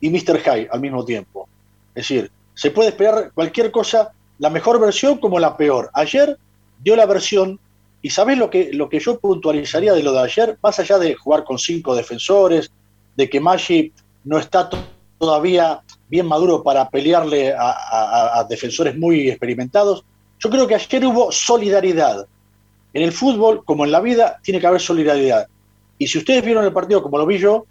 y 0.00 0.10
Mr. 0.10 0.40
Hyde 0.40 0.68
al 0.70 0.80
mismo 0.80 1.04
tiempo. 1.04 1.48
Es 1.94 2.08
decir, 2.08 2.30
se 2.54 2.70
puede 2.70 2.90
esperar 2.90 3.32
cualquier 3.34 3.70
cosa, 3.70 4.12
la 4.38 4.50
mejor 4.50 4.80
versión 4.80 5.18
como 5.18 5.38
la 5.38 5.56
peor. 5.56 5.90
Ayer 5.94 6.38
dio 6.82 6.94
la 6.96 7.06
versión, 7.06 7.58
y 8.02 8.10
¿sabés 8.10 8.38
lo 8.38 8.50
que, 8.50 8.70
lo 8.72 8.88
que 8.88 9.00
yo 9.00 9.18
puntualizaría 9.18 9.94
de 9.94 10.02
lo 10.02 10.12
de 10.12 10.20
ayer? 10.20 10.58
Más 10.62 10.78
allá 10.78 10.98
de 10.98 11.14
jugar 11.14 11.44
con 11.44 11.58
cinco 11.58 11.96
defensores, 11.96 12.70
de 13.16 13.30
que 13.30 13.40
Maggi 13.40 13.92
no 14.24 14.38
está 14.38 14.68
todavía 15.18 15.82
bien 16.08 16.26
maduro 16.26 16.62
para 16.62 16.88
pelearle 16.88 17.54
a, 17.56 18.46
defensores 18.48 18.96
muy 18.96 19.28
experimentados, 19.28 20.04
yo 20.38 20.50
creo 20.50 20.66
que 20.66 20.74
ayer 20.74 21.06
hubo 21.06 21.32
solidaridad. 21.32 22.26
En 22.92 23.02
el 23.02 23.12
fútbol, 23.12 23.64
como 23.64 23.84
en 23.84 23.92
la 23.92 24.00
vida, 24.00 24.38
tiene 24.42 24.60
que 24.60 24.66
haber 24.66 24.80
solidaridad. 24.80 25.48
Y 25.98 26.06
si 26.06 26.18
ustedes 26.18 26.44
vieron 26.44 26.64
el 26.64 26.72
partido 26.72 27.02
como 27.02 27.18
lo 27.18 27.26
vi 27.26 27.38
yo, 27.38 27.66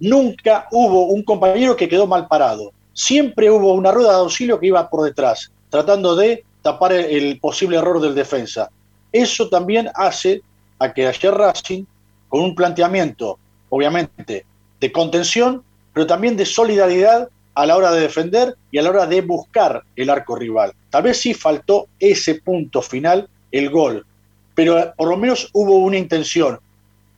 nunca 0.00 0.68
hubo 0.70 1.06
un 1.06 1.22
compañero 1.22 1.76
que 1.76 1.88
quedó 1.88 2.06
mal 2.06 2.28
parado. 2.28 2.72
Siempre 2.92 3.50
hubo 3.50 3.74
una 3.74 3.90
rueda 3.90 4.10
de 4.10 4.18
auxilio 4.18 4.60
que 4.60 4.68
iba 4.68 4.88
por 4.88 5.04
detrás, 5.04 5.50
tratando 5.68 6.14
de 6.14 6.44
tapar 6.62 6.92
el, 6.92 7.04
el 7.06 7.40
posible 7.40 7.76
error 7.76 8.00
del 8.00 8.14
defensa. 8.14 8.70
Eso 9.12 9.48
también 9.48 9.90
hace 9.94 10.42
a 10.78 10.92
que 10.92 11.06
ayer 11.06 11.34
Racing, 11.34 11.84
con 12.28 12.42
un 12.42 12.54
planteamiento, 12.54 13.38
obviamente, 13.68 14.44
de 14.80 14.92
contención, 14.92 15.62
pero 15.94 16.06
también 16.06 16.36
de 16.36 16.44
solidaridad 16.44 17.28
a 17.54 17.66
la 17.66 17.76
hora 17.76 17.92
de 17.92 18.00
defender 18.00 18.56
y 18.72 18.78
a 18.78 18.82
la 18.82 18.90
hora 18.90 19.06
de 19.06 19.20
buscar 19.22 19.82
el 19.96 20.10
arco 20.10 20.34
rival. 20.36 20.72
Tal 20.90 21.04
vez 21.04 21.20
sí 21.20 21.32
faltó 21.34 21.86
ese 22.00 22.34
punto 22.40 22.82
final, 22.82 23.28
el 23.52 23.70
gol, 23.70 24.04
pero 24.54 24.92
por 24.96 25.08
lo 25.08 25.16
menos 25.16 25.48
hubo 25.52 25.78
una 25.78 25.96
intención, 25.96 26.58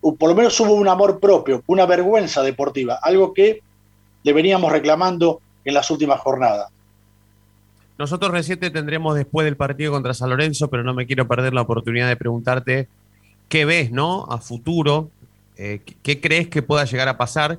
por 0.00 0.28
lo 0.28 0.34
menos 0.34 0.60
hubo 0.60 0.74
un 0.74 0.88
amor 0.88 1.18
propio, 1.18 1.62
una 1.66 1.86
vergüenza 1.86 2.42
deportiva, 2.42 2.98
algo 3.02 3.32
que 3.32 3.60
le 4.22 4.32
veníamos 4.32 4.70
reclamando 4.70 5.40
en 5.64 5.74
las 5.74 5.90
últimas 5.90 6.20
jornadas. 6.20 6.68
nosotros 7.98 8.30
recién 8.30 8.60
te 8.60 8.70
tendremos 8.70 9.14
después 9.16 9.46
del 9.46 9.56
partido 9.56 9.90
contra 9.90 10.12
San 10.12 10.28
Lorenzo, 10.28 10.68
pero 10.68 10.82
no 10.84 10.92
me 10.92 11.06
quiero 11.06 11.26
perder 11.26 11.54
la 11.54 11.62
oportunidad 11.62 12.08
de 12.08 12.16
preguntarte 12.16 12.88
qué 13.48 13.64
ves, 13.64 13.90
¿no? 13.90 14.26
A 14.28 14.36
futuro, 14.38 15.08
eh, 15.56 15.80
¿qué- 15.82 15.96
¿qué 16.02 16.20
crees 16.20 16.48
que 16.48 16.60
pueda 16.60 16.84
llegar 16.84 17.08
a 17.08 17.16
pasar 17.16 17.58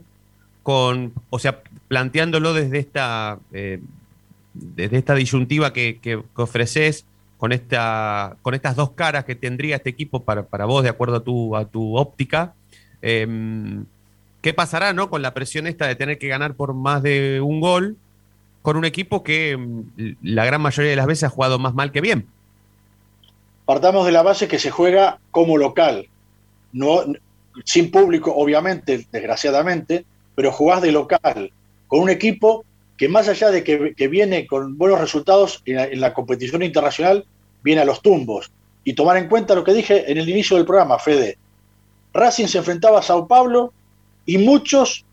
con, 0.67 1.13
o 1.29 1.39
sea, 1.39 1.61
planteándolo 1.87 2.53
desde 2.53 2.79
esta, 2.79 3.39
eh, 3.53 3.79
desde 4.53 4.97
esta 4.97 5.15
disyuntiva 5.15 5.71
que, 5.71 5.97
que- 6.01 6.21
ofreces, 6.35 7.05
con, 7.37 7.53
esta, 7.53 8.35
con 8.41 8.53
estas 8.53 8.75
dos 8.75 8.91
caras 8.91 9.23
que 9.23 9.33
tendría 9.33 9.77
este 9.77 9.91
equipo 9.91 10.23
para, 10.23 10.43
para 10.43 10.65
vos, 10.65 10.83
de 10.83 10.89
acuerdo 10.89 11.15
a 11.15 11.19
tu, 11.21 11.55
a 11.55 11.63
tu 11.63 11.95
óptica? 11.95 12.53
Em, 13.01 13.85
¿Qué 14.41 14.53
pasará, 14.53 14.91
no? 14.91 15.09
Con 15.09 15.21
la 15.21 15.33
presión 15.33 15.67
esta 15.67 15.87
de 15.87 15.95
tener 15.95 16.17
que 16.17 16.27
ganar 16.27 16.53
por 16.53 16.73
más 16.73 17.01
de 17.01 17.39
un 17.39 17.61
gol 17.61 17.95
con 18.61 18.75
un 18.75 18.83
equipo 18.83 19.23
que 19.23 19.55
mm, 19.55 20.17
la 20.21 20.43
gran 20.43 20.61
mayoría 20.61 20.89
de 20.89 20.97
las 20.97 21.07
veces 21.07 21.23
ha 21.23 21.29
jugado 21.29 21.59
más 21.59 21.75
mal 21.75 21.93
que 21.93 22.01
bien. 22.01 22.27
Partamos 23.63 24.05
de 24.05 24.11
la 24.11 24.21
base 24.21 24.49
que 24.49 24.59
se 24.59 24.69
juega 24.69 25.19
como 25.31 25.55
local, 25.55 26.09
no 26.73 27.03
sin 27.63 27.89
público, 27.89 28.35
obviamente, 28.35 29.07
desgraciadamente, 29.13 30.03
pero 30.37 30.51
jugás 30.51 30.83
de 30.83 30.91
local, 30.91 31.51
con 31.87 32.01
un 32.01 32.11
equipo 32.11 32.63
que 32.95 33.09
más 33.09 33.27
allá 33.27 33.49
de 33.49 33.63
que, 33.63 34.07
viene 34.07 34.45
con 34.45 34.77
buenos 34.77 35.01
resultados 35.01 35.63
en 35.65 35.77
la, 35.77 35.85
en 35.85 35.99
la 35.99 36.13
competición 36.13 36.61
internacional, 36.61 37.25
viene 37.63 37.81
a 37.81 37.85
los 37.85 38.03
tumbos. 38.03 38.51
Y 38.83 38.93
tomar 38.93 39.17
en 39.17 39.29
cuenta 39.29 39.55
lo 39.55 39.63
que 39.63 39.73
dije 39.73 40.11
en 40.11 40.19
el 40.19 40.29
inicio 40.29 40.55
del 40.55 40.67
programa, 40.67 40.99
Fede. 40.99 41.39
Racing 42.13 42.45
se 42.45 42.59
enfrentaba 42.59 42.99
a 42.99 43.01
Sao 43.01 43.27
Paulo 43.27 43.73
y 44.27 44.37
muchos 44.37 45.05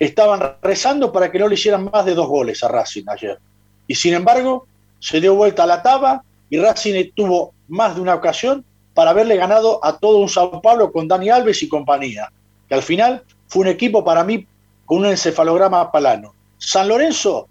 estaban 0.00 0.56
rezando 0.60 1.12
para 1.12 1.30
que 1.30 1.38
no 1.38 1.46
le 1.46 1.54
hicieran 1.54 1.88
más 1.92 2.04
de 2.04 2.14
dos 2.14 2.26
goles 2.26 2.60
a 2.64 2.68
Racing 2.68 3.04
ayer. 3.06 3.38
Y 3.86 3.94
sin 3.94 4.14
embargo, 4.14 4.66
se 4.98 5.20
dio 5.20 5.36
vuelta 5.36 5.62
a 5.62 5.66
la 5.66 5.84
taba 5.84 6.24
y 6.50 6.58
Racing 6.58 7.12
tuvo 7.14 7.54
más 7.68 7.94
de 7.94 8.00
una 8.00 8.16
ocasión 8.16 8.64
para 8.92 9.10
haberle 9.10 9.36
ganado 9.36 9.78
a 9.84 9.98
todo 9.98 10.18
un 10.18 10.28
Sao 10.28 10.60
Paulo 10.60 10.90
con 10.90 11.06
Dani 11.06 11.30
Alves 11.30 11.62
y 11.62 11.68
compañía, 11.68 12.32
que 12.68 12.74
al 12.74 12.82
final 12.82 13.22
fue 13.46 13.62
un 13.62 13.68
equipo 13.68 14.02
para 14.02 14.24
mí 14.24 14.48
con 14.84 14.98
un 14.98 15.06
encefalograma 15.06 15.90
palano. 15.90 16.34
San 16.58 16.88
Lorenzo 16.88 17.48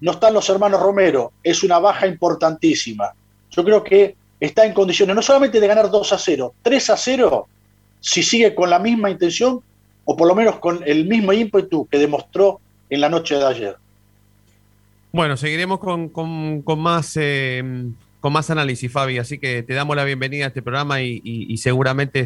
no 0.00 0.12
están 0.12 0.34
los 0.34 0.48
hermanos 0.48 0.80
Romero, 0.80 1.32
es 1.42 1.62
una 1.62 1.78
baja 1.78 2.06
importantísima. 2.06 3.12
Yo 3.50 3.64
creo 3.64 3.84
que 3.84 4.16
está 4.38 4.64
en 4.64 4.72
condiciones 4.72 5.14
no 5.14 5.22
solamente 5.22 5.60
de 5.60 5.66
ganar 5.66 5.90
2 5.90 6.12
a 6.12 6.18
0, 6.18 6.54
3 6.62 6.90
a 6.90 6.96
0, 6.96 7.48
si 8.00 8.22
sigue 8.22 8.54
con 8.54 8.70
la 8.70 8.78
misma 8.78 9.10
intención 9.10 9.60
o 10.04 10.16
por 10.16 10.26
lo 10.26 10.34
menos 10.34 10.58
con 10.58 10.82
el 10.86 11.06
mismo 11.06 11.32
ímpetu 11.32 11.86
que 11.86 11.98
demostró 11.98 12.60
en 12.88 13.00
la 13.00 13.08
noche 13.08 13.36
de 13.36 13.46
ayer. 13.46 13.76
Bueno, 15.12 15.36
seguiremos 15.36 15.78
con, 15.80 16.08
con- 16.08 16.62
más, 16.78 17.16
eh, 17.20 17.62
con 18.20 18.32
más 18.32 18.48
análisis, 18.50 18.90
Fabi, 18.90 19.18
así 19.18 19.38
que 19.38 19.62
te 19.62 19.74
damos 19.74 19.96
la 19.96 20.04
bienvenida 20.04 20.46
a 20.46 20.48
este 20.48 20.62
programa 20.62 21.02
y, 21.02 21.56
seguramente 21.58 22.24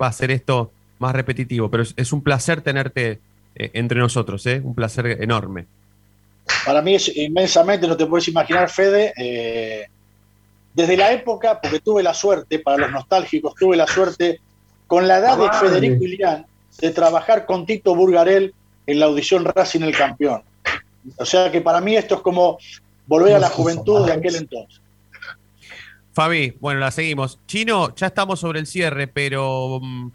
va 0.00 0.06
a 0.06 0.12
ser 0.12 0.30
esto 0.30 0.70
más 0.98 1.14
repetitivo, 1.14 1.70
pero 1.70 1.82
es 1.82 2.12
un 2.12 2.22
placer 2.22 2.60
tenerte 2.60 3.20
eh, 3.58 3.70
entre 3.72 3.98
nosotros, 3.98 4.44
¿eh? 4.46 4.60
un 4.62 4.74
placer 4.74 5.06
enorme. 5.22 5.66
Para 6.64 6.82
mí 6.82 6.94
es 6.94 7.14
inmensamente, 7.16 7.88
no 7.88 7.96
te 7.96 8.06
puedes 8.06 8.28
imaginar, 8.28 8.68
Fede, 8.68 9.12
eh, 9.16 9.86
desde 10.74 10.96
la 10.96 11.10
época, 11.12 11.58
porque 11.60 11.80
tuve 11.80 12.02
la 12.02 12.12
suerte, 12.12 12.58
para 12.58 12.76
los 12.76 12.90
nostálgicos, 12.90 13.54
tuve 13.54 13.76
la 13.76 13.86
suerte, 13.86 14.40
con 14.86 15.08
la 15.08 15.18
edad 15.18 15.38
de 15.38 15.46
Ah, 15.46 15.52
Federico. 15.54 16.04
Ilián, 16.04 16.46
de 16.78 16.90
trabajar 16.90 17.46
con 17.46 17.64
Tito 17.64 17.94
Burgarel 17.94 18.54
en 18.86 19.00
la 19.00 19.06
audición 19.06 19.44
Racing 19.44 19.80
el 19.80 19.96
campeón. 19.96 20.42
O 21.16 21.24
sea 21.24 21.50
que 21.50 21.60
para 21.60 21.80
mí 21.80 21.96
esto 21.96 22.16
es 22.16 22.20
como 22.20 22.58
volver 23.06 23.34
a 23.34 23.38
la 23.38 23.48
juventud 23.48 24.04
de 24.04 24.12
aquel 24.12 24.36
entonces. 24.36 24.80
Fabi, 26.12 26.56
bueno, 26.60 26.80
la 26.80 26.90
seguimos. 26.90 27.38
Chino, 27.46 27.94
ya 27.94 28.06
estamos 28.08 28.40
sobre 28.40 28.60
el 28.60 28.66
cierre, 28.66 29.06
pero 29.06 29.80
mm, 29.82 30.10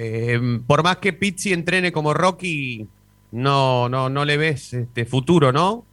eh, 0.00 0.60
por 0.64 0.84
más 0.84 0.98
que 0.98 1.12
Pizzi 1.12 1.52
entrene 1.52 1.90
como 1.90 2.14
Rocky, 2.14 2.86
no, 3.32 3.88
no, 3.88 4.08
no 4.08 4.24
le 4.24 4.36
ves 4.36 4.72
este 4.72 5.04
futuro, 5.04 5.50
¿no? 5.52 5.84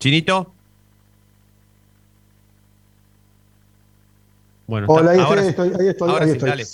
Chinito. 0.00 0.54
Bueno, 4.66 4.86
Hola, 4.88 5.10
ahí 5.10 5.20
ahora 5.20 5.44
estoy, 5.44 5.72
ahí 5.78 5.88
estoy, 5.88 6.08
Ahora 6.08 6.24
ahí 6.24 6.30
sí, 6.30 6.36
estoy. 6.36 6.48
dale. 6.48 6.64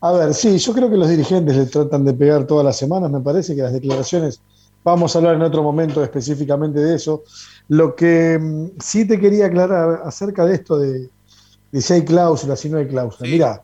A 0.00 0.12
ver, 0.12 0.32
sí, 0.32 0.56
yo 0.56 0.72
creo 0.72 0.88
que 0.88 0.96
los 0.96 1.08
dirigentes 1.08 1.54
le 1.54 1.66
tratan 1.66 2.06
de 2.06 2.14
pegar 2.14 2.46
todas 2.46 2.64
las 2.64 2.78
semanas, 2.78 3.10
me 3.10 3.20
parece 3.20 3.54
que 3.54 3.60
las 3.60 3.74
declaraciones, 3.74 4.40
vamos 4.82 5.14
a 5.14 5.18
hablar 5.18 5.34
en 5.34 5.42
otro 5.42 5.62
momento 5.62 6.02
específicamente 6.02 6.80
de 6.80 6.94
eso. 6.94 7.24
Lo 7.68 7.94
que 7.94 8.38
mm, 8.40 8.80
sí 8.80 9.06
te 9.06 9.20
quería 9.20 9.46
aclarar 9.46 10.00
acerca 10.04 10.46
de 10.46 10.54
esto 10.54 10.78
de, 10.78 11.10
si 11.80 11.92
hay 11.92 12.04
cláusulas, 12.04 12.60
si 12.60 12.68
no 12.70 12.78
hay 12.78 12.86
cláusulas. 12.86 13.30
Mirá, 13.30 13.62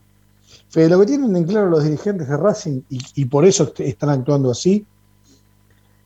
Fede, 0.69 0.89
lo 0.89 0.99
que 1.01 1.05
tienen 1.07 1.35
en 1.35 1.43
claro 1.45 1.69
los 1.69 1.83
dirigentes 1.83 2.27
de 2.27 2.37
Racing, 2.37 2.81
y, 2.89 2.99
y 3.15 3.25
por 3.25 3.45
eso 3.45 3.63
est- 3.65 3.79
están 3.81 4.09
actuando 4.09 4.51
así, 4.51 4.85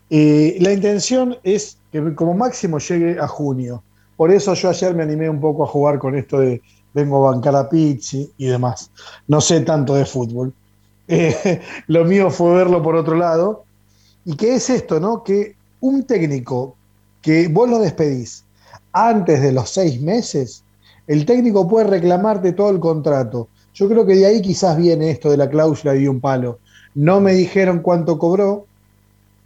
eh, 0.09 0.57
la 0.59 0.71
intención 0.73 1.37
es 1.43 1.77
que 1.91 2.13
como 2.15 2.33
máximo 2.33 2.79
llegue 2.79 3.19
a 3.19 3.27
junio. 3.27 3.83
Por 4.15 4.31
eso 4.31 4.53
yo 4.53 4.69
ayer 4.69 4.95
me 4.95 5.03
animé 5.03 5.29
un 5.29 5.39
poco 5.39 5.63
a 5.63 5.67
jugar 5.67 5.99
con 5.99 6.15
esto 6.15 6.39
de 6.39 6.61
vengo 6.93 7.27
a 7.27 7.31
bancar 7.31 7.55
a 7.55 7.69
Pizzi 7.69 8.31
y 8.37 8.45
demás. 8.47 8.89
No 9.27 9.41
sé 9.41 9.61
tanto 9.61 9.95
de 9.95 10.05
fútbol. 10.05 10.53
Eh, 11.09 11.61
lo 11.87 12.03
mío 12.03 12.29
fue 12.29 12.53
verlo 12.53 12.83
por 12.83 12.93
otro 12.97 13.15
lado. 13.15 13.63
¿Y 14.25 14.35
qué 14.35 14.55
es 14.55 14.69
esto, 14.69 14.99
no? 14.99 15.23
Que 15.23 15.55
un 15.79 16.03
técnico 16.03 16.75
que 17.21 17.47
vos 17.47 17.69
lo 17.69 17.79
despedís 17.79 18.43
antes 18.91 19.41
de 19.41 19.53
los 19.53 19.69
seis 19.69 20.01
meses, 20.01 20.65
el 21.07 21.25
técnico 21.25 21.67
puede 21.67 21.87
reclamarte 21.87 22.51
todo 22.53 22.69
el 22.69 22.79
contrato. 22.79 23.47
Yo 23.73 23.87
creo 23.87 24.05
que 24.05 24.15
de 24.15 24.25
ahí 24.25 24.41
quizás 24.41 24.77
viene 24.77 25.09
esto 25.11 25.29
de 25.31 25.37
la 25.37 25.49
cláusula 25.49 25.93
de 25.93 26.09
un 26.09 26.19
palo. 26.19 26.59
No 26.95 27.19
me 27.21 27.33
dijeron 27.33 27.79
cuánto 27.79 28.17
cobró, 28.17 28.65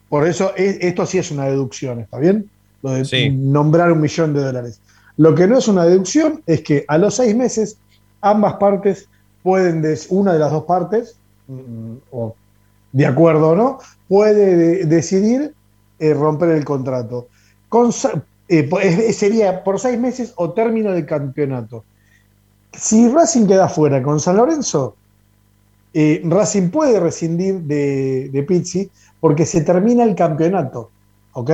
por 0.09 0.27
eso 0.27 0.53
es- 0.55 0.77
esto 0.81 1.05
sí 1.05 1.17
es 1.17 1.31
una 1.31 1.45
deducción, 1.45 1.99
¿está 1.99 2.17
bien? 2.17 2.49
Lo 2.81 2.91
de 2.91 3.05
Sí. 3.05 3.29
nombrar 3.29 3.91
un 3.91 4.01
millón 4.01 4.33
de 4.33 4.41
dólares. 4.41 4.79
Lo 5.17 5.35
que 5.35 5.47
no 5.47 5.57
es 5.57 5.67
una 5.67 5.85
deducción 5.85 6.41
es 6.47 6.61
que 6.61 6.85
a 6.87 6.97
los 6.97 7.15
seis 7.15 7.35
meses 7.35 7.77
ambas 8.21 8.55
partes 8.55 9.07
pueden, 9.43 9.81
des- 9.81 10.07
una 10.09 10.33
de 10.33 10.39
las 10.39 10.51
dos 10.51 10.63
partes, 10.63 11.15
mm, 11.47 11.93
o 12.11 12.35
de 12.93 13.05
acuerdo 13.05 13.49
o 13.49 13.55
no, 13.55 13.79
puede 14.07 14.55
de- 14.55 14.85
decidir 14.85 15.53
eh, 15.99 16.15
romper 16.15 16.49
el 16.49 16.65
contrato. 16.65 17.27
Con 17.69 17.91
eh, 18.59 19.13
sería 19.13 19.63
por 19.63 19.79
seis 19.79 19.97
meses 19.99 20.33
o 20.35 20.51
término 20.51 20.91
del 20.91 21.05
campeonato. 21.05 21.83
Si 22.73 23.07
Racing 23.09 23.47
queda 23.47 23.67
fuera 23.69 24.01
con 24.03 24.19
San 24.19 24.37
Lorenzo, 24.37 24.95
eh, 25.93 26.21
Racing 26.23 26.69
puede 26.69 26.99
rescindir 26.99 27.61
de, 27.61 28.29
de 28.31 28.43
Pizzi 28.43 28.89
porque 29.19 29.45
se 29.45 29.61
termina 29.61 30.03
el 30.03 30.15
campeonato. 30.15 30.89
¿Ok? 31.33 31.51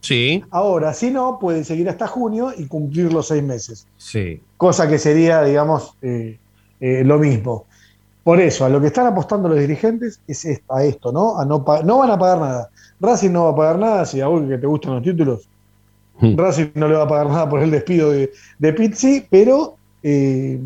Sí, 0.00 0.42
Ahora, 0.50 0.94
si 0.94 1.10
no, 1.10 1.38
puede 1.40 1.64
seguir 1.64 1.88
hasta 1.88 2.06
junio 2.06 2.52
y 2.56 2.66
cumplir 2.66 3.12
los 3.12 3.28
seis 3.28 3.42
meses. 3.42 3.86
sí. 3.96 4.40
Cosa 4.56 4.88
que 4.88 4.98
sería, 4.98 5.42
digamos, 5.42 5.94
eh, 6.02 6.38
eh, 6.80 7.02
lo 7.04 7.18
mismo. 7.18 7.66
Por 8.24 8.40
eso, 8.40 8.64
a 8.64 8.68
lo 8.68 8.80
que 8.80 8.88
están 8.88 9.06
apostando 9.06 9.48
los 9.48 9.58
dirigentes 9.58 10.20
es 10.26 10.46
a 10.68 10.84
esto, 10.84 11.12
¿no? 11.12 11.38
A 11.38 11.44
no, 11.44 11.64
no 11.84 11.98
van 11.98 12.10
a 12.10 12.18
pagar 12.18 12.38
nada. 12.38 12.70
Racing 13.00 13.30
no 13.32 13.44
va 13.44 13.50
a 13.50 13.56
pagar 13.56 13.78
nada, 13.78 14.06
si 14.06 14.20
a 14.20 14.28
vos 14.28 14.42
que 14.48 14.58
te 14.58 14.66
gustan 14.66 14.94
los 14.94 15.02
títulos, 15.02 15.48
Racing 16.20 16.70
no 16.74 16.88
le 16.88 16.94
va 16.96 17.04
a 17.04 17.08
pagar 17.08 17.26
nada 17.28 17.48
por 17.48 17.60
el 17.60 17.70
despido 17.70 18.10
de, 18.10 18.30
de 18.58 18.72
Pizzi, 18.72 19.24
pero 19.30 19.76
eh, 20.02 20.58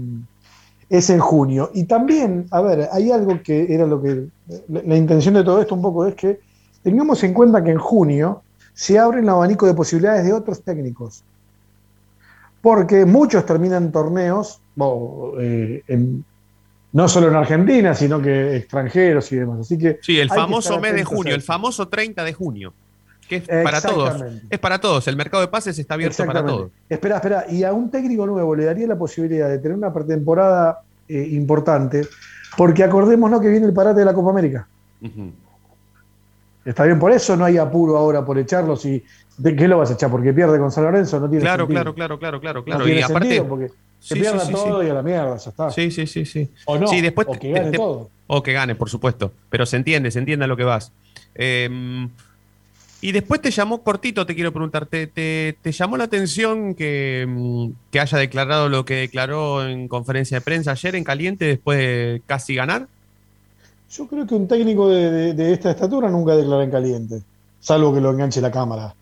es 0.88 1.10
en 1.10 1.18
junio. 1.20 1.70
Y 1.74 1.84
también, 1.84 2.46
a 2.50 2.60
ver, 2.62 2.88
hay 2.92 3.10
algo 3.10 3.40
que 3.42 3.72
era 3.74 3.86
lo 3.86 4.00
que. 4.02 4.26
La, 4.68 4.82
la 4.84 4.96
intención 4.96 5.34
de 5.34 5.44
todo 5.44 5.60
esto 5.60 5.74
un 5.74 5.82
poco 5.82 6.06
es 6.06 6.14
que 6.14 6.40
tengamos 6.82 7.22
en 7.24 7.32
cuenta 7.34 7.62
que 7.62 7.70
en 7.70 7.78
junio 7.78 8.42
se 8.74 8.98
abre 8.98 9.20
el 9.20 9.28
abanico 9.28 9.66
de 9.66 9.74
posibilidades 9.74 10.24
de 10.24 10.32
otros 10.32 10.62
técnicos. 10.62 11.22
Porque 12.60 13.04
muchos 13.04 13.44
terminan 13.44 13.90
torneos, 13.90 14.60
eh, 15.40 15.82
en- 15.88 16.24
no 16.92 17.08
solo 17.08 17.28
en 17.28 17.34
Argentina, 17.34 17.94
sino 17.94 18.20
que 18.20 18.56
extranjeros 18.56 19.32
y 19.32 19.36
demás. 19.36 19.60
Así 19.60 19.78
que 19.78 19.98
Sí, 20.02 20.18
el 20.18 20.28
famoso 20.28 20.78
mes 20.78 20.94
de 20.94 21.04
junio, 21.04 21.34
el 21.34 21.42
famoso 21.42 21.88
30 21.88 22.22
de 22.22 22.32
junio, 22.32 22.72
que 23.40 23.54
es 23.58 23.64
para 23.64 23.80
todos. 23.80 24.22
Es 24.50 24.58
para 24.58 24.78
todos, 24.80 25.06
el 25.08 25.16
mercado 25.16 25.40
de 25.40 25.48
pases 25.48 25.78
está 25.78 25.94
abierto 25.94 26.24
para 26.26 26.44
todos. 26.44 26.70
Espera, 26.88 27.16
espera. 27.16 27.44
Y 27.50 27.64
a 27.64 27.72
un 27.72 27.90
técnico 27.90 28.26
nuevo 28.26 28.54
le 28.54 28.64
daría 28.64 28.86
la 28.86 28.96
posibilidad 28.96 29.48
de 29.48 29.58
tener 29.58 29.76
una 29.76 29.92
pretemporada 29.92 30.80
eh, 31.08 31.28
importante, 31.32 32.06
porque 32.56 32.84
acordémonos 32.84 33.40
que 33.40 33.48
viene 33.48 33.66
el 33.66 33.72
parate 33.72 34.00
de 34.00 34.04
la 34.06 34.12
Copa 34.14 34.30
América. 34.30 34.66
Está 36.64 36.84
bien, 36.84 36.98
por 36.98 37.10
eso 37.10 37.36
no 37.36 37.44
hay 37.44 37.58
apuro 37.58 37.96
ahora 37.96 38.24
por 38.24 38.38
echarlo. 38.38 38.76
Si, 38.76 39.02
¿De 39.36 39.56
qué 39.56 39.66
lo 39.66 39.78
vas 39.78 39.90
a 39.90 39.94
echar? 39.94 40.10
¿Porque 40.10 40.32
pierde 40.32 40.58
con 40.58 40.70
San 40.70 40.84
Lorenzo? 40.84 41.18
No 41.18 41.28
tiene 41.28 41.42
Claro, 41.42 41.64
sentido. 41.64 41.92
claro, 41.94 41.94
claro, 41.94 42.18
claro, 42.18 42.40
claro, 42.40 42.60
No 42.60 42.64
claro. 42.64 42.84
tiene 42.84 43.00
y 43.00 43.02
aparte, 43.02 43.28
sentido 43.28 43.48
porque 43.48 43.68
se 43.98 44.14
Sí, 44.14 44.20
pierda 44.20 44.40
sí, 44.40 44.46
sí, 44.46 44.52
todo 44.52 44.80
sí. 44.80 44.86
y 44.86 44.90
a 44.90 44.94
la 44.94 45.02
mierda, 45.02 45.36
ya 45.36 45.50
está. 45.50 45.70
Sí, 45.70 45.90
sí, 45.90 46.06
sí, 46.06 46.24
sí. 46.24 46.50
O 46.66 46.78
no, 46.78 46.86
Sí, 46.86 47.00
después 47.00 47.26
o 47.28 47.32
que 47.32 47.50
gane 47.52 47.70
te- 47.72 47.76
todo. 47.78 48.10
O 48.28 48.42
que 48.42 48.52
gane, 48.52 48.74
por 48.76 48.88
supuesto. 48.88 49.32
Pero 49.50 49.66
se 49.66 49.76
entiende, 49.76 50.10
se 50.12 50.20
entiende 50.20 50.44
a 50.44 50.48
lo 50.48 50.56
que 50.56 50.64
vas. 50.64 50.92
Eh, 51.34 51.68
Y 53.02 53.10
después 53.12 53.42
te 53.42 53.50
llamó, 53.50 53.82
cortito 53.82 54.24
te 54.24 54.34
quiero 54.34 54.52
preguntar, 54.52 54.86
¿te, 54.86 55.08
te, 55.08 55.56
te 55.60 55.72
llamó 55.72 55.96
la 55.96 56.04
atención 56.04 56.74
que, 56.76 57.26
mm, 57.28 57.66
que 57.90 57.98
haya 58.00 58.16
declarado 58.16 58.68
lo 58.68 58.84
que 58.84 58.94
declaró 58.94 59.66
en 59.66 59.88
conferencia 59.88 60.36
de 60.38 60.40
prensa 60.42 60.70
ayer 60.70 60.94
en 60.94 61.02
caliente 61.02 61.44
después 61.46 61.78
de 61.78 62.22
casi 62.26 62.54
ganar? 62.54 62.86
Yo 63.90 64.06
creo 64.06 64.24
que 64.26 64.34
un 64.36 64.46
técnico 64.46 64.88
de, 64.88 65.10
de- 65.10 65.34
de 65.34 65.52
esta 65.52 65.72
estatura 65.72 66.08
nunca 66.08 66.36
declara 66.36 66.62
en 66.64 66.70
caliente, 66.70 67.22
salvo 67.60 67.92
que 67.92 68.00
lo 68.00 68.10
enganche 68.12 68.40
la 68.40 68.50
cámara. 68.52 68.94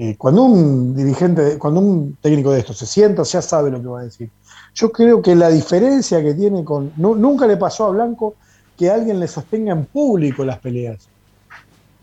Eh, 0.00 0.14
cuando 0.16 0.44
un 0.44 0.96
dirigente, 0.96 1.58
cuando 1.58 1.80
un 1.80 2.16
técnico 2.22 2.52
de 2.52 2.60
esto 2.60 2.72
se 2.72 2.86
sienta, 2.86 3.24
ya 3.24 3.42
sabe 3.42 3.70
lo 3.70 3.80
que 3.82 3.86
va 3.88 4.00
a 4.00 4.04
decir. 4.04 4.30
Yo 4.74 4.90
creo 4.90 5.20
que 5.20 5.34
la 5.34 5.48
diferencia 5.50 6.22
que 6.22 6.32
tiene 6.34 6.64
con. 6.64 6.92
nu- 6.96 7.16
nunca 7.16 7.46
le 7.46 7.56
pasó 7.58 7.86
a 7.86 7.90
Blanco 7.90 8.36
que 8.78 8.88
alguien 8.88 9.20
le 9.20 9.26
sostenga 9.28 9.72
en 9.72 9.84
público 9.84 10.44
las 10.44 10.58
peleas. 10.60 11.08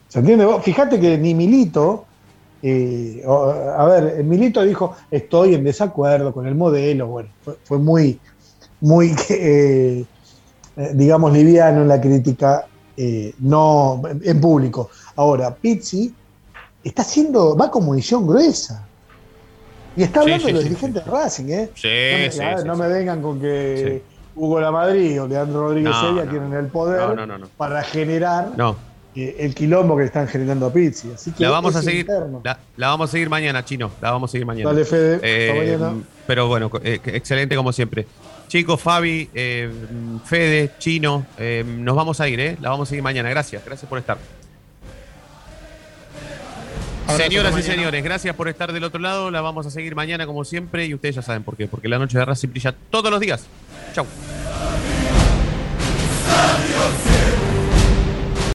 ¿Se 0.07 0.19
entiende? 0.19 0.45
Vos 0.45 0.63
Fíjate 0.63 0.99
que 0.99 1.17
ni 1.17 1.33
Milito. 1.33 2.05
eh, 2.61 3.23
a 3.25 3.85
ver, 3.85 4.23
Milito 4.23 4.63
dijo: 4.63 4.95
Estoy 5.11 5.55
en 5.55 5.63
desacuerdo 5.63 6.33
con 6.33 6.47
el 6.47 6.55
modelo. 6.55 7.07
Bueno, 7.07 7.29
fue, 7.43 7.55
fue 7.63 7.77
muy, 7.77 8.19
muy, 8.81 9.15
eh, 9.29 10.05
eh, 10.77 10.91
digamos, 10.93 11.33
liviano 11.33 11.81
en 11.81 11.87
la 11.87 11.99
crítica, 11.99 12.65
eh, 12.95 13.33
no 13.39 14.01
en 14.05 14.41
público. 14.41 14.89
Ahora, 15.15 15.53
Pizzi 15.55 16.13
está 16.83 17.01
haciendo, 17.01 17.55
va 17.55 17.69
con 17.69 17.85
munición 17.85 18.27
gruesa. 18.27 18.87
Y 19.95 20.03
está 20.03 20.21
hablando 20.21 20.45
sí, 20.45 20.47
de 20.47 20.53
los 20.53 20.63
sí, 20.63 20.69
dirigentes 20.69 21.05
de 21.05 21.11
Racing, 21.11 21.45
¿eh? 21.49 21.71
Sí, 21.73 21.87
no 21.87 22.43
me, 22.43 22.55
ver, 22.55 22.65
no 22.65 22.75
me 22.75 22.87
vengan 22.87 23.21
con 23.21 23.39
que 23.41 24.03
Hugo 24.35 24.59
La 24.59 24.71
Madrid 24.71 25.19
o 25.19 25.27
Leandro 25.27 25.69
Rodríguez 25.69 25.91
No, 25.91 26.01
Sevilla 26.01 26.25
no. 26.25 26.29
tienen 26.29 26.53
el 26.53 26.67
poder 26.67 27.17
para 27.57 27.81
generar 27.81 28.51
No. 28.55 28.75
El 29.15 29.55
quilombo 29.55 29.95
que 29.95 30.01
le 30.01 30.07
están 30.07 30.27
generando 30.27 30.67
a 30.67 30.73
Pizzi. 30.73 31.11
Así 31.13 31.31
que 31.31 31.43
La 31.43 31.49
vamos 31.49 31.75
a 31.75 31.81
seguir. 31.81 32.07
La, 32.43 32.59
la 32.75 32.87
vamos 32.87 33.09
a 33.09 33.11
seguir 33.11 33.29
mañana, 33.29 33.65
Chino. 33.65 33.91
La 34.01 34.11
vamos 34.11 34.29
a 34.29 34.31
seguir 34.31 34.45
mañana. 34.45 34.69
Dale, 34.71 34.85
Fede. 34.85 35.19
Eh, 35.23 35.49
Hasta 35.49 35.85
mañana. 35.85 36.03
Pero 36.27 36.47
bueno, 36.47 36.69
eh, 36.83 36.99
excelente 37.05 37.55
como 37.55 37.73
siempre. 37.73 38.05
Chicos, 38.47 38.79
Fabi, 38.79 39.29
eh, 39.33 39.69
Fede, 40.23 40.71
Chino, 40.79 41.25
eh, 41.37 41.65
nos 41.65 41.95
vamos 41.95 42.21
a 42.21 42.27
ir, 42.29 42.39
¿eh? 42.39 42.57
La 42.61 42.69
vamos 42.69 42.87
a 42.87 42.89
seguir 42.89 43.03
mañana. 43.03 43.29
Gracias, 43.29 43.63
gracias 43.65 43.89
por 43.89 43.99
estar. 43.99 44.17
Abrazo, 47.07 47.23
Señoras 47.23 47.57
y 47.57 47.61
señores, 47.63 48.03
gracias 48.03 48.35
por 48.35 48.49
estar 48.49 48.73
del 48.73 48.83
otro 48.83 48.99
lado. 48.99 49.31
La 49.31 49.41
vamos 49.41 49.65
a 49.65 49.71
seguir 49.71 49.95
mañana 49.95 50.25
como 50.25 50.43
siempre 50.43 50.85
y 50.85 50.93
ustedes 50.93 51.15
ya 51.15 51.21
saben 51.21 51.43
por 51.43 51.55
qué. 51.55 51.67
Porque 51.67 51.87
la 51.87 51.97
noche 51.99 52.17
de 52.17 52.25
Racing 52.25 52.49
brilla 52.49 52.75
todos 52.89 53.09
los 53.09 53.19
días. 53.19 53.45
Chau. 53.93 54.05